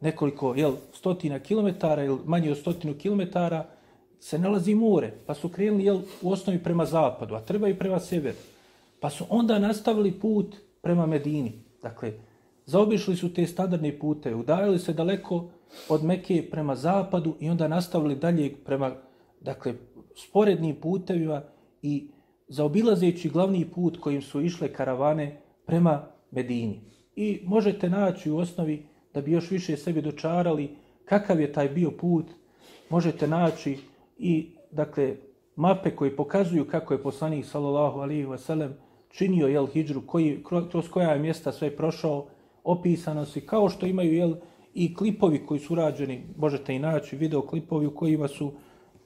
nekoliko 0.00 0.54
jel, 0.54 0.72
stotina 0.92 1.38
kilometara 1.38 2.04
ili 2.04 2.18
manje 2.24 2.50
od 2.50 2.58
stotinu 2.58 2.94
kilometara, 2.94 3.66
se 4.20 4.38
nalazi 4.38 4.74
more, 4.74 5.12
pa 5.26 5.34
su 5.34 5.48
krenuli 5.48 5.84
jel, 5.84 6.00
u 6.22 6.32
osnovi 6.32 6.58
prema 6.58 6.84
zapadu, 6.86 7.34
a 7.34 7.40
treba 7.40 7.68
i 7.68 7.78
prema 7.78 8.00
sjeveru. 8.00 8.36
Pa 9.00 9.10
su 9.10 9.24
onda 9.28 9.58
nastavili 9.58 10.12
put 10.12 10.56
prema 10.82 11.06
Medini. 11.06 11.52
Dakle, 11.82 12.12
zaobišli 12.66 13.16
su 13.16 13.34
te 13.34 13.46
standardne 13.46 13.98
pute, 13.98 14.34
udajali 14.34 14.78
se 14.78 14.92
daleko 14.92 15.50
od 15.88 16.04
Mekke 16.04 16.48
prema 16.50 16.74
zapadu 16.74 17.34
i 17.40 17.50
onda 17.50 17.68
nastavili 17.68 18.16
dalje 18.16 18.54
prema 18.64 18.94
dakle, 19.40 19.74
sporednim 20.16 20.76
putevima 20.76 21.42
i 21.82 22.10
zaobilazeći 22.48 23.28
glavni 23.28 23.64
put 23.74 24.00
kojim 24.00 24.22
su 24.22 24.40
išle 24.40 24.72
karavane 24.72 25.40
prema 25.66 26.06
Medini. 26.30 26.80
I 27.16 27.40
možete 27.44 27.90
naći 27.90 28.30
u 28.30 28.38
osnovi 28.38 28.86
da 29.14 29.20
bi 29.20 29.32
još 29.32 29.50
više 29.50 29.76
sebi 29.76 30.02
dočarali 30.02 30.76
kakav 31.04 31.40
je 31.40 31.52
taj 31.52 31.68
bio 31.68 31.90
put, 31.90 32.26
možete 32.90 33.28
naći 33.28 33.78
i 34.18 34.50
dakle 34.70 35.16
mape 35.56 35.96
koje 35.96 36.16
pokazuju 36.16 36.68
kako 36.68 36.94
je 36.94 37.02
poslanik 37.02 37.44
sallallahu 37.44 38.00
alejhi 38.00 38.26
wa 38.26 38.38
sallam 38.38 38.74
činio 39.10 39.46
jel, 39.46 39.66
hidžru, 39.66 40.02
koji, 40.06 40.44
kroz 40.70 40.88
koja 40.88 41.12
je 41.12 41.18
mjesta 41.18 41.52
sve 41.52 41.76
prošao, 41.76 42.26
opisano 42.64 43.26
si, 43.26 43.40
kao 43.40 43.68
što 43.68 43.86
imaju 43.86 44.14
jel, 44.14 44.34
i 44.74 44.94
klipovi 44.94 45.46
koji 45.46 45.60
su 45.60 45.74
rađeni, 45.74 46.22
možete 46.36 46.74
i 46.74 46.78
naći 46.78 47.16
video 47.16 47.42
klipovi 47.42 47.86
u 47.86 47.94
kojima 47.94 48.28
su 48.28 48.52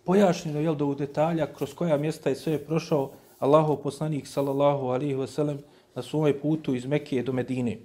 pojašnjeno 0.05 0.61
jel, 0.61 0.75
do 0.75 0.87
u 0.87 0.95
detalja 0.95 1.47
kroz 1.55 1.75
koja 1.75 1.97
mjesta 1.97 2.29
je 2.29 2.37
sve 2.37 2.59
prošao 2.59 3.11
Allahov 3.39 3.77
poslanik 3.77 4.27
sallallahu 4.27 4.87
alejhi 4.87 5.15
ve 5.15 5.27
sellem 5.27 5.59
na 5.95 6.03
svom 6.03 6.33
putu 6.43 6.75
iz 6.75 6.87
Mekije 6.87 7.23
do 7.23 7.33
Medine. 7.33 7.79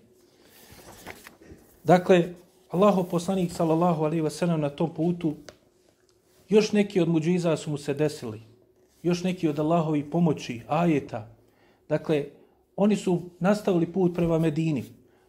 Dakle, 1.84 2.34
Allahov 2.70 3.04
poslanik 3.04 3.52
sallallahu 3.52 4.04
alejhi 4.04 4.22
ve 4.22 4.30
sellem 4.30 4.62
na 4.62 4.70
tom 4.70 4.94
putu 4.94 5.34
još 6.50 6.72
neki 6.72 7.02
od 7.02 7.10
muđiza 7.10 7.58
su 7.58 7.70
mu 7.70 7.78
se 7.78 7.94
desili. 7.94 8.42
Još 9.04 9.24
neki 9.24 9.48
od 9.48 9.60
Allahovi 9.60 10.04
pomoći, 10.10 10.62
ajeta. 10.68 11.37
Dakle, 11.90 12.26
oni 12.76 12.96
su 12.96 13.22
nastavili 13.40 13.86
put 13.86 14.16
prema 14.16 14.40
Medini. 14.40 14.84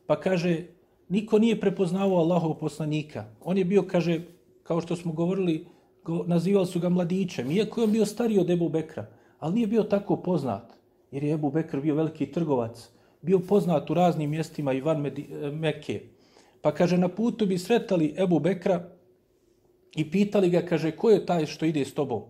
Pa 0.06 0.20
kaže, 0.20 0.62
niko 1.08 1.38
nije 1.38 1.60
prepoznavao 1.60 2.18
Allahov 2.18 2.54
poslanika. 2.54 3.24
On 3.40 3.58
je 3.58 3.64
bio, 3.64 3.82
kaže, 3.82 4.20
kao 4.62 4.80
što 4.80 4.96
smo 4.96 5.12
govorili, 5.12 5.66
go, 6.04 6.24
nazivali 6.26 6.66
su 6.66 6.80
ga 6.80 6.88
mladićem. 6.88 7.50
Iako 7.50 7.80
je 7.80 7.84
on 7.84 7.92
bio 7.92 8.06
stariji 8.06 8.38
od 8.38 8.50
Ebu 8.50 8.68
Bekra, 8.68 9.06
ali 9.38 9.54
nije 9.54 9.66
bio 9.66 9.82
tako 9.82 10.16
poznat. 10.16 10.72
Jer 11.10 11.24
je 11.24 11.32
Ebu 11.32 11.50
Bekr 11.50 11.80
bio 11.80 11.94
veliki 11.94 12.26
trgovac. 12.32 12.88
Bio 13.22 13.38
poznat 13.38 13.90
u 13.90 13.94
raznim 13.94 14.30
mjestima 14.30 14.72
i 14.72 14.80
van 14.80 15.06
eh, 15.06 15.12
Mekke. 15.52 16.02
Pa 16.62 16.72
kaže, 16.74 16.98
na 16.98 17.08
putu 17.08 17.46
bi 17.46 17.58
sretali 17.58 18.14
Ebu 18.18 18.38
Bekra 18.38 18.88
i 19.96 20.10
pitali 20.10 20.50
ga, 20.50 20.62
kaže, 20.62 20.90
ko 20.90 21.10
je 21.10 21.26
taj 21.26 21.46
što 21.46 21.66
ide 21.66 21.84
s 21.84 21.94
tobom? 21.94 22.22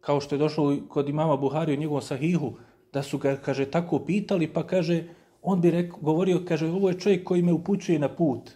Kao 0.00 0.20
što 0.20 0.34
je 0.34 0.38
došlo 0.38 0.76
kod 0.88 1.08
imama 1.08 1.36
Buhari 1.36 1.74
u 1.74 1.76
njegovom 1.76 2.02
sahihu, 2.02 2.52
da 2.92 3.02
su 3.02 3.18
ga, 3.18 3.36
kaže, 3.36 3.70
tako 3.70 3.98
pitali, 3.98 4.46
pa 4.46 4.66
kaže, 4.66 5.04
on 5.42 5.60
bi 5.60 5.70
rekao, 5.70 5.98
govorio, 6.00 6.42
kaže, 6.48 6.66
ovo 6.66 6.88
je 6.88 6.98
čovjek 6.98 7.24
koji 7.24 7.42
me 7.42 7.52
upućuje 7.52 7.98
na 7.98 8.08
put. 8.08 8.50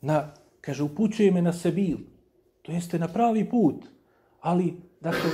Na, 0.00 0.34
kaže, 0.60 0.82
upućuje 0.82 1.30
me 1.30 1.42
na 1.42 1.52
sebil. 1.52 1.98
To 2.62 2.72
jeste 2.72 2.98
na 2.98 3.08
pravi 3.08 3.50
put. 3.50 3.84
Ali, 4.40 4.74
dakle, 5.00 5.30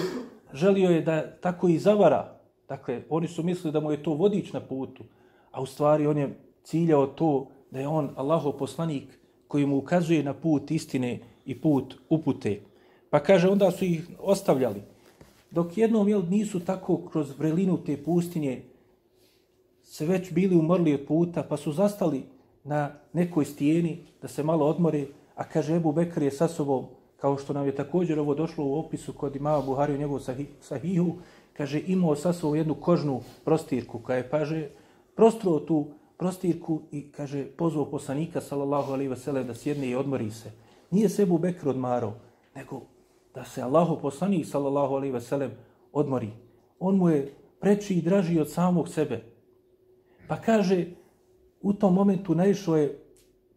želio 0.55 0.91
je 0.91 1.03
da 1.03 1.37
tako 1.41 1.69
i 1.69 1.79
zavara. 1.79 2.41
Dakle, 2.69 3.03
oni 3.09 3.29
su 3.29 3.43
mislili 3.43 3.73
da 3.73 3.81
mu 3.81 3.91
je 3.91 4.03
to 4.03 4.15
vodič 4.15 4.53
na 4.53 4.61
putu. 4.61 5.05
A 5.51 5.63
u 5.63 5.67
stvari 5.67 6.07
on 6.07 6.19
je 6.19 6.35
ciljao 6.63 7.07
to 7.07 7.49
da 7.71 7.81
je 7.81 7.89
on 7.89 8.11
Allahov 8.17 8.53
poslanik 8.53 9.19
koji 9.49 9.67
mu 9.67 9.79
ukazuje 9.79 10.23
na 10.23 10.35
put 10.35 10.71
istine 10.71 11.19
i 11.45 11.61
put 11.61 11.95
upute. 12.09 12.61
Pa 13.11 13.21
kaže, 13.21 13.49
onda 13.49 13.71
su 13.71 13.85
ih 13.85 14.11
ostavljali. 14.19 14.83
Dok 15.51 15.79
jednom 15.79 16.09
jel, 16.09 16.23
nisu 16.31 16.61
tako 16.61 16.97
kroz 16.97 17.39
vrelinu 17.39 17.79
te 17.85 17.97
pustinje 18.05 18.63
se 19.83 20.07
već 20.07 20.33
bili 20.33 20.57
umrli 20.57 20.95
od 20.95 21.01
puta, 21.09 21.43
pa 21.43 21.57
su 21.57 21.73
zastali 21.73 22.23
na 22.65 22.91
nekoj 23.13 23.45
stijeni 23.45 23.99
da 24.23 24.29
se 24.29 24.43
malo 24.43 24.67
odmore, 24.67 25.07
a 25.35 25.45
kaže 25.45 25.77
Ebu 25.77 25.93
Bekr 25.93 26.23
je 26.23 26.31
sa 26.31 26.49
sobom, 26.49 26.87
kao 27.17 27.39
što 27.39 27.53
nam 27.53 27.67
je 27.67 27.75
također 27.75 28.19
ovo 28.19 28.35
došlo 28.35 28.65
u 28.65 28.79
opisu 28.79 29.13
kod 29.13 29.37
imama 29.37 29.63
Buhari 29.67 29.95
u 29.95 29.99
njegovu 29.99 30.21
sahihu, 30.61 31.15
kaže 31.53 31.83
imao 31.87 32.17
sa 32.17 32.33
sobom 32.33 32.57
jednu 32.57 32.75
kožnu 32.75 33.21
prostirku, 33.45 33.99
koja 33.99 34.17
je, 34.17 34.31
paže, 34.31 34.69
prostruo 35.17 35.61
tu 35.61 35.87
prostirku 36.17 36.81
i 36.93 37.13
kaže 37.13 37.45
pozvao 37.45 37.91
poslanika 37.91 38.41
sallallahu 38.41 38.93
alejhi 38.93 39.11
ve 39.11 39.17
sellem 39.17 39.47
da 39.47 39.55
sjedne 39.55 39.89
i 39.89 39.95
odmori 39.95 40.31
se. 40.31 40.51
Nije 40.91 41.09
se 41.09 41.23
Ebu 41.23 41.39
Bekr 41.39 41.69
odmarao, 41.69 42.15
nego 42.55 42.83
da 43.35 43.45
se 43.45 43.63
Allahu 43.63 43.99
poslanik 44.03 44.47
sallallahu 44.47 44.95
alejhi 44.95 45.13
ve 45.13 45.21
sellem 45.21 45.51
odmori. 45.93 46.31
On 46.79 46.97
mu 46.97 47.09
je 47.09 47.35
preči 47.61 47.95
i 47.95 48.03
draži 48.03 48.41
od 48.41 48.51
samog 48.51 48.89
sebe. 48.89 49.23
Pa 50.29 50.37
kaže 50.37 50.87
u 51.63 51.73
tom 51.73 51.95
momentu 51.95 52.35
naišao 52.35 52.77
je 52.77 52.99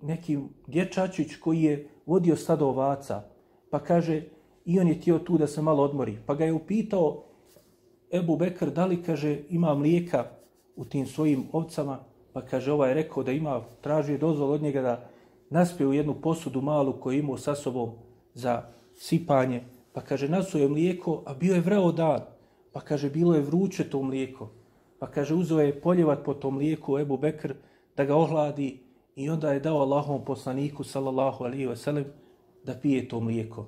neki 0.02 0.40
dječačić 0.68 1.36
koji 1.36 1.64
je 1.64 1.90
vodio 2.06 2.36
stado 2.36 2.68
ovaca. 2.68 3.24
Pa 3.70 3.80
kaže 3.80 4.24
i 4.66 4.80
on 4.80 4.88
je 4.88 5.02
tio 5.02 5.20
tu 5.20 5.38
da 5.38 5.48
se 5.48 5.62
malo 5.62 5.84
odmori. 5.84 6.18
Pa 6.26 6.36
ga 6.36 6.46
je 6.46 6.54
upitao 6.54 7.24
Ebu 8.14 8.38
Bekr 8.38 8.70
da 8.70 8.86
li 8.86 9.04
kaže 9.04 9.40
ima 9.50 9.76
mlijeka 9.76 10.26
u 10.76 10.86
tim 10.86 11.08
svojim 11.08 11.48
ovcama 11.52 12.00
Pa 12.34 12.42
kaže, 12.42 12.72
ovaj 12.72 12.94
rekao 12.94 13.24
da 13.24 13.32
ima, 13.32 13.62
tražio 13.82 14.18
dozvol 14.18 14.52
od 14.52 14.62
njega 14.62 14.82
da 14.82 15.10
naspije 15.50 15.88
u 15.88 15.94
jednu 15.94 16.14
posudu 16.22 16.62
malu 16.62 16.94
koju 17.00 17.20
imao 17.20 17.38
sa 17.38 17.56
sobom 17.56 17.92
za 18.34 18.64
sipanje. 18.96 19.64
Pa 19.94 20.02
kaže, 20.02 20.30
nasuo 20.30 20.62
je 20.62 20.68
mlijeko, 20.68 21.24
a 21.26 21.34
bio 21.34 21.54
je 21.54 21.62
vreo 21.62 21.92
dan. 21.92 22.22
Pa 22.72 22.82
kaže, 22.82 23.10
bilo 23.10 23.36
je 23.36 23.42
vruće 23.42 23.90
to 23.90 24.02
mlijeko. 24.02 24.50
Pa 25.00 25.08
kaže, 25.08 25.34
uzeo 25.34 25.60
je 25.60 25.82
poljevat 25.82 26.24
po 26.26 26.34
tom 26.34 26.54
mlijeku 26.54 27.00
Ebu 27.00 27.18
Bekr 27.18 27.54
da 27.98 28.06
ga 28.06 28.16
ohladi 28.16 28.80
i 29.16 29.30
onda 29.30 29.54
je 29.54 29.60
dao 29.60 29.82
Allahom 29.82 30.26
poslaniku, 30.26 30.84
sallallahu 30.84 31.44
alaihi 31.44 31.66
ve 31.66 31.76
sellem 31.76 32.06
da 32.64 32.74
pije 32.74 33.08
to 33.08 33.20
mlijeko. 33.20 33.68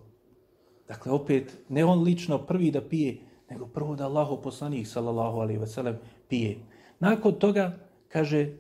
Dakle, 0.88 1.12
opet, 1.12 1.58
ne 1.70 1.86
on 1.86 2.04
lično 2.04 2.38
prvi 2.38 2.72
da 2.72 2.82
pije, 2.82 3.18
nego 3.50 3.66
prvo 3.68 3.96
da 3.96 4.06
Allahom 4.06 4.42
poslanik, 4.42 4.88
sallallahu 4.88 5.40
alaihi 5.40 5.60
ve 5.60 5.68
sellem 5.68 5.98
pije. 6.28 6.58
Nakon 7.00 7.34
toga, 7.40 7.78
kaže, 8.08 8.40
e, 8.40 8.52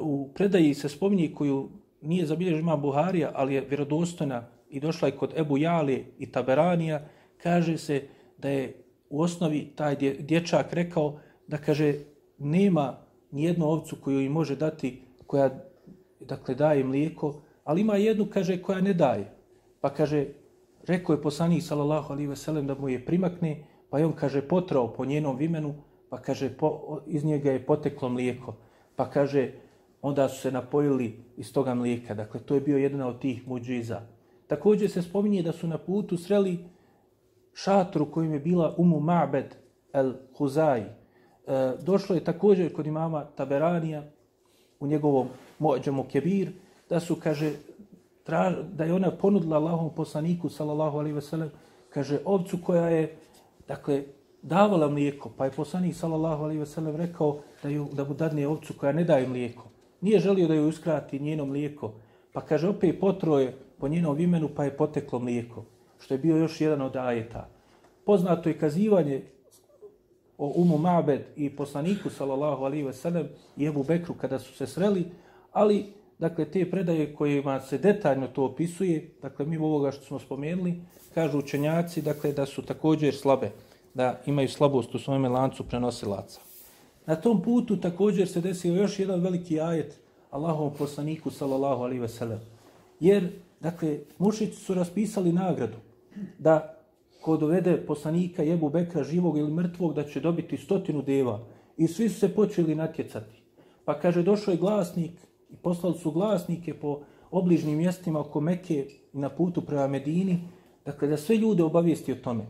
u 0.00 0.28
predaji 0.34 0.74
se 0.74 0.88
spominje 0.88 1.34
koju 1.34 1.68
nije 2.00 2.26
zabilježio 2.26 2.58
ima 2.58 2.76
Buharija, 2.76 3.32
ali 3.34 3.54
je 3.54 3.66
vjerodostojna 3.68 4.48
i 4.72 4.80
došla 4.80 5.08
je 5.08 5.16
kod 5.16 5.32
Ebu 5.36 5.58
Jali 5.58 6.04
i 6.18 6.32
Taberanija, 6.32 7.02
kaže 7.42 7.78
se 7.78 8.02
da 8.38 8.48
je 8.48 8.84
u 9.10 9.20
osnovi 9.22 9.72
taj 9.76 9.96
dječak 10.18 10.72
rekao 10.72 11.20
da 11.46 11.56
kaže 11.56 11.94
nema 12.38 12.98
nijednu 13.30 13.66
ovcu 13.66 13.96
koju 14.00 14.20
im 14.20 14.32
može 14.32 14.56
dati 14.56 15.02
koja 15.26 15.50
dakle 16.20 16.54
daje 16.54 16.84
mlijeko, 16.84 17.42
ali 17.64 17.80
ima 17.80 17.96
jednu 17.96 18.26
kaže 18.32 18.62
koja 18.62 18.80
ne 18.80 18.94
daje. 18.94 19.32
Pa 19.80 19.90
kaže 19.90 20.26
rekao 20.86 21.14
je 21.14 21.22
poslanik 21.22 21.62
sallallahu 21.62 22.12
alaihi 22.12 22.28
ve 22.28 22.36
sellem 22.36 22.66
da 22.66 22.74
mu 22.74 22.88
je 22.88 23.04
primakne, 23.04 23.64
pa 23.90 23.98
je 23.98 24.06
on 24.06 24.12
kaže 24.12 24.48
potrao 24.48 24.92
po 24.92 25.04
njenom 25.04 25.36
vimenu, 25.36 25.74
pa 26.10 26.18
kaže 26.18 26.50
po, 26.56 27.00
iz 27.06 27.24
njega 27.24 27.52
je 27.52 27.66
poteklo 27.66 28.08
mlijeko 28.08 28.56
pa 28.96 29.10
kaže, 29.10 29.52
onda 30.02 30.28
su 30.28 30.40
se 30.40 30.50
napojili 30.50 31.24
iz 31.36 31.52
toga 31.52 31.74
mlijeka. 31.74 32.14
Dakle, 32.14 32.40
to 32.40 32.54
je 32.54 32.60
bio 32.60 32.78
jedna 32.78 33.08
od 33.08 33.20
tih 33.20 33.48
muđiza. 33.48 34.00
Također 34.46 34.90
se 34.90 35.02
spominje 35.02 35.42
da 35.42 35.52
su 35.52 35.66
na 35.66 35.78
putu 35.78 36.16
sreli 36.16 36.58
šatru 37.54 38.10
kojim 38.10 38.32
je 38.32 38.40
bila 38.40 38.74
Umu 38.78 39.00
Ma'bed 39.00 39.54
el 39.92 40.12
Huzai. 40.36 40.80
E, 40.80 40.86
došlo 41.82 42.14
je 42.14 42.24
također 42.24 42.72
kod 42.72 42.86
imama 42.86 43.24
Taberanija 43.24 44.02
u 44.80 44.86
njegovom 44.86 45.28
Mođemu 45.58 46.04
Kebir, 46.04 46.52
da 46.88 47.00
su, 47.00 47.16
kaže, 47.22 47.52
traž, 48.24 48.54
da 48.72 48.84
je 48.84 48.94
ona 48.94 49.10
ponudila 49.10 49.56
Allahom 49.56 49.90
poslaniku, 49.94 50.48
sallallahu 50.48 50.98
alaihi 50.98 51.14
veselem, 51.14 51.50
kaže, 51.90 52.18
ovcu 52.24 52.58
koja 52.64 52.88
je, 52.88 53.16
dakle, 53.68 54.02
davala 54.42 54.88
mlijeko, 54.88 55.30
pa 55.36 55.44
je 55.44 55.50
poslanik 55.50 55.94
sallallahu 55.94 56.44
alejhi 56.44 56.60
ve 56.60 56.66
sellem 56.66 56.96
rekao 56.96 57.38
da 57.62 57.68
ju 57.68 57.88
da 57.92 58.04
mu 58.04 58.14
dadne 58.14 58.46
ovcu 58.46 58.74
koja 58.78 58.92
ne 58.92 59.04
daje 59.04 59.28
mlijeko. 59.28 59.68
Nije 60.00 60.18
želio 60.18 60.48
da 60.48 60.54
ju 60.54 60.68
uskrati 60.68 61.18
njeno 61.18 61.44
mlijeko, 61.44 61.92
pa 62.32 62.40
kaže 62.40 62.68
opet 62.68 63.00
potroje 63.00 63.54
po 63.82 63.88
njenom 63.88 64.20
imenu 64.20 64.48
pa 64.56 64.64
je 64.64 64.76
poteklo 64.76 65.18
mlijeko, 65.18 65.64
što 66.00 66.14
je 66.14 66.18
bio 66.18 66.36
još 66.36 66.60
jedan 66.60 66.82
od 66.82 66.96
ajeta. 66.96 67.48
Poznato 68.04 68.48
je 68.48 68.58
kazivanje 68.58 69.22
o 70.38 70.52
Umu 70.54 70.78
Mabed 70.78 71.20
i 71.36 71.50
poslaniku 71.56 72.10
sallallahu 72.10 72.64
alejhi 72.64 72.84
ve 72.84 72.92
sellem 72.92 73.28
i 73.56 73.66
Ebu 73.66 73.82
Bekru 73.82 74.14
kada 74.14 74.38
su 74.38 74.54
se 74.54 74.66
sreli, 74.66 75.04
ali 75.52 75.86
dakle 76.18 76.44
te 76.44 76.70
predaje 76.70 77.14
kojima 77.14 77.60
se 77.60 77.78
detaljno 77.78 78.26
to 78.26 78.44
opisuje, 78.44 79.10
dakle 79.22 79.46
mi 79.46 79.56
ovoga 79.56 79.90
što 79.90 80.04
smo 80.04 80.18
spomenuli, 80.18 80.74
kažu 81.14 81.38
učenjaci 81.38 82.02
dakle 82.02 82.32
da 82.32 82.46
su 82.46 82.62
također 82.62 83.14
slabe 83.14 83.50
da 83.94 84.20
imaju 84.26 84.48
slabost 84.48 84.94
u 84.94 84.98
svojom 84.98 85.24
lancu 85.24 85.64
prenosilaca. 85.64 86.40
Na 87.06 87.16
tom 87.16 87.42
putu 87.42 87.76
također 87.76 88.28
se 88.28 88.40
desio 88.40 88.74
još 88.74 88.98
jedan 88.98 89.20
veliki 89.20 89.60
ajet 89.60 90.00
Allahovom 90.30 90.74
poslaniku 90.78 91.30
sallallahu 91.30 91.82
alaihi 91.82 92.00
ve 92.00 92.08
sellem. 92.08 92.40
Jer, 93.00 93.30
dakle, 93.62 93.98
mušici 94.18 94.56
su 94.56 94.74
raspisali 94.74 95.32
nagradu 95.32 95.76
da 96.38 96.78
ko 97.20 97.36
dovede 97.36 97.76
poslanika 97.86 98.42
Jebu 98.42 98.70
Bekra 98.70 99.04
živog 99.04 99.38
ili 99.38 99.52
mrtvog 99.52 99.94
da 99.94 100.04
će 100.04 100.20
dobiti 100.20 100.56
stotinu 100.56 101.02
deva. 101.02 101.40
I 101.76 101.88
svi 101.88 102.08
su 102.08 102.20
se 102.20 102.34
počeli 102.34 102.74
natjecati. 102.74 103.42
Pa 103.84 103.98
kaže, 104.00 104.22
došao 104.22 104.52
je 104.52 104.58
glasnik 104.58 105.10
i 105.50 105.56
poslali 105.56 105.98
su 105.98 106.10
glasnike 106.10 106.74
po 106.74 107.00
obližnim 107.30 107.76
mjestima 107.76 108.20
oko 108.20 108.40
Mekke 108.40 108.86
na 109.12 109.28
putu 109.28 109.60
prema 109.60 109.86
Medini, 109.86 110.40
dakle, 110.84 111.08
da 111.08 111.16
sve 111.16 111.36
ljude 111.36 111.62
obavijesti 111.62 112.12
o 112.12 112.16
tome. 112.16 112.44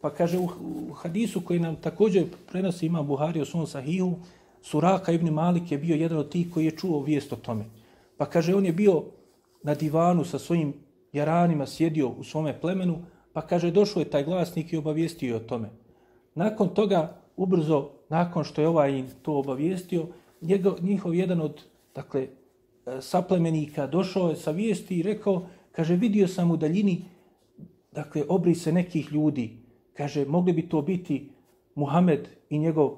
Pa 0.00 0.10
kaže 0.10 0.38
u, 0.38 0.48
u 0.90 0.92
hadisu 0.92 1.40
koji 1.40 1.60
nam 1.60 1.76
također 1.76 2.24
prenosi 2.52 2.86
ima 2.86 3.02
Buhari 3.02 3.40
o 3.40 3.44
svom 3.44 3.66
sahihu, 3.66 4.14
Suraka 4.62 5.12
ibn 5.12 5.30
Malik 5.30 5.72
je 5.72 5.78
bio 5.78 5.96
jedan 5.96 6.18
od 6.18 6.28
tih 6.28 6.50
koji 6.54 6.64
je 6.64 6.76
čuo 6.76 7.02
vijest 7.02 7.32
o 7.32 7.36
tome. 7.36 7.64
Pa 8.16 8.26
kaže 8.26 8.54
on 8.54 8.66
je 8.66 8.72
bio 8.72 9.02
na 9.62 9.74
divanu 9.74 10.24
sa 10.24 10.38
svojim 10.38 10.74
jaranima, 11.12 11.66
sjedio 11.66 12.08
u 12.08 12.24
svome 12.24 12.60
plemenu, 12.60 12.98
pa 13.32 13.46
kaže 13.46 13.70
došao 13.70 14.00
je 14.00 14.10
taj 14.10 14.24
glasnik 14.24 14.72
i 14.72 14.76
obavijestio 14.76 15.36
o 15.36 15.40
tome. 15.40 15.70
Nakon 16.34 16.68
toga, 16.68 17.16
ubrzo, 17.36 17.90
nakon 18.08 18.44
što 18.44 18.60
je 18.60 18.68
ovaj 18.68 18.92
im 18.92 19.06
to 19.22 19.38
obavijestio, 19.38 20.06
njegov, 20.40 20.74
njihov 20.82 21.14
jedan 21.14 21.40
od 21.40 21.62
dakle, 21.94 22.22
e, 22.22 22.28
saplemenika 23.00 23.86
došao 23.86 24.30
je 24.30 24.36
sa 24.36 24.50
vijesti 24.50 24.98
i 24.98 25.02
rekao, 25.02 25.46
kaže, 25.72 25.96
vidio 25.96 26.28
sam 26.28 26.50
u 26.50 26.56
daljini, 26.56 27.04
dakle, 27.92 28.22
obrise 28.28 28.72
nekih 28.72 29.12
ljudi. 29.12 29.56
Kaže, 29.94 30.24
mogli 30.26 30.52
bi 30.52 30.68
to 30.68 30.82
biti 30.82 31.30
Muhammed 31.74 32.28
i 32.50 32.58
njegov, 32.58 32.90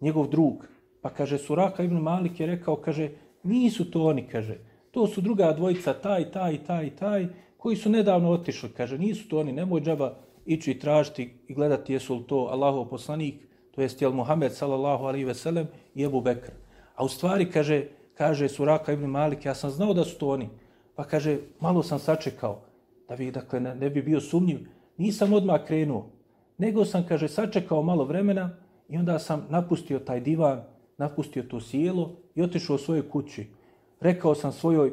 njegov 0.00 0.28
drug. 0.28 0.66
Pa 1.00 1.10
kaže, 1.10 1.38
Suraka 1.38 1.82
ibn 1.82 1.98
Malik 1.98 2.40
je 2.40 2.46
rekao, 2.46 2.76
kaže, 2.76 3.10
nisu 3.42 3.90
to 3.90 4.04
oni, 4.04 4.26
kaže, 4.28 4.58
to 4.92 5.06
su 5.06 5.20
druga 5.20 5.52
dvojica, 5.52 5.92
taj, 5.92 6.30
taj, 6.30 6.64
taj, 6.64 6.90
taj, 6.96 7.26
koji 7.56 7.76
su 7.76 7.90
nedavno 7.90 8.30
otišli, 8.30 8.68
kaže, 8.76 8.98
nisu 8.98 9.28
to 9.28 9.38
oni, 9.38 9.52
nemoj 9.52 9.80
džaba 9.80 10.14
ići 10.46 10.70
i 10.70 10.78
tražiti 10.78 11.34
i 11.48 11.54
gledati 11.54 11.92
jesu 11.92 12.14
li 12.14 12.26
to 12.26 12.48
Allahov 12.50 12.84
poslanik, 12.84 13.34
to 13.70 13.82
jest 13.82 14.02
jel 14.02 14.12
Muhammed 14.12 14.52
sallallahu 14.52 15.04
alaihi 15.04 15.24
ve 15.24 15.34
sellem 15.34 15.66
i 15.94 16.04
Ebu 16.04 16.20
Bekr. 16.20 16.50
A 16.94 17.04
u 17.04 17.08
stvari, 17.08 17.50
kaže, 17.50 17.86
kaže 18.14 18.48
Suraka 18.48 18.92
ibn 18.92 19.06
Malik, 19.06 19.44
ja 19.44 19.54
sam 19.54 19.70
znao 19.70 19.94
da 19.94 20.04
su 20.04 20.18
to 20.18 20.28
oni, 20.28 20.48
pa 20.94 21.04
kaže, 21.04 21.38
malo 21.60 21.82
sam 21.82 21.98
sačekao, 21.98 22.60
da 23.08 23.16
bi, 23.16 23.30
dakle, 23.30 23.60
ne, 23.60 23.74
ne 23.74 23.90
bi 23.90 24.02
bio 24.02 24.20
sumnjiv, 24.20 24.58
nisam 24.96 25.32
odmah 25.32 25.64
krenuo, 25.66 26.10
nego 26.58 26.84
sam, 26.84 27.06
kaže, 27.08 27.28
sačekao 27.28 27.82
malo 27.82 28.04
vremena 28.04 28.50
i 28.88 28.98
onda 28.98 29.18
sam 29.18 29.46
napustio 29.50 29.98
taj 29.98 30.20
divan, 30.20 30.62
napustio 30.98 31.42
to 31.42 31.60
sjelo 31.60 32.16
i 32.34 32.42
otišao 32.42 32.76
u 32.76 32.78
svoje 32.78 33.02
kući. 33.02 33.46
Rekao 34.02 34.34
sam 34.34 34.52
svojoj 34.52 34.92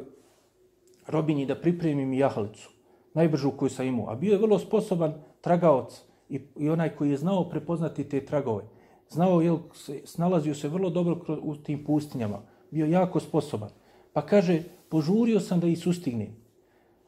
robinji 1.06 1.46
da 1.46 1.60
pripremim 1.60 2.12
jahalicu, 2.12 2.70
najbržu 3.14 3.50
koju 3.50 3.70
sam 3.70 3.86
imao. 3.86 4.10
A 4.10 4.14
bio 4.14 4.32
je 4.32 4.38
vrlo 4.38 4.58
sposoban 4.58 5.14
tragaoc 5.40 6.02
i, 6.28 6.40
i 6.56 6.70
onaj 6.70 6.94
koji 6.96 7.10
je 7.10 7.16
znao 7.16 7.48
prepoznati 7.48 8.08
te 8.08 8.24
tragove. 8.26 8.64
Znao 9.08 9.40
je, 9.40 9.58
snalazio 10.04 10.54
se 10.54 10.68
vrlo 10.68 10.90
dobro 10.90 11.16
u 11.42 11.56
tim 11.56 11.84
pustinjama. 11.84 12.42
Bio 12.70 12.86
jako 12.86 13.20
sposoban. 13.20 13.70
Pa 14.12 14.22
kaže, 14.26 14.62
požurio 14.88 15.40
sam 15.40 15.60
da 15.60 15.66
ih 15.66 15.78
sustignem. 15.78 16.36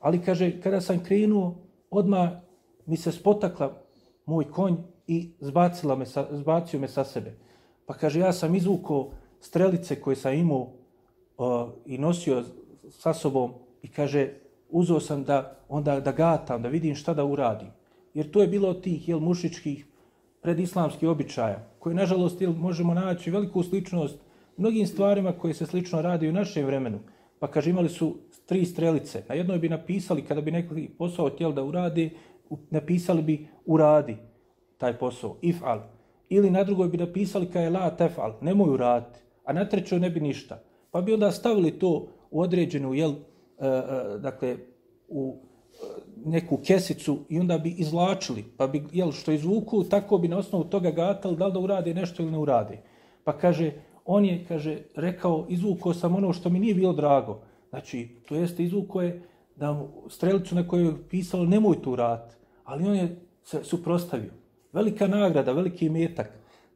Ali 0.00 0.22
kaže, 0.22 0.60
kada 0.60 0.80
sam 0.80 1.04
krenuo, 1.04 1.54
odma 1.90 2.40
mi 2.86 2.96
se 2.96 3.12
spotakla 3.12 3.82
moj 4.26 4.50
konj 4.50 4.74
i 5.06 5.30
zbacila 5.40 5.96
me 5.96 6.06
sa, 6.06 6.26
zbacio 6.30 6.80
me 6.80 6.88
sa 6.88 7.04
sebe. 7.04 7.38
Pa 7.86 7.94
kaže, 7.94 8.20
ja 8.20 8.32
sam 8.32 8.54
izvukao 8.54 9.10
strelice 9.40 10.00
koje 10.00 10.16
sam 10.16 10.34
imao 10.34 10.81
o, 11.42 11.72
i 11.86 11.98
nosio 11.98 12.44
sa 12.90 13.14
sobom 13.14 13.52
i 13.82 13.88
kaže, 13.88 14.28
uzeo 14.70 15.00
sam 15.00 15.24
da 15.24 15.56
onda 15.68 16.00
da 16.00 16.12
gatam, 16.12 16.62
da 16.62 16.68
vidim 16.68 16.94
šta 16.94 17.14
da 17.14 17.24
uradim. 17.24 17.68
Jer 18.14 18.30
to 18.30 18.42
je 18.42 18.48
bilo 18.48 18.68
od 18.68 18.82
tih 18.82 19.08
jel, 19.08 19.20
mušičkih 19.20 19.86
predislamskih 20.42 21.08
običaja, 21.08 21.68
koje 21.78 21.94
nažalost 21.94 22.40
jel, 22.40 22.52
možemo 22.52 22.94
naći 22.94 23.30
veliku 23.30 23.62
sličnost 23.62 24.18
mnogim 24.56 24.86
stvarima 24.86 25.32
koje 25.32 25.54
se 25.54 25.66
slično 25.66 26.02
radi 26.02 26.28
u 26.28 26.32
našem 26.32 26.66
vremenu. 26.66 26.98
Pa 27.38 27.50
kaže, 27.50 27.70
imali 27.70 27.88
su 27.88 28.16
tri 28.46 28.64
strelice. 28.64 29.22
Na 29.28 29.34
jednoj 29.34 29.58
bi 29.58 29.68
napisali, 29.68 30.22
kada 30.22 30.40
bi 30.40 30.50
neki 30.50 30.88
posao 30.98 31.30
htjeli 31.30 31.54
da 31.54 31.64
uradi, 31.64 32.10
napisali 32.70 33.22
bi 33.22 33.48
uradi 33.66 34.16
taj 34.78 34.98
posao, 34.98 35.36
if'al. 35.42 35.80
Ili 36.28 36.50
na 36.50 36.64
drugoj 36.64 36.88
bi 36.88 36.96
napisali 36.96 37.46
kao 37.46 37.62
je 37.62 37.70
la 37.70 37.96
tef'al, 37.98 38.32
nemoj 38.40 38.70
uraditi. 38.70 39.18
A 39.44 39.52
na 39.52 39.68
trećoj 39.68 40.00
ne 40.00 40.10
bi 40.10 40.20
ništa. 40.20 40.62
Pa 40.92 41.00
bi 41.00 41.14
onda 41.14 41.32
stavili 41.32 41.78
to 41.78 42.08
u 42.30 42.40
određenu, 42.40 42.94
jel, 42.94 43.14
E, 43.62 43.66
e, 43.66 44.18
dakle, 44.18 44.56
u 45.08 45.36
e, 45.36 45.86
neku 46.24 46.56
kesicu 46.56 47.18
i 47.28 47.40
onda 47.40 47.58
bi 47.58 47.70
izvlačili, 47.70 48.44
pa 48.56 48.66
bi, 48.66 48.84
jel, 48.92 49.12
što 49.12 49.32
izvuku, 49.32 49.84
tako 49.84 50.18
bi 50.18 50.28
na 50.28 50.38
osnovu 50.38 50.64
toga 50.64 50.90
gatali 50.90 51.36
da 51.36 51.46
li 51.46 51.52
da 51.52 51.58
urade 51.58 51.94
nešto 51.94 52.22
ili 52.22 52.32
ne 52.32 52.38
urade. 52.38 52.78
Pa 53.24 53.38
kaže, 53.38 53.72
on 54.04 54.24
je, 54.24 54.44
kaže, 54.48 54.78
rekao, 54.96 55.46
izvukao 55.48 55.94
sam 55.94 56.16
ono 56.16 56.32
što 56.32 56.50
mi 56.50 56.58
nije 56.58 56.74
bilo 56.74 56.92
drago. 56.92 57.40
Znači, 57.70 58.08
to 58.28 58.34
jeste 58.34 58.64
izvuko 58.64 59.02
je 59.02 59.22
da 59.56 59.86
strelicu 60.08 60.54
na 60.54 60.68
kojoj 60.68 60.86
je 60.86 61.08
pisalo 61.10 61.44
nemoj 61.44 61.82
tu 61.82 61.96
rat, 61.96 62.36
ali 62.64 62.88
on 62.88 62.96
je 62.96 63.16
se 63.44 63.64
suprostavio. 63.64 64.30
Velika 64.72 65.06
nagrada, 65.06 65.52
veliki 65.52 65.88
metak. 65.88 66.30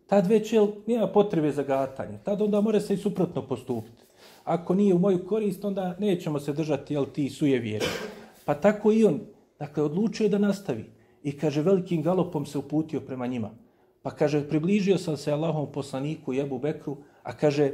Tad 0.06 0.26
već, 0.26 0.52
jel, 0.52 0.68
nema 0.86 1.06
potrebe 1.06 1.52
za 1.52 1.62
gatanje. 1.62 2.18
Tad 2.24 2.42
onda 2.42 2.60
mora 2.60 2.80
se 2.80 2.94
i 2.94 2.96
suprotno 2.96 3.46
postupiti 3.46 4.05
ako 4.46 4.74
nije 4.74 4.94
u 4.94 4.98
moju 4.98 5.26
korist, 5.26 5.64
onda 5.64 5.96
nećemo 5.98 6.40
se 6.40 6.52
držati, 6.52 6.94
jel 6.94 7.06
ti 7.06 7.30
suje 7.30 7.58
vjeri. 7.58 7.86
Pa 8.44 8.54
tako 8.54 8.92
i 8.92 9.04
on, 9.04 9.20
dakle, 9.58 9.82
odlučio 9.82 10.28
da 10.28 10.38
nastavi. 10.38 10.84
I 11.22 11.32
kaže, 11.38 11.62
velikim 11.62 12.02
galopom 12.02 12.46
se 12.46 12.58
uputio 12.58 13.00
prema 13.00 13.26
njima. 13.26 13.50
Pa 14.02 14.10
kaže, 14.10 14.48
približio 14.48 14.98
sam 14.98 15.16
se 15.16 15.32
Allahom 15.32 15.72
poslaniku 15.72 16.32
Jebu 16.32 16.58
Bekru, 16.58 16.96
a 17.22 17.32
kaže, 17.32 17.72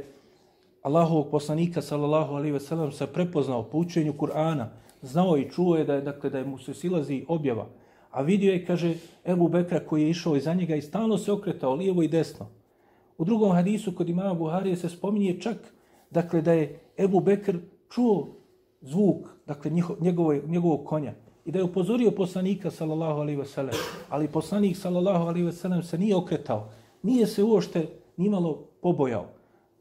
Allahovog 0.81 1.29
poslanika, 1.31 1.81
sallallahu 1.81 2.33
alaihi 2.33 2.51
ve 2.51 2.59
sellem, 2.59 2.91
se 2.91 3.07
prepoznao 3.07 3.63
po 3.63 3.77
učenju 3.77 4.13
Kur'ana, 4.13 4.65
znao 5.01 5.37
i 5.37 5.49
čuo 5.49 5.77
je 5.77 5.85
da, 5.85 5.93
je, 5.93 6.01
dakle, 6.01 6.29
da 6.29 6.37
je 6.37 6.45
mu 6.45 6.57
se 6.57 6.73
silazi 6.73 7.25
objava. 7.27 7.67
A 8.11 8.21
vidio 8.21 8.53
je, 8.53 8.65
kaže, 8.65 8.95
Ebu 9.25 9.47
Bekra 9.47 9.79
koji 9.79 10.03
je 10.03 10.09
išao 10.09 10.35
iza 10.35 10.53
njega 10.53 10.75
i 10.75 10.81
stalno 10.81 11.17
se 11.17 11.31
okretao 11.31 11.75
lijevo 11.75 12.03
i 12.03 12.07
desno. 12.07 12.49
U 13.17 13.25
drugom 13.25 13.51
hadisu 13.51 13.95
kod 13.95 14.09
imama 14.09 14.33
Buharije 14.33 14.75
se 14.75 14.89
spominje 14.89 15.39
čak 15.41 15.73
dakle 16.13 16.41
da 16.41 16.53
je 16.53 16.79
Ebu 16.97 17.19
Bekr 17.19 17.57
čuo 17.89 18.27
zvuk 18.81 19.27
dakle 19.47 19.71
njegovog, 19.99 20.47
njegovog 20.47 20.85
konja 20.85 21.13
i 21.45 21.51
da 21.51 21.59
je 21.59 21.63
upozorio 21.63 22.11
poslanika 22.11 22.71
sallallahu 22.71 23.19
alaihi 23.19 23.39
ve 23.39 23.45
sellem, 23.45 23.75
ali 24.09 24.27
poslanik 24.27 24.77
sallallahu 24.77 25.25
alaihi 25.25 25.45
ve 25.45 25.51
sellem 25.51 25.83
se 25.83 25.97
nije 25.97 26.15
okretao, 26.15 26.69
nije 27.03 27.27
se 27.27 27.43
uošte 27.43 27.87
nimalo 28.17 28.67
pobojao. 28.81 29.25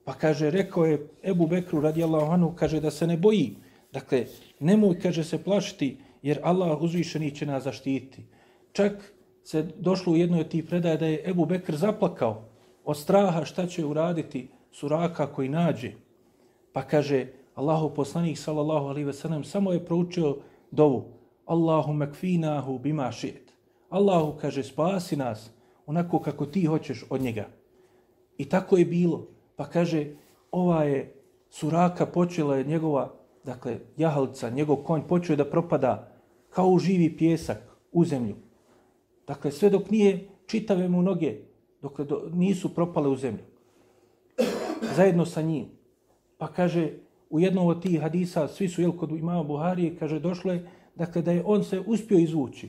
Pa 0.05 0.13
kaže, 0.15 0.51
rekao 0.51 0.85
je 0.85 1.09
Ebu 1.23 1.47
Bekru 1.47 1.81
radijallahu 1.81 2.33
anhu, 2.33 2.53
kaže 2.57 2.81
da 2.81 2.91
se 2.91 3.07
ne 3.07 3.17
boji. 3.17 3.57
Dakle, 3.93 4.27
nemoj, 4.61 4.99
kaže, 5.01 5.25
se 5.25 5.39
plašiti, 5.39 5.97
jer 6.23 6.41
Allah 6.43 6.83
uzvišeni 6.83 7.31
će 7.31 7.47
nas 7.47 7.65
zaštiti. 7.65 8.25
Čak 8.73 9.15
se 9.45 9.63
došlo 9.79 10.13
u 10.13 10.17
jednoj 10.17 10.41
od 10.41 10.49
tih 10.49 10.65
predaja 10.65 10.97
da 10.97 11.07
je 11.07 11.23
Ebu 11.31 11.47
Bekr 11.47 11.77
zaplakao 11.77 12.43
od 12.85 12.97
straha 12.99 13.45
šta 13.45 13.67
će 13.67 13.85
uraditi 13.85 14.49
suraka 14.73 15.27
koji 15.27 15.49
nađe. 15.49 15.93
Pa 16.73 16.83
kaže 16.83 17.27
Allahu 17.55 17.95
poslanik 17.95 18.39
sallallahu 18.39 18.87
alaihi 18.87 19.07
ve 19.07 19.13
sellem 19.13 19.45
samo 19.45 19.73
je 19.73 19.85
proučio 19.85 20.37
dovu 20.71 21.05
Allahu 21.47 21.93
makfinahu 21.93 22.79
bima 22.79 23.13
šit. 23.13 23.53
Allahu 23.91 24.39
kaže 24.41 24.63
spasi 24.63 25.17
nas 25.17 25.51
onako 25.87 26.19
kako 26.19 26.47
ti 26.47 26.65
hoćeš 26.65 27.05
od 27.11 27.21
njega. 27.21 27.47
I 28.39 28.45
tako 28.45 28.77
je 28.77 28.85
bilo. 28.85 29.27
Pa 29.57 29.65
kaže 29.65 30.07
ova 30.51 30.85
je 30.85 31.15
suraka 31.51 32.07
počela 32.07 32.57
je 32.57 32.65
njegova 32.65 33.13
dakle 33.45 33.79
jahalca, 33.97 34.51
njegov 34.51 34.77
konj 34.77 35.03
počeo 35.09 35.37
da 35.37 35.51
propada 35.51 36.13
kao 36.51 36.69
u 36.69 36.79
živi 36.79 37.17
pjesak 37.17 37.59
u 37.93 38.05
zemlju. 38.05 38.35
Dakle, 39.27 39.53
sve 39.53 39.71
dok 39.71 39.91
nije 39.91 40.29
čitave 40.47 40.89
mu 40.89 41.03
noge, 41.03 41.37
dok 41.83 42.01
do, 42.01 42.23
nisu 42.33 42.75
propale 42.75 43.09
u 43.09 43.17
zemlju. 43.17 43.45
Zajedno 44.97 45.27
sa 45.27 45.43
njim. 45.43 45.67
Pa 46.43 46.49
kaže, 46.49 46.99
u 47.31 47.41
jednom 47.41 47.67
od 47.67 47.83
tih 47.83 48.01
hadisa, 48.03 48.49
svi 48.49 48.69
su 48.69 48.83
jel 48.83 48.93
kod 48.93 49.11
imama 49.11 49.43
Buharije, 49.43 49.95
kaže, 49.99 50.19
došlo 50.19 50.53
je, 50.53 50.71
dakle, 50.95 51.23
da 51.23 51.33
je 51.33 51.43
on 51.47 51.65
se 51.65 51.81
uspio 51.87 52.19
izvući. 52.19 52.69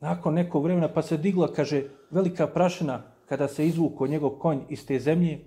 Nakon 0.00 0.34
nekog 0.34 0.64
vremena, 0.64 0.88
pa 0.92 1.02
se 1.02 1.16
digla, 1.16 1.48
kaže, 1.52 1.86
velika 2.10 2.46
prašina, 2.46 3.02
kada 3.28 3.48
se 3.48 3.66
izvuko 3.66 4.06
njegov 4.06 4.30
konj 4.30 4.60
iz 4.68 4.86
te 4.86 4.98
zemlje, 4.98 5.38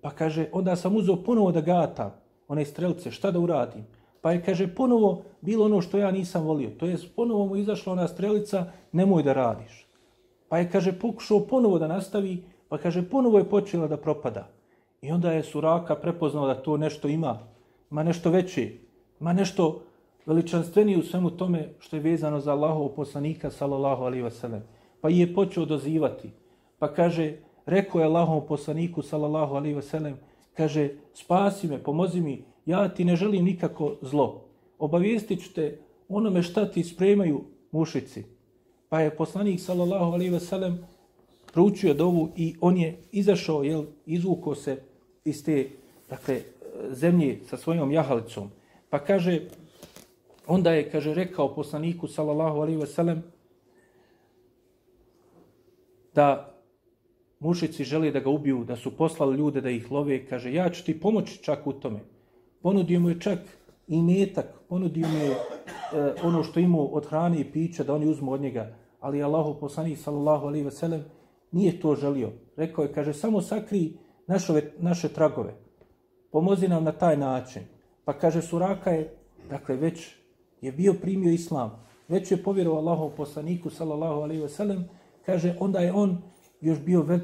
pa 0.00 0.10
kaže, 0.10 0.48
onda 0.52 0.76
sam 0.76 0.96
uzeo 0.96 1.16
ponovo 1.16 1.52
da 1.52 1.60
gata 1.60 2.20
one 2.48 2.64
strelce, 2.64 3.10
šta 3.10 3.30
da 3.30 3.38
uradim? 3.38 3.84
Pa 4.20 4.32
je, 4.32 4.42
kaže, 4.42 4.74
ponovo 4.74 5.22
bilo 5.40 5.64
ono 5.64 5.80
što 5.80 5.98
ja 5.98 6.10
nisam 6.10 6.44
volio. 6.44 6.70
To 6.70 6.86
je, 6.86 6.96
ponovo 7.16 7.46
mu 7.46 7.56
izašla 7.56 7.92
ona 7.92 8.08
strelica, 8.08 8.70
nemoj 8.92 9.22
da 9.22 9.32
radiš. 9.32 9.86
Pa 10.48 10.58
je, 10.58 10.70
kaže, 10.70 10.98
pokušao 10.98 11.46
ponovo 11.46 11.78
da 11.78 11.86
nastavi, 11.86 12.44
pa 12.68 12.78
kaže, 12.78 13.10
ponovo 13.10 13.38
je 13.38 13.50
počela 13.50 13.88
da 13.88 13.96
propada. 13.96 14.57
I 15.02 15.10
onda 15.10 15.32
je 15.32 15.42
Suraka 15.42 15.96
prepoznao 15.96 16.46
da 16.46 16.62
to 16.62 16.76
nešto 16.76 17.08
ima, 17.08 17.38
ima 17.90 18.02
nešto 18.02 18.30
veće, 18.30 18.72
ima 19.20 19.32
nešto 19.32 19.82
veličanstvenije 20.26 20.98
u 20.98 21.02
svemu 21.02 21.30
tome 21.30 21.68
što 21.78 21.96
je 21.96 22.02
vezano 22.02 22.40
za 22.40 22.52
Allahov 22.52 22.88
poslanika, 22.88 23.50
sallallahu 23.50 24.04
alaihi 24.04 24.24
wa 24.24 24.30
sallam. 24.30 24.62
Pa 25.00 25.08
je 25.08 25.34
počeo 25.34 25.64
dozivati. 25.64 26.30
Pa 26.78 26.94
kaže, 26.94 27.36
rekao 27.66 28.00
je 28.00 28.06
Allahov 28.06 28.40
poslaniku, 28.40 29.02
sallallahu 29.02 29.54
alaihi 29.54 29.76
wa 29.76 29.82
sallam, 29.82 30.18
kaže, 30.56 30.90
spasi 31.14 31.68
me, 31.68 31.82
pomozi 31.82 32.20
mi, 32.20 32.44
ja 32.66 32.88
ti 32.88 33.04
ne 33.04 33.16
želim 33.16 33.44
nikako 33.44 33.96
zlo. 34.02 34.44
Obavijestit 34.78 35.42
ću 35.42 35.54
te 35.54 35.78
onome 36.08 36.42
šta 36.42 36.70
ti 36.70 36.84
spremaju 36.84 37.44
mušici. 37.72 38.24
Pa 38.88 39.00
je 39.00 39.16
poslanik, 39.16 39.60
sallallahu 39.60 40.12
alaihi 40.12 40.32
wa 40.32 40.40
sallam, 40.40 40.78
proučio 41.52 41.94
dovu 41.94 42.32
i 42.36 42.56
on 42.60 42.76
je 42.76 42.98
izašao, 43.12 43.62
jel, 43.62 43.84
izvukao 44.06 44.54
se 44.54 44.82
iz 45.24 45.44
te 45.44 45.68
dakle, 46.08 46.40
zemlje 46.90 47.40
sa 47.46 47.56
svojom 47.56 47.92
jahalicom. 47.92 48.50
Pa 48.90 48.98
kaže, 48.98 49.40
onda 50.46 50.72
je, 50.72 50.90
kaže, 50.90 51.14
rekao 51.14 51.54
poslaniku, 51.54 52.08
sallallahu 52.08 52.60
alaihi 52.60 52.78
wasallam, 52.78 53.20
da 56.14 56.54
mušici 57.40 57.84
žele 57.84 58.10
da 58.10 58.20
ga 58.20 58.30
ubiju, 58.30 58.64
da 58.64 58.76
su 58.76 58.96
poslali 58.96 59.36
ljude 59.36 59.60
da 59.60 59.70
ih 59.70 59.90
love, 59.92 60.26
kaže, 60.26 60.52
ja 60.52 60.70
ću 60.70 60.84
ti 60.84 61.00
pomoći 61.00 61.42
čak 61.42 61.66
u 61.66 61.72
tome. 61.72 62.00
Ponudio 62.62 63.00
mu 63.00 63.08
je 63.08 63.20
čak 63.20 63.38
i 63.88 64.02
metak, 64.02 64.46
ponudio 64.68 65.08
mu 65.08 65.18
je 65.18 65.30
e, 65.30 65.36
ono 66.22 66.42
što 66.42 66.60
imao 66.60 66.84
od 66.84 67.06
hrane 67.06 67.40
i 67.40 67.44
pića, 67.44 67.84
da 67.84 67.94
oni 67.94 68.08
uzmu 68.08 68.32
od 68.32 68.40
njega. 68.40 68.74
Ali 69.00 69.22
Allahu 69.22 69.60
poslanik, 69.60 69.98
sallallahu 69.98 70.46
alaihi 70.46 70.64
ve 70.64 70.70
sellem, 70.70 71.04
nije 71.52 71.80
to 71.80 71.94
želio. 71.94 72.32
Rekao 72.56 72.82
je, 72.82 72.92
kaže, 72.92 73.12
samo 73.12 73.40
sakri 73.40 73.92
našove, 74.26 74.62
naše 74.78 75.08
tragove. 75.08 75.54
Pomozi 76.32 76.68
nam 76.68 76.84
na 76.84 76.92
taj 76.92 77.16
način. 77.16 77.62
Pa 78.04 78.12
kaže, 78.12 78.42
Suraka 78.42 78.90
je, 78.90 79.14
dakle, 79.50 79.76
već 79.76 80.14
je 80.60 80.72
bio 80.72 80.94
primio 81.02 81.32
islam, 81.32 81.84
već 82.08 82.30
je 82.30 82.42
povjerovao 82.42 82.80
Allahov 82.80 83.10
poslaniku, 83.16 83.70
sallallahu 83.70 84.20
alaihi 84.20 84.42
ve 84.42 84.48
sellem, 84.48 84.88
kaže, 85.26 85.56
onda 85.60 85.80
je 85.80 85.92
on 85.92 86.22
još 86.60 86.80
bio 86.84 87.02
ve, 87.02 87.20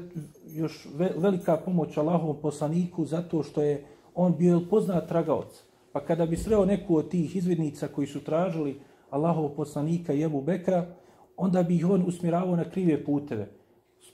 još 0.47 0.87
ve, 0.95 1.11
velika 1.17 1.57
pomoć 1.57 1.97
Allahovom 1.97 2.37
poslaniku 2.41 3.05
zato 3.05 3.43
što 3.43 3.61
je 3.61 3.85
on 4.15 4.35
bio 4.37 4.61
poznat 4.69 5.07
tragaoc. 5.07 5.63
Pa 5.91 5.99
kada 5.99 6.25
bi 6.25 6.37
sreo 6.37 6.65
neku 6.65 6.95
od 6.95 7.09
tih 7.09 7.35
izvidnica 7.35 7.87
koji 7.87 8.07
su 8.07 8.23
tražili 8.23 8.79
Allahov 9.09 9.49
poslanika 9.49 10.13
i 10.13 10.23
Ebu 10.23 10.41
Bekra, 10.41 10.85
onda 11.37 11.63
bi 11.63 11.75
ih 11.75 11.89
on 11.89 12.03
usmjeravao 12.07 12.55
na 12.55 12.69
krive 12.69 13.05
puteve. 13.05 13.49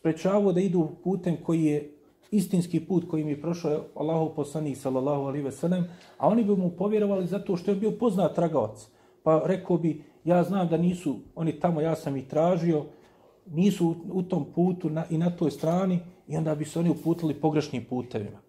Sprečavao 0.02 0.52
da 0.52 0.60
idu 0.60 0.88
putem 1.04 1.38
koji 1.44 1.64
je 1.64 1.92
istinski 2.32 2.80
put 2.80 3.08
kojim 3.10 3.30
je 3.30 3.42
prošao 3.42 3.84
Allahov 3.96 4.30
poslanik 4.36 4.78
sallallahu 4.78 5.22
alaihi 5.22 5.44
ve 5.46 5.52
sellem, 5.52 5.84
a 6.18 6.28
oni 6.28 6.44
bi 6.44 6.56
mu 6.56 6.70
povjerovali 6.70 7.28
zato 7.28 7.58
što 7.58 7.72
je 7.72 7.78
bio 7.78 7.92
poznat 7.92 8.36
tragaoc. 8.36 8.88
Pa 9.24 9.42
rekao 9.46 9.78
bi, 9.78 10.04
ja 10.24 10.44
znam 10.44 10.68
da 10.68 10.78
nisu 10.78 11.16
oni 11.36 11.60
tamo, 11.60 11.82
ja 11.82 11.96
sam 11.96 12.18
ih 12.18 12.28
tražio, 12.28 12.86
nisu 13.46 13.96
u 14.12 14.24
tom 14.24 14.46
putu 14.56 14.90
na, 14.90 15.06
i 15.10 15.18
na 15.18 15.30
toj 15.30 15.52
strani 15.52 16.00
i 16.28 16.38
onda 16.38 16.56
bi 16.56 16.66
se 16.66 16.80
oni 16.80 16.90
uputili 16.90 17.34
pogrešnim 17.34 17.86
putevima. 17.90 18.40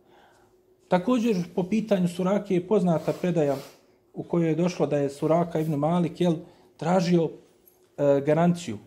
Također 0.89 1.37
po 1.55 1.63
pitanju 1.63 2.09
Surake 2.09 2.55
je 2.55 2.69
poznata 2.69 3.13
predaja 3.21 3.57
u 4.15 4.23
kojoj 4.23 4.49
je 4.49 4.55
došlo 4.55 4.87
da 4.87 4.99
je 4.99 5.11
Suraka 5.11 5.61
ibn 5.61 5.75
Malik 5.75 6.21
jel, 6.21 6.35
tražio 6.77 7.25
e, 7.25 8.21
garanciju. 8.27 8.79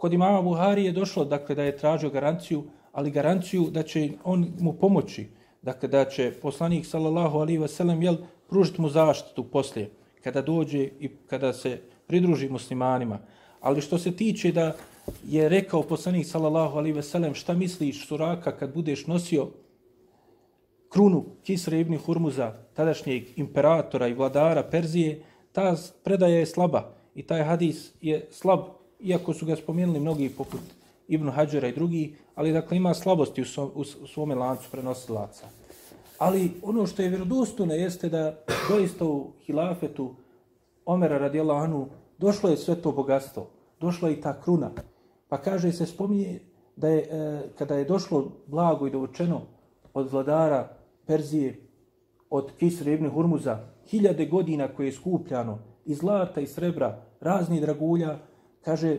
Kod 0.00 0.12
imama 0.12 0.42
Buhari 0.42 0.84
je 0.84 0.92
došlo 0.92 1.24
dakle, 1.24 1.54
da 1.54 1.62
je 1.62 1.76
tražio 1.76 2.10
garanciju, 2.10 2.62
ali 2.92 3.10
garanciju 3.10 3.66
da 3.70 3.82
će 3.82 4.08
on 4.24 4.46
mu 4.60 4.72
pomoći, 4.72 5.26
dakle 5.62 5.88
da 5.88 6.04
će 6.04 6.32
poslanik 6.42 6.86
sallallahu 6.86 7.38
alaihi 7.38 7.58
wasallam 7.60 8.02
jel, 8.02 8.16
pružiti 8.48 8.80
mu 8.80 8.88
zaštitu 8.88 9.44
poslije, 9.44 9.90
kada 10.24 10.42
dođe 10.42 10.78
i 11.00 11.10
kada 11.26 11.52
se 11.52 11.80
pridruži 12.06 12.48
muslimanima. 12.48 13.18
Ali 13.60 13.80
što 13.80 13.98
se 13.98 14.16
tiče 14.16 14.52
da 14.52 14.72
je 15.24 15.48
rekao 15.48 15.82
poslanik 15.82 16.26
sallallahu 16.26 16.78
alaihi 16.78 16.96
ve 16.96 17.02
sellem 17.02 17.34
šta 17.34 17.54
misliš 17.54 18.06
suraka 18.08 18.56
kad 18.56 18.74
budeš 18.74 19.06
nosio 19.06 19.50
krunu 20.88 21.24
Kisra 21.42 21.76
ibn 21.76 21.96
Hurmuza, 21.96 22.54
tadašnjeg 22.74 23.24
imperatora 23.36 24.08
i 24.08 24.14
vladara 24.14 24.62
Perzije, 24.62 25.22
ta 25.52 25.76
predaja 26.04 26.38
je 26.38 26.46
slaba 26.46 26.92
i 27.14 27.22
taj 27.22 27.42
hadis 27.42 27.92
je 28.00 28.28
slab, 28.30 28.79
iako 29.02 29.34
su 29.34 29.46
ga 29.46 29.56
spomenuli 29.56 30.00
mnogi 30.00 30.28
poput 30.28 30.60
Ibn 31.08 31.28
Hađara 31.28 31.68
i 31.68 31.74
drugi, 31.74 32.16
ali 32.34 32.52
dakle 32.52 32.76
ima 32.76 32.94
slabosti 32.94 33.42
u, 33.42 33.44
so, 33.44 33.64
u 33.74 33.84
svome 33.84 34.34
lancu 34.34 34.70
prenosilaca. 34.70 35.46
Ali 36.18 36.50
ono 36.62 36.86
što 36.86 37.02
je 37.02 37.08
vjerodostojno 37.08 37.74
jeste 37.74 38.08
da 38.08 38.36
doista 38.68 39.04
u 39.04 39.32
hilafetu 39.46 40.14
Omera 40.86 41.18
radijallahu 41.18 41.64
anhu 41.64 41.86
došlo 42.18 42.50
je 42.50 42.56
sve 42.56 42.74
to 42.74 42.92
bogatstvo, 42.92 43.46
došla 43.80 44.08
je 44.08 44.14
i 44.14 44.20
ta 44.20 44.40
kruna, 44.40 44.70
Pa 45.30 45.38
kaže 45.38 45.72
se, 45.72 45.86
spominje 45.86 46.40
da 46.76 46.88
je, 46.88 46.98
e, 46.98 47.42
kada 47.58 47.74
je 47.74 47.84
došlo 47.84 48.32
blago 48.46 48.86
i 48.86 48.90
dovučeno 48.90 49.40
od 49.94 50.12
vladara 50.12 50.68
Perzije, 51.06 51.60
od 52.30 52.50
Kisre 52.58 52.92
ibn 52.92 53.08
Hurmuza, 53.10 53.58
hiljade 53.86 54.26
godina 54.26 54.68
koje 54.68 54.86
je 54.86 54.92
skupljano, 54.92 55.58
i 55.84 55.94
zlata 55.94 56.40
i 56.40 56.46
srebra, 56.46 57.02
razni 57.20 57.60
dragulja, 57.60 58.18
kaže, 58.64 58.98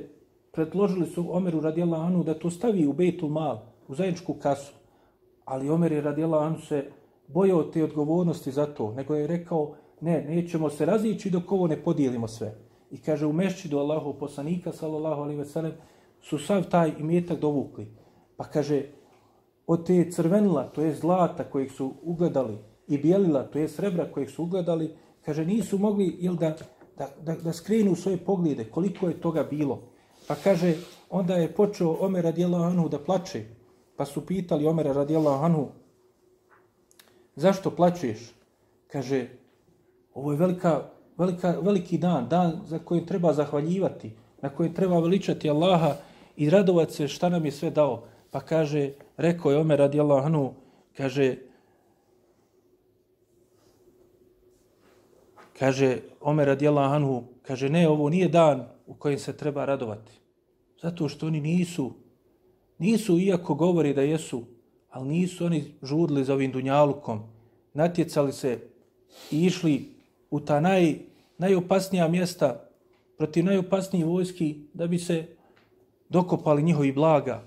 predložili 0.51 1.05
su 1.05 1.35
Omeru 1.35 1.61
radijela 1.61 1.97
Anu 1.97 2.23
da 2.23 2.39
to 2.39 2.49
stavi 2.49 2.87
u 2.87 2.93
Betul 2.93 3.29
Mal, 3.29 3.59
u 3.87 3.95
zajedničku 3.95 4.33
kasu. 4.33 4.73
Ali 5.45 5.69
Omer 5.69 5.91
je 5.91 6.01
radijela 6.01 6.43
Anu 6.43 6.59
se 6.59 6.85
bojao 7.27 7.63
te 7.63 7.83
odgovornosti 7.83 8.51
za 8.51 8.65
to, 8.65 8.93
nego 8.93 9.15
je 9.15 9.27
rekao, 9.27 9.75
ne, 10.01 10.25
nećemo 10.29 10.69
se 10.69 10.85
razići 10.85 11.29
dok 11.29 11.51
ovo 11.51 11.67
ne 11.67 11.83
podijelimo 11.83 12.27
sve. 12.27 12.55
I 12.91 12.97
kaže, 12.97 13.25
u 13.25 13.33
mešćidu 13.33 13.77
Allahu 13.77 14.13
poslanika, 14.19 14.71
sallallahu 14.71 15.21
alaihi 15.21 15.39
ve 15.39 15.45
sellem, 15.45 15.73
su 16.21 16.39
sav 16.39 16.63
taj 16.69 16.91
imetak 16.99 17.39
dovukli. 17.39 17.87
Pa 18.37 18.43
kaže, 18.43 18.83
od 19.67 19.85
te 19.87 20.11
crvenila, 20.11 20.63
to 20.63 20.81
je 20.81 20.95
zlata 20.95 21.43
kojeg 21.43 21.71
su 21.71 21.93
ugledali, 22.03 22.57
i 22.87 22.97
bijelila, 22.97 23.43
to 23.43 23.59
je 23.59 23.67
srebra 23.67 24.11
kojeg 24.11 24.29
su 24.29 24.43
ugledali, 24.43 24.95
kaže, 25.25 25.45
nisu 25.45 25.77
mogli 25.77 26.17
jel, 26.19 26.35
da, 26.35 26.55
da, 27.01 27.09
da, 27.33 27.41
da 27.41 27.53
skrenu 27.53 27.95
svoje 27.95 28.17
poglede, 28.17 28.63
koliko 28.69 29.07
je 29.07 29.21
toga 29.21 29.43
bilo. 29.43 29.81
Pa 30.27 30.35
kaže, 30.35 30.75
onda 31.09 31.35
je 31.35 31.53
počeo 31.53 31.97
Omer 31.99 32.23
radijallahu 32.23 32.63
anhu 32.63 32.89
da 32.89 32.99
plače. 32.99 33.43
Pa 33.97 34.05
su 34.05 34.25
pitali 34.25 34.65
Omera 34.65 34.93
radijallahu 34.93 35.45
anhu, 35.45 35.67
zašto 37.35 37.71
plačeš? 37.71 38.33
Kaže, 38.87 39.27
ovo 40.13 40.31
je 40.31 40.37
velika, 40.37 40.89
velika, 41.17 41.55
veliki 41.61 41.97
dan, 41.97 42.29
dan 42.29 42.61
za 42.65 42.79
koji 42.79 43.05
treba 43.05 43.33
zahvaljivati, 43.33 44.11
na 44.41 44.49
koji 44.49 44.73
treba 44.73 44.99
veličati 44.99 45.49
Allaha, 45.49 45.95
i 46.37 46.49
radovat 46.49 46.91
se 46.91 47.07
šta 47.07 47.29
nam 47.29 47.45
je 47.45 47.51
sve 47.51 47.69
dao. 47.69 48.03
Pa 48.31 48.39
kaže, 48.39 48.91
rekao 49.17 49.51
je 49.51 49.57
Omer 49.57 49.79
radijallahu 49.79 50.25
anhu, 50.25 50.53
kaže, 50.97 51.35
kaže 55.61 56.17
Omer 56.21 56.47
radijallahu 56.47 56.93
anhu, 56.93 57.23
kaže, 57.41 57.69
ne, 57.69 57.85
ovo 57.89 58.09
nije 58.09 58.27
dan 58.27 58.65
u 58.87 58.93
kojem 58.93 59.19
se 59.19 59.37
treba 59.37 59.65
radovati. 59.65 60.11
Zato 60.81 61.09
što 61.09 61.27
oni 61.27 61.41
nisu, 61.41 61.91
nisu 62.77 63.19
iako 63.19 63.55
govori 63.55 63.93
da 63.93 64.01
jesu, 64.01 64.41
ali 64.89 65.07
nisu 65.07 65.45
oni 65.45 65.63
žudli 65.83 66.23
za 66.23 66.33
ovim 66.33 66.51
dunjalukom, 66.51 67.21
natjecali 67.73 68.33
se 68.33 68.59
i 69.31 69.45
išli 69.45 69.89
u 70.31 70.39
ta 70.39 70.59
naj, 70.59 70.95
najopasnija 71.37 72.07
mjesta 72.07 72.69
protiv 73.17 73.45
najopasnijih 73.45 74.05
vojski 74.05 74.65
da 74.73 74.87
bi 74.87 74.97
se 74.99 75.27
dokopali 76.09 76.63
njihovi 76.63 76.91
blaga, 76.91 77.43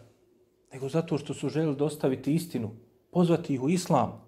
nego 0.73 0.89
zato 0.89 1.19
što 1.19 1.35
su 1.35 1.49
želi 1.49 1.77
dostaviti 1.77 2.35
istinu, 2.35 2.71
pozvati 3.11 3.55
ih 3.55 3.63
u 3.63 3.71
islam. 3.71 4.23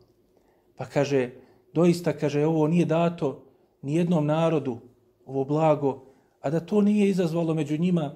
Pa 0.76 0.84
kaže, 0.84 1.30
doista, 1.72 2.12
kaže, 2.12 2.46
ovo 2.46 2.66
nije 2.66 2.84
dato 2.84 3.45
nijednom 3.86 4.26
narodu, 4.26 4.78
ovo 5.26 5.44
blago, 5.44 6.02
a 6.40 6.50
da 6.50 6.60
to 6.60 6.80
nije 6.80 7.08
izazvalo 7.08 7.54
među 7.54 7.78
njima 7.78 8.14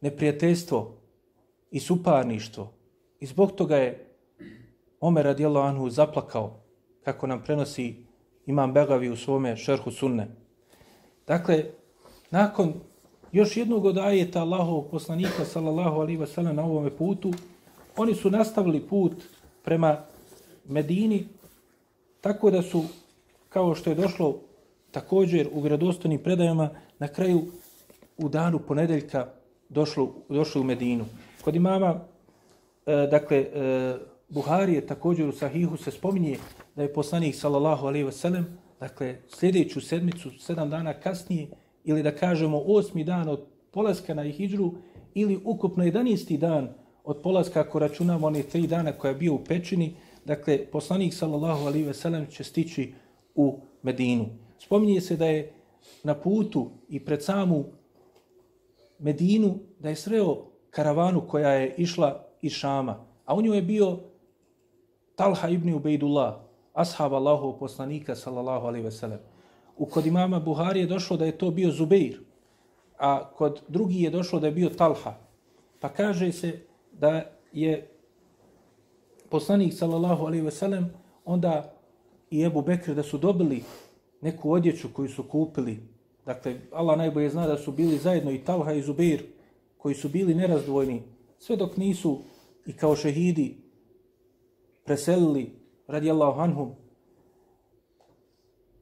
neprijateljstvo 0.00 0.96
i 1.70 1.80
suparništvo. 1.80 2.72
I 3.20 3.26
zbog 3.26 3.52
toga 3.52 3.76
je 3.76 4.10
Omer 5.00 5.24
radijelo 5.24 5.60
Anhu 5.60 5.90
zaplakao, 5.90 6.60
kako 7.04 7.26
nam 7.26 7.42
prenosi 7.44 7.94
Imam 8.46 8.72
Begavi 8.72 9.08
u 9.08 9.16
svome 9.16 9.56
šerhu 9.56 9.90
sunne. 9.90 10.28
Dakle, 11.26 11.64
nakon 12.30 12.72
još 13.32 13.56
jednog 13.56 13.84
od 13.84 13.98
ajeta 13.98 14.40
Allahovog 14.40 14.90
poslanika 14.90 15.44
sallallahu 15.44 16.00
alaihi 16.00 16.18
wa 16.18 16.26
sallam 16.26 16.56
na 16.56 16.64
ovome 16.64 16.90
putu, 16.90 17.32
oni 17.96 18.14
su 18.14 18.30
nastavili 18.30 18.80
put 18.80 19.12
prema 19.64 19.96
Medini, 20.64 21.26
tako 22.20 22.50
da 22.50 22.62
su, 22.62 22.84
kao 23.48 23.74
što 23.74 23.90
je 23.90 23.96
došlo 23.96 24.40
također 24.94 25.48
u 25.52 25.60
vjerodostojnim 25.60 26.22
predajama, 26.22 26.70
na 26.98 27.08
kraju 27.08 27.42
u 28.18 28.28
danu 28.28 28.58
ponedeljka 28.58 29.26
došlo, 29.68 30.14
došlo 30.28 30.60
u 30.60 30.64
Medinu. 30.64 31.04
Kod 31.42 31.56
imama, 31.56 32.00
e, 32.86 33.08
dakle, 33.10 33.38
e, 33.38 33.96
Buharije 34.28 34.86
također 34.86 35.28
u 35.28 35.32
Sahihu 35.32 35.76
se 35.76 35.90
spominje 35.90 36.38
da 36.76 36.82
je 36.82 36.92
poslanik 36.92 37.34
sallallahu 37.34 37.86
alaihi 37.86 38.04
ve 38.04 38.12
sellem 38.12 38.46
dakle, 38.80 39.16
sljedeću 39.28 39.80
sedmicu, 39.80 40.30
sedam 40.38 40.70
dana 40.70 40.92
kasnije, 40.92 41.48
ili 41.84 42.02
da 42.02 42.14
kažemo 42.14 42.62
osmi 42.66 43.04
dan 43.04 43.28
od 43.28 43.46
polaska 43.70 44.14
na 44.14 44.22
Hidžru, 44.22 44.74
ili 45.14 45.40
ukupno 45.44 45.84
11. 45.84 46.38
dan 46.38 46.68
od 47.04 47.20
polaska 47.22 47.60
ako 47.60 47.78
računamo 47.78 48.26
one 48.26 48.42
tri 48.42 48.66
dana 48.66 48.92
koja 48.92 49.08
je 49.08 49.18
bio 49.18 49.34
u 49.34 49.44
pećini, 49.44 49.94
dakle 50.24 50.66
poslanik 50.72 51.14
sallallahu 51.14 51.66
alaihi 51.66 51.86
ve 51.86 51.94
sellem 51.94 52.26
će 52.26 52.44
stići 52.44 52.92
u 53.34 53.58
Medinu. 53.82 54.43
Spominje 54.64 55.00
se 55.00 55.16
da 55.16 55.26
je 55.26 55.52
na 56.02 56.14
putu 56.14 56.70
i 56.88 57.04
pred 57.04 57.24
samu 57.24 57.64
Medinu 58.98 59.58
da 59.78 59.88
je 59.88 59.96
sreo 59.96 60.36
karavanu 60.70 61.28
koja 61.28 61.50
je 61.50 61.74
išla 61.78 62.24
iz 62.42 62.52
Šama, 62.52 63.04
a 63.24 63.34
u 63.34 63.42
njoj 63.42 63.56
je 63.56 63.62
bio 63.62 63.98
Talha 65.14 65.48
ibn 65.48 65.74
Ubejdullah, 65.74 66.34
ashab 66.72 67.12
Allahov 67.12 67.58
poslanika 67.58 68.14
sallallahu 68.14 68.66
alaihi 68.66 68.84
ve 68.84 68.90
sellem 68.90 69.18
u 69.76 69.86
kod 69.86 70.06
imama 70.06 70.40
Buhari 70.40 70.80
je 70.80 70.86
došlo 70.86 71.16
da 71.16 71.24
je 71.24 71.38
to 71.38 71.50
bio 71.50 71.70
Zubeir, 71.70 72.20
a 72.98 73.30
kod 73.30 73.62
drugi 73.68 74.02
je 74.02 74.10
došlo 74.10 74.40
da 74.40 74.46
je 74.46 74.52
bio 74.52 74.68
Talha. 74.68 75.14
Pa 75.80 75.88
kaže 75.88 76.32
se 76.32 76.60
da 76.92 77.22
je 77.52 77.90
poslanik 79.28 79.74
sallallahu 79.74 80.26
alejhi 80.26 80.44
ve 80.44 80.50
sellem 80.50 80.90
onda 81.24 81.72
i 82.30 82.44
Ebu 82.44 82.62
Bekr 82.62 82.94
da 82.94 83.02
su 83.02 83.18
dobili 83.18 83.62
neku 84.24 84.52
odjeću 84.52 84.88
koju 84.92 85.08
su 85.08 85.22
kupili. 85.22 85.78
Dakle, 86.26 86.54
Allah 86.72 86.98
najbolje 86.98 87.30
zna 87.30 87.46
da 87.46 87.58
su 87.58 87.72
bili 87.72 87.98
zajedno 87.98 88.30
i 88.30 88.38
Talha 88.38 88.72
i 88.72 88.82
Zubir, 88.82 89.22
koji 89.78 89.94
su 89.94 90.08
bili 90.08 90.34
nerazdvojni, 90.34 91.02
sve 91.38 91.56
dok 91.56 91.76
nisu 91.76 92.18
i 92.66 92.72
kao 92.72 92.96
šehidi 92.96 93.56
preselili 94.84 95.50
radijallahu 95.86 96.40
anhum. 96.40 96.70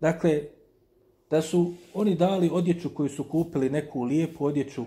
Dakle, 0.00 0.42
da 1.30 1.42
su 1.42 1.72
oni 1.94 2.14
dali 2.14 2.50
odjeću 2.52 2.90
koju 2.94 3.08
su 3.08 3.24
kupili, 3.24 3.70
neku 3.70 4.02
lijepu 4.02 4.44
odjeću 4.44 4.84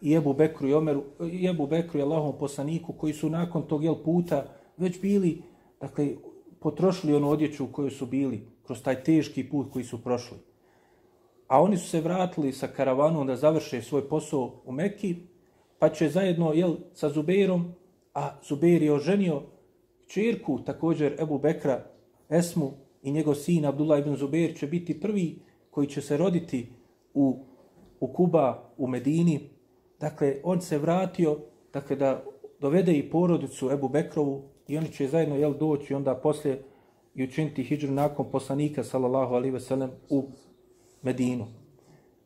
i 0.00 0.14
Ebu 0.14 0.32
Bekru 0.32 0.68
i 0.68 0.74
Omeru, 0.74 1.04
i 1.32 1.46
Ebu 1.46 1.66
Bekru 1.66 2.00
i 2.00 2.02
Allahom 2.02 2.38
poslaniku, 2.38 2.92
koji 2.92 3.12
su 3.12 3.30
nakon 3.30 3.62
tog 3.68 3.84
jel 3.84 3.94
puta 4.04 4.46
već 4.76 5.00
bili, 5.00 5.42
dakle, 5.80 6.08
potrošili 6.60 7.14
onu 7.14 7.28
odjeću 7.28 7.64
u 7.64 7.72
kojoj 7.72 7.90
su 7.90 8.06
bili, 8.06 8.40
kroz 8.70 8.82
taj 8.82 9.02
teški 9.02 9.48
put 9.48 9.72
koji 9.72 9.84
su 9.84 9.98
prošli. 10.02 10.36
A 11.48 11.62
oni 11.62 11.76
su 11.76 11.88
se 11.88 12.00
vratili 12.00 12.52
sa 12.52 12.68
karavanom 12.68 13.26
da 13.26 13.36
završe 13.36 13.82
svoj 13.82 14.08
posao 14.08 14.62
u 14.64 14.72
Mekki, 14.72 15.16
pa 15.78 15.88
će 15.88 16.08
zajedno 16.08 16.52
jel, 16.52 16.76
sa 16.94 17.08
Zubeirom, 17.08 17.72
a 18.14 18.30
Zubeir 18.42 18.82
je 18.82 18.92
oženio 18.92 19.42
čirku, 20.06 20.60
također 20.64 21.16
Ebu 21.18 21.38
Bekra, 21.38 21.84
Esmu 22.28 22.70
i 23.02 23.10
njegov 23.12 23.34
sin 23.34 23.66
Abdullah 23.66 24.00
ibn 24.00 24.16
Zubeir 24.16 24.54
će 24.56 24.66
biti 24.66 25.00
prvi 25.00 25.38
koji 25.70 25.86
će 25.86 26.00
se 26.00 26.16
roditi 26.16 26.68
u, 27.14 27.44
u 28.00 28.12
Kuba, 28.12 28.70
u 28.76 28.86
Medini. 28.86 29.50
Dakle, 30.00 30.36
on 30.44 30.60
se 30.60 30.78
vratio 30.78 31.38
dakle, 31.72 31.96
da 31.96 32.24
dovede 32.60 32.92
i 32.92 33.10
porodicu 33.10 33.70
Ebu 33.70 33.88
Bekrovu 33.88 34.42
i 34.68 34.78
oni 34.78 34.92
će 34.92 35.08
zajedno 35.08 35.36
jel, 35.36 35.58
doći 35.58 35.94
onda 35.94 36.14
poslije 36.14 36.69
i 37.14 37.24
učiniti 37.24 37.62
hijđru 37.62 37.92
nakon 37.92 38.30
poslanika, 38.30 38.84
sallallahu 38.84 39.34
alaihi 39.34 39.52
veselem, 39.52 39.90
u 40.08 40.28
Medinu. 41.02 41.46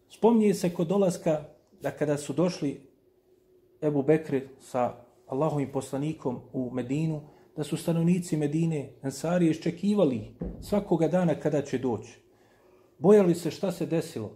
Spomnije 0.08 0.54
se 0.54 0.74
kod 0.74 0.86
dolaska 0.86 1.44
da 1.80 1.90
kada 1.90 2.16
su 2.16 2.32
došli 2.32 2.80
Ebu 3.82 4.02
Bekri 4.02 4.48
sa 4.60 4.94
Allahovim 5.26 5.72
poslanikom 5.72 6.40
u 6.52 6.70
Medinu, 6.70 7.20
da 7.56 7.64
su 7.64 7.76
stanovnici 7.76 8.36
Medine, 8.36 8.92
Ansari, 9.02 9.50
iščekivali 9.50 10.20
svakoga 10.60 11.08
dana 11.08 11.34
kada 11.34 11.62
će 11.62 11.78
doći. 11.78 12.18
Bojali 12.98 13.34
se 13.34 13.50
šta 13.50 13.72
se 13.72 13.86
desilo. 13.86 14.30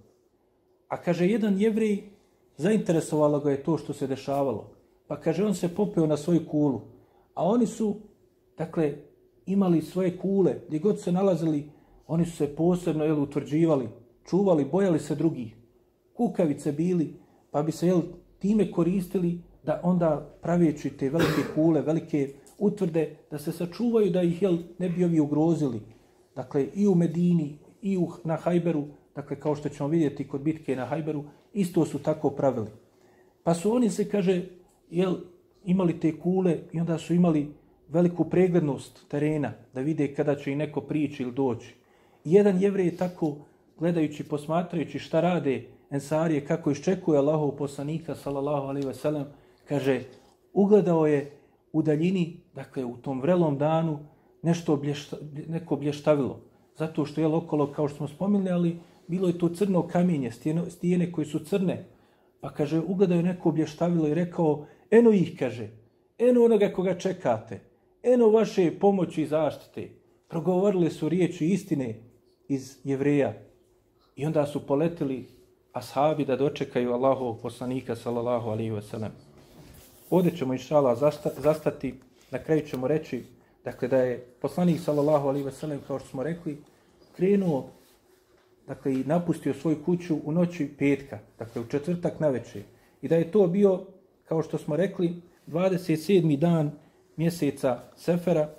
A 0.88 0.96
kaže, 0.96 1.26
jedan 1.26 1.60
jevrij, 1.60 2.02
zainteresovalo 2.56 3.40
ga 3.40 3.50
je 3.50 3.62
to 3.62 3.78
što 3.78 3.92
se 3.92 4.06
dešavalo. 4.06 4.70
Pa 5.06 5.20
kaže, 5.20 5.44
on 5.44 5.54
se 5.54 5.74
popeo 5.74 6.06
na 6.06 6.16
svoju 6.16 6.46
kulu. 6.48 6.80
A 7.34 7.44
oni 7.44 7.66
su, 7.66 7.96
dakle, 8.58 8.94
imali 9.52 9.82
svoje 9.82 10.16
kule, 10.18 10.56
gdje 10.66 10.78
god 10.78 11.00
se 11.00 11.12
nalazili, 11.12 11.70
oni 12.06 12.24
su 12.24 12.36
se 12.36 12.56
posebno 12.56 13.04
jel, 13.04 13.22
utvrđivali, 13.22 13.88
čuvali, 14.28 14.64
bojali 14.64 14.98
se 14.98 15.14
drugih. 15.14 15.56
Kukavice 16.14 16.72
bili, 16.72 17.14
pa 17.50 17.62
bi 17.62 17.72
se 17.72 17.86
jel, 17.86 18.02
time 18.38 18.70
koristili 18.70 19.40
da 19.64 19.80
onda 19.84 20.38
pravijeći 20.42 20.90
te 20.90 21.10
velike 21.10 21.42
kule, 21.54 21.82
velike 21.82 22.34
utvrde, 22.58 23.16
da 23.30 23.38
se 23.38 23.52
sačuvaju 23.52 24.10
da 24.10 24.22
ih 24.22 24.42
jel, 24.42 24.58
ne 24.78 24.88
bi 24.88 25.04
ovi 25.04 25.20
ugrozili. 25.20 25.80
Dakle, 26.36 26.66
i 26.74 26.86
u 26.88 26.94
Medini, 26.94 27.58
i 27.82 27.98
u, 27.98 28.08
na 28.24 28.36
Hajberu, 28.36 28.84
dakle, 29.14 29.40
kao 29.40 29.56
što 29.56 29.68
ćemo 29.68 29.88
vidjeti 29.88 30.28
kod 30.28 30.40
bitke 30.40 30.76
na 30.76 30.86
Hajberu, 30.86 31.24
isto 31.52 31.84
su 31.84 31.98
tako 31.98 32.30
pravili. 32.30 32.70
Pa 33.42 33.54
su 33.54 33.72
oni 33.72 33.90
se, 33.90 34.08
kaže, 34.08 34.44
jel, 34.90 35.16
imali 35.64 36.00
te 36.00 36.18
kule 36.18 36.58
i 36.72 36.80
onda 36.80 36.98
su 36.98 37.14
imali 37.14 37.54
veliku 37.88 38.24
preglednost 38.24 39.08
terena 39.08 39.52
da 39.74 39.80
vide 39.80 40.14
kada 40.14 40.34
će 40.34 40.52
i 40.52 40.56
neko 40.56 40.80
prići 40.80 41.22
ili 41.22 41.32
doći. 41.32 41.74
I 42.24 42.32
jedan 42.32 42.62
jevrej 42.62 42.86
je 42.86 42.96
tako, 42.96 43.36
gledajući, 43.78 44.28
posmatrajući 44.28 44.98
šta 44.98 45.20
rade 45.20 45.64
Ensarije, 45.90 46.44
kako 46.46 46.70
iščekuje 46.70 47.18
Allahov 47.18 47.50
poslanika, 47.56 48.14
sallallahu 48.14 48.68
alaihi 48.68 48.86
ve 48.86 48.94
sellem, 48.94 49.24
kaže, 49.68 50.02
ugledao 50.52 51.06
je 51.06 51.30
u 51.72 51.82
daljini, 51.82 52.40
dakle 52.54 52.84
u 52.84 52.96
tom 52.96 53.20
vrelom 53.20 53.58
danu, 53.58 53.98
nešto 54.42 54.76
blješta, 54.76 55.16
neko 55.48 55.76
blještavilo. 55.76 56.40
Zato 56.76 57.04
što 57.04 57.20
je 57.20 57.26
okolo, 57.26 57.72
kao 57.72 57.88
što 57.88 57.96
smo 57.96 58.08
spominjali, 58.08 58.52
ali 58.52 58.78
bilo 59.06 59.28
je 59.28 59.38
to 59.38 59.48
crno 59.48 59.88
kamenje, 59.88 60.30
stijene, 60.30 60.70
stijene 60.70 61.12
koje 61.12 61.26
su 61.26 61.38
crne. 61.38 61.84
Pa 62.40 62.50
kaže, 62.50 62.80
ugledao 62.80 63.16
je 63.16 63.22
neko 63.22 63.50
blještavilo 63.50 64.08
i 64.08 64.14
rekao, 64.14 64.66
eno 64.90 65.10
ih, 65.10 65.36
kaže, 65.38 65.68
eno 66.18 66.44
onoga 66.44 66.72
koga 66.72 66.98
čekate, 66.98 67.60
eno 68.14 68.28
vaše 68.28 68.78
pomoći 68.80 69.22
i 69.22 69.26
zaštite. 69.26 69.88
Progovorili 70.28 70.90
su 70.90 71.08
riječi 71.08 71.46
istine 71.46 71.94
iz 72.48 72.76
jevreja. 72.84 73.34
I 74.16 74.26
onda 74.26 74.46
su 74.46 74.66
poletili 74.66 75.26
ashabi 75.72 76.24
da 76.24 76.36
dočekaju 76.36 76.92
Allahovog 76.92 77.40
poslanika, 77.42 77.96
sallallahu 77.96 78.50
alaihi 78.50 78.70
wa 78.70 78.82
sallam. 78.82 79.12
Ovdje 80.10 80.36
ćemo 80.36 80.52
inšala 80.52 80.96
zastati, 81.36 81.94
na 82.30 82.38
kraju 82.38 82.66
ćemo 82.66 82.88
reći 82.88 83.22
dakle, 83.64 83.88
da 83.88 83.96
je 83.96 84.18
poslanik 84.40 84.80
sallallahu 84.80 85.28
alaihi 85.28 85.44
ve 85.44 85.52
sellem, 85.52 85.80
kao 85.86 85.98
što 85.98 86.08
smo 86.08 86.22
rekli, 86.22 86.58
krenuo 87.16 87.70
dakle, 88.66 88.92
i 88.94 89.04
napustio 89.04 89.54
svoju 89.54 89.76
kuću 89.84 90.16
u 90.24 90.32
noći 90.32 90.68
petka, 90.78 91.18
dakle 91.38 91.62
u 91.62 91.66
četvrtak 91.66 92.20
na 92.20 92.28
večer. 92.28 92.62
I 93.02 93.08
da 93.08 93.16
je 93.16 93.30
to 93.30 93.46
bio, 93.46 93.80
kao 94.24 94.42
što 94.42 94.58
smo 94.58 94.76
rekli, 94.76 95.14
27. 95.46 96.38
dan 96.38 96.70
mjeseca 97.18 97.82
Sefera, 97.96 98.54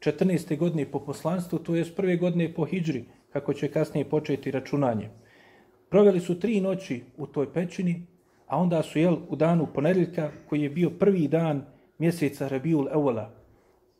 14. 0.00 0.58
godine 0.58 0.86
po 0.90 1.00
poslanstvu, 1.00 1.58
to 1.58 1.74
je 1.74 1.84
prve 1.96 2.16
godine 2.16 2.54
po 2.54 2.64
Hidžri, 2.64 3.04
kako 3.32 3.54
će 3.54 3.68
kasnije 3.68 4.08
početi 4.08 4.50
računanje. 4.50 5.10
Proveli 5.88 6.20
su 6.20 6.40
tri 6.40 6.60
noći 6.60 7.02
u 7.16 7.26
toj 7.26 7.52
pećini, 7.52 8.06
a 8.46 8.58
onda 8.58 8.82
su 8.82 8.98
jel 8.98 9.16
u 9.28 9.36
danu 9.36 9.66
ponedeljka 9.74 10.30
koji 10.48 10.62
je 10.62 10.70
bio 10.70 10.90
prvi 10.90 11.28
dan 11.28 11.64
mjeseca 11.98 12.48
Rabiul 12.48 12.88
Evola. 12.92 13.30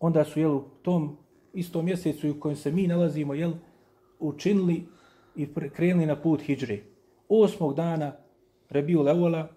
Onda 0.00 0.24
su 0.24 0.40
jel 0.40 0.56
u 0.56 0.64
tom 0.82 1.16
istom 1.52 1.84
mjesecu 1.84 2.30
u 2.30 2.40
kojem 2.40 2.56
se 2.56 2.72
mi 2.72 2.86
nalazimo 2.86 3.34
jel 3.34 3.52
učinili 4.18 4.82
i 5.36 5.48
krenuli 5.74 6.06
na 6.06 6.16
put 6.16 6.42
Hidžre. 6.42 6.78
Osmog 7.28 7.74
dana 7.74 8.12
Rabiul 8.70 9.08
Evola 9.08 9.48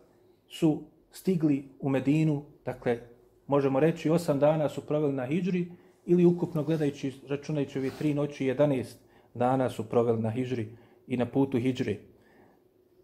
su 0.48 0.84
stigli 1.12 1.70
u 1.80 1.89
Medinu, 1.89 2.44
dakle 2.66 3.12
možemo 3.48 3.80
reći 3.80 4.10
osam 4.10 4.39
dana 4.39 4.70
su 4.70 4.82
proveli 4.82 5.14
na 5.14 5.26
hijđri 5.26 5.72
ili 6.06 6.26
ukupno 6.26 6.64
gledajući, 6.64 7.14
računajući 7.28 7.80
ove 7.80 7.89
tri 8.00 8.14
noći, 8.14 8.46
11 8.46 8.86
dana 9.34 9.70
su 9.70 9.89
proveli 9.89 10.22
na 10.22 10.30
hijđri 10.30 10.68
i 11.08 11.18
na 11.18 11.26
putu 11.26 11.60
hijđri. 11.60 12.00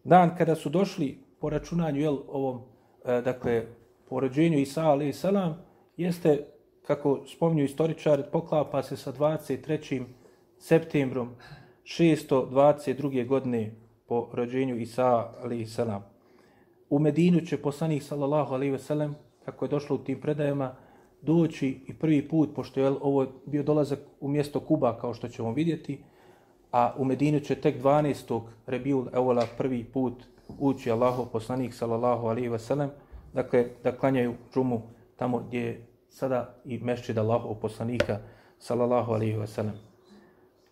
Dan 0.04 0.36
kada 0.38 0.56
su 0.56 0.70
došli 0.70 1.18
po 1.40 1.50
računanju 1.50 2.02
jel, 2.02 2.18
ovom, 2.28 2.62
e, 3.06 3.22
dakle, 3.22 3.66
po 4.10 4.20
rođenju 4.20 4.60
Isa 4.60 4.84
alaih 4.84 5.16
salam, 5.16 5.58
jeste, 5.98 6.46
kako 6.88 7.22
spominju 7.28 7.64
istoričari, 7.64 8.24
poklapa 8.32 8.84
se 8.84 8.98
sa 8.98 9.14
23. 9.14 10.04
septembrom 10.58 11.30
622. 11.84 13.28
godine 13.28 13.72
po 14.08 14.30
rođenju 14.34 14.76
Isa 14.78 15.34
alaih 15.44 15.72
salam. 15.72 16.04
U 16.90 17.00
Medinu 17.00 17.42
će 17.42 17.58
poslanik 17.58 18.04
sallallahu 18.04 18.54
alaihi 18.54 18.78
sellem 18.78 19.16
kako 19.52 19.66
je 19.66 19.70
došlo 19.70 19.95
u 19.95 20.00
tim 20.00 20.22
predajama, 20.22 20.76
doći 21.22 21.80
i 21.88 21.93
prvi 21.93 22.28
put, 22.28 22.50
pošto 22.56 22.80
je 22.80 22.89
ovo 23.02 23.28
bio 23.45 23.64
dolazak 23.64 24.00
u 24.20 24.28
mjesto 24.28 24.60
Kuba, 24.60 24.97
kao 25.02 25.14
što 25.14 25.28
ćemo 25.28 25.54
vidjeti, 25.54 26.04
a 26.72 26.93
u 26.97 27.06
Medinu 27.06 27.39
će 27.39 27.56
tek 27.56 27.84
12. 27.84 28.41
Rebiul 28.68 29.08
Evola 29.14 29.45
prvi 29.58 29.84
put 29.84 30.24
ući 30.60 30.91
Allahov 30.91 31.26
poslanik 31.26 31.74
sallallahu 31.74 32.28
alaihi 32.28 32.50
wasallam, 32.50 32.89
dakle 33.34 33.66
da 33.84 33.91
klanjaju 33.91 34.34
džumu 34.54 34.82
tamo 35.16 35.39
gdje 35.39 35.60
je 35.60 35.86
sada 36.10 36.56
i 36.66 36.78
mešćid 36.78 37.18
Allahov 37.18 37.56
poslanika 37.56 38.20
sallallahu 38.60 39.14
alaihi 39.14 39.38
wasallam. 39.38 39.78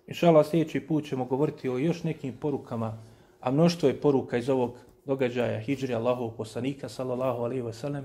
Inšala, 0.07 0.43
sljedeći 0.43 0.79
put 0.79 1.05
ćemo 1.05 1.25
govoriti 1.25 1.69
o 1.69 1.77
još 1.77 2.03
nekim 2.03 2.37
porukama, 2.37 2.97
a 3.41 3.51
mnoštvo 3.51 3.89
je 3.89 4.01
poruka 4.01 4.37
iz 4.37 4.49
ovog 4.49 4.75
događaja 5.05 5.59
hijđri 5.59 5.93
Allahov 5.93 6.31
poslanika 6.31 6.89
sallallahu 6.89 7.43
alaihi 7.43 7.63
wasallam, 7.63 8.03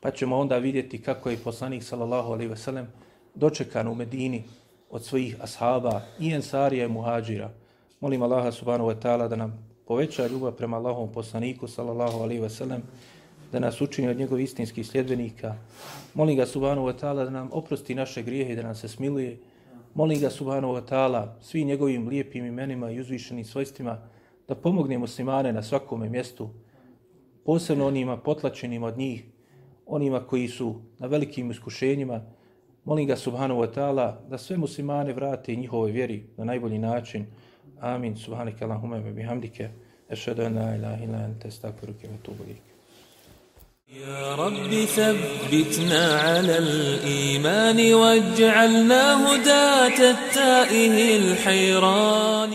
pa 0.00 0.10
ćemo 0.10 0.38
onda 0.38 0.58
vidjeti 0.58 1.02
kako 1.02 1.30
je 1.30 1.36
poslanik 1.36 1.82
sallallahu 1.82 2.32
alaihi 2.32 2.56
sellem 2.56 2.86
dočekan 3.34 3.88
u 3.88 3.94
Medini 3.94 4.44
od 4.90 5.04
svojih 5.04 5.36
ashaba 5.40 6.00
i 6.20 6.32
ensarija 6.32 6.86
i 6.86 6.88
muhađira. 6.88 7.50
Molim 8.00 8.22
Allaha 8.22 8.52
subhanahu 8.52 8.90
wa 8.90 8.96
ta'ala 9.02 9.28
da 9.28 9.36
nam 9.36 9.66
poveća 9.86 10.26
ljubav 10.26 10.52
prema 10.52 10.76
Allahovom 10.76 11.12
poslaniku, 11.12 11.68
sallallahu 11.68 12.18
alaihi 12.18 12.42
ve 12.42 12.50
sellem, 12.50 12.82
da 13.52 13.58
nas 13.58 13.80
učini 13.80 14.08
od 14.08 14.16
njegovih 14.16 14.44
istinskih 14.44 14.86
sljedbenika. 14.86 15.54
Molim 16.14 16.36
ga, 16.36 16.46
subhanahu 16.46 16.86
wa 16.86 16.94
ta'ala, 17.00 17.24
da 17.24 17.30
nam 17.30 17.48
oprosti 17.52 17.94
naše 17.94 18.22
grijehe 18.22 18.52
i 18.52 18.56
da 18.56 18.62
nam 18.62 18.74
se 18.74 18.88
smiluje. 18.88 19.38
Molim 19.94 20.20
ga, 20.20 20.30
subhanahu 20.30 20.74
wa 20.74 20.82
ta'ala, 20.90 21.26
svi 21.42 21.64
njegovim 21.64 22.08
lijepim 22.08 22.46
imenima 22.46 22.90
i 22.90 23.00
uzvišenim 23.00 23.44
svojstvima, 23.44 23.98
da 24.48 24.54
pomogne 24.54 24.98
muslimane 24.98 25.52
na 25.52 25.62
svakome 25.62 26.08
mjestu, 26.08 26.50
posebno 27.44 27.86
onima 27.86 28.16
potlačenim 28.16 28.82
od 28.82 28.98
njih, 28.98 29.24
onima 29.85 30.19
koji 30.19 30.47
su 30.47 30.75
na 30.99 31.07
velikim 31.07 31.51
iskušenjima. 31.51 32.21
Molim 32.85 33.07
ga 33.07 33.15
subhanahu 33.15 33.61
wa 33.61 33.73
ta'ala 33.73 34.21
da 34.29 34.37
sve 34.37 34.57
muslimane 34.57 35.13
vrate 35.13 35.55
njihovoj 35.55 35.91
vjeri 35.91 36.23
na 36.37 36.45
najbolji 36.45 36.79
način. 36.79 37.25
Amin. 37.79 38.17
Subhanike 38.17 38.63
Allahume 38.63 38.99
ve 38.99 39.11
bihamdike. 39.11 39.69
Ešhedu 40.09 40.41
en 40.41 40.55
la 40.55 40.75
ilaha 40.75 41.03
illa 41.03 41.23
ente 41.23 41.51
stakfiruke 41.51 42.07
ve 42.07 42.17
tubu 42.23 42.43
ilik. 42.43 42.71
يا 43.91 44.35
رب 44.35 44.85
ثبتنا 44.85 46.19
على 46.19 46.57
الإيمان 46.57 47.93
واجعلنا 47.93 49.03
هداة 49.27 50.11
التائه 50.11 51.17
الحيران 51.17 52.51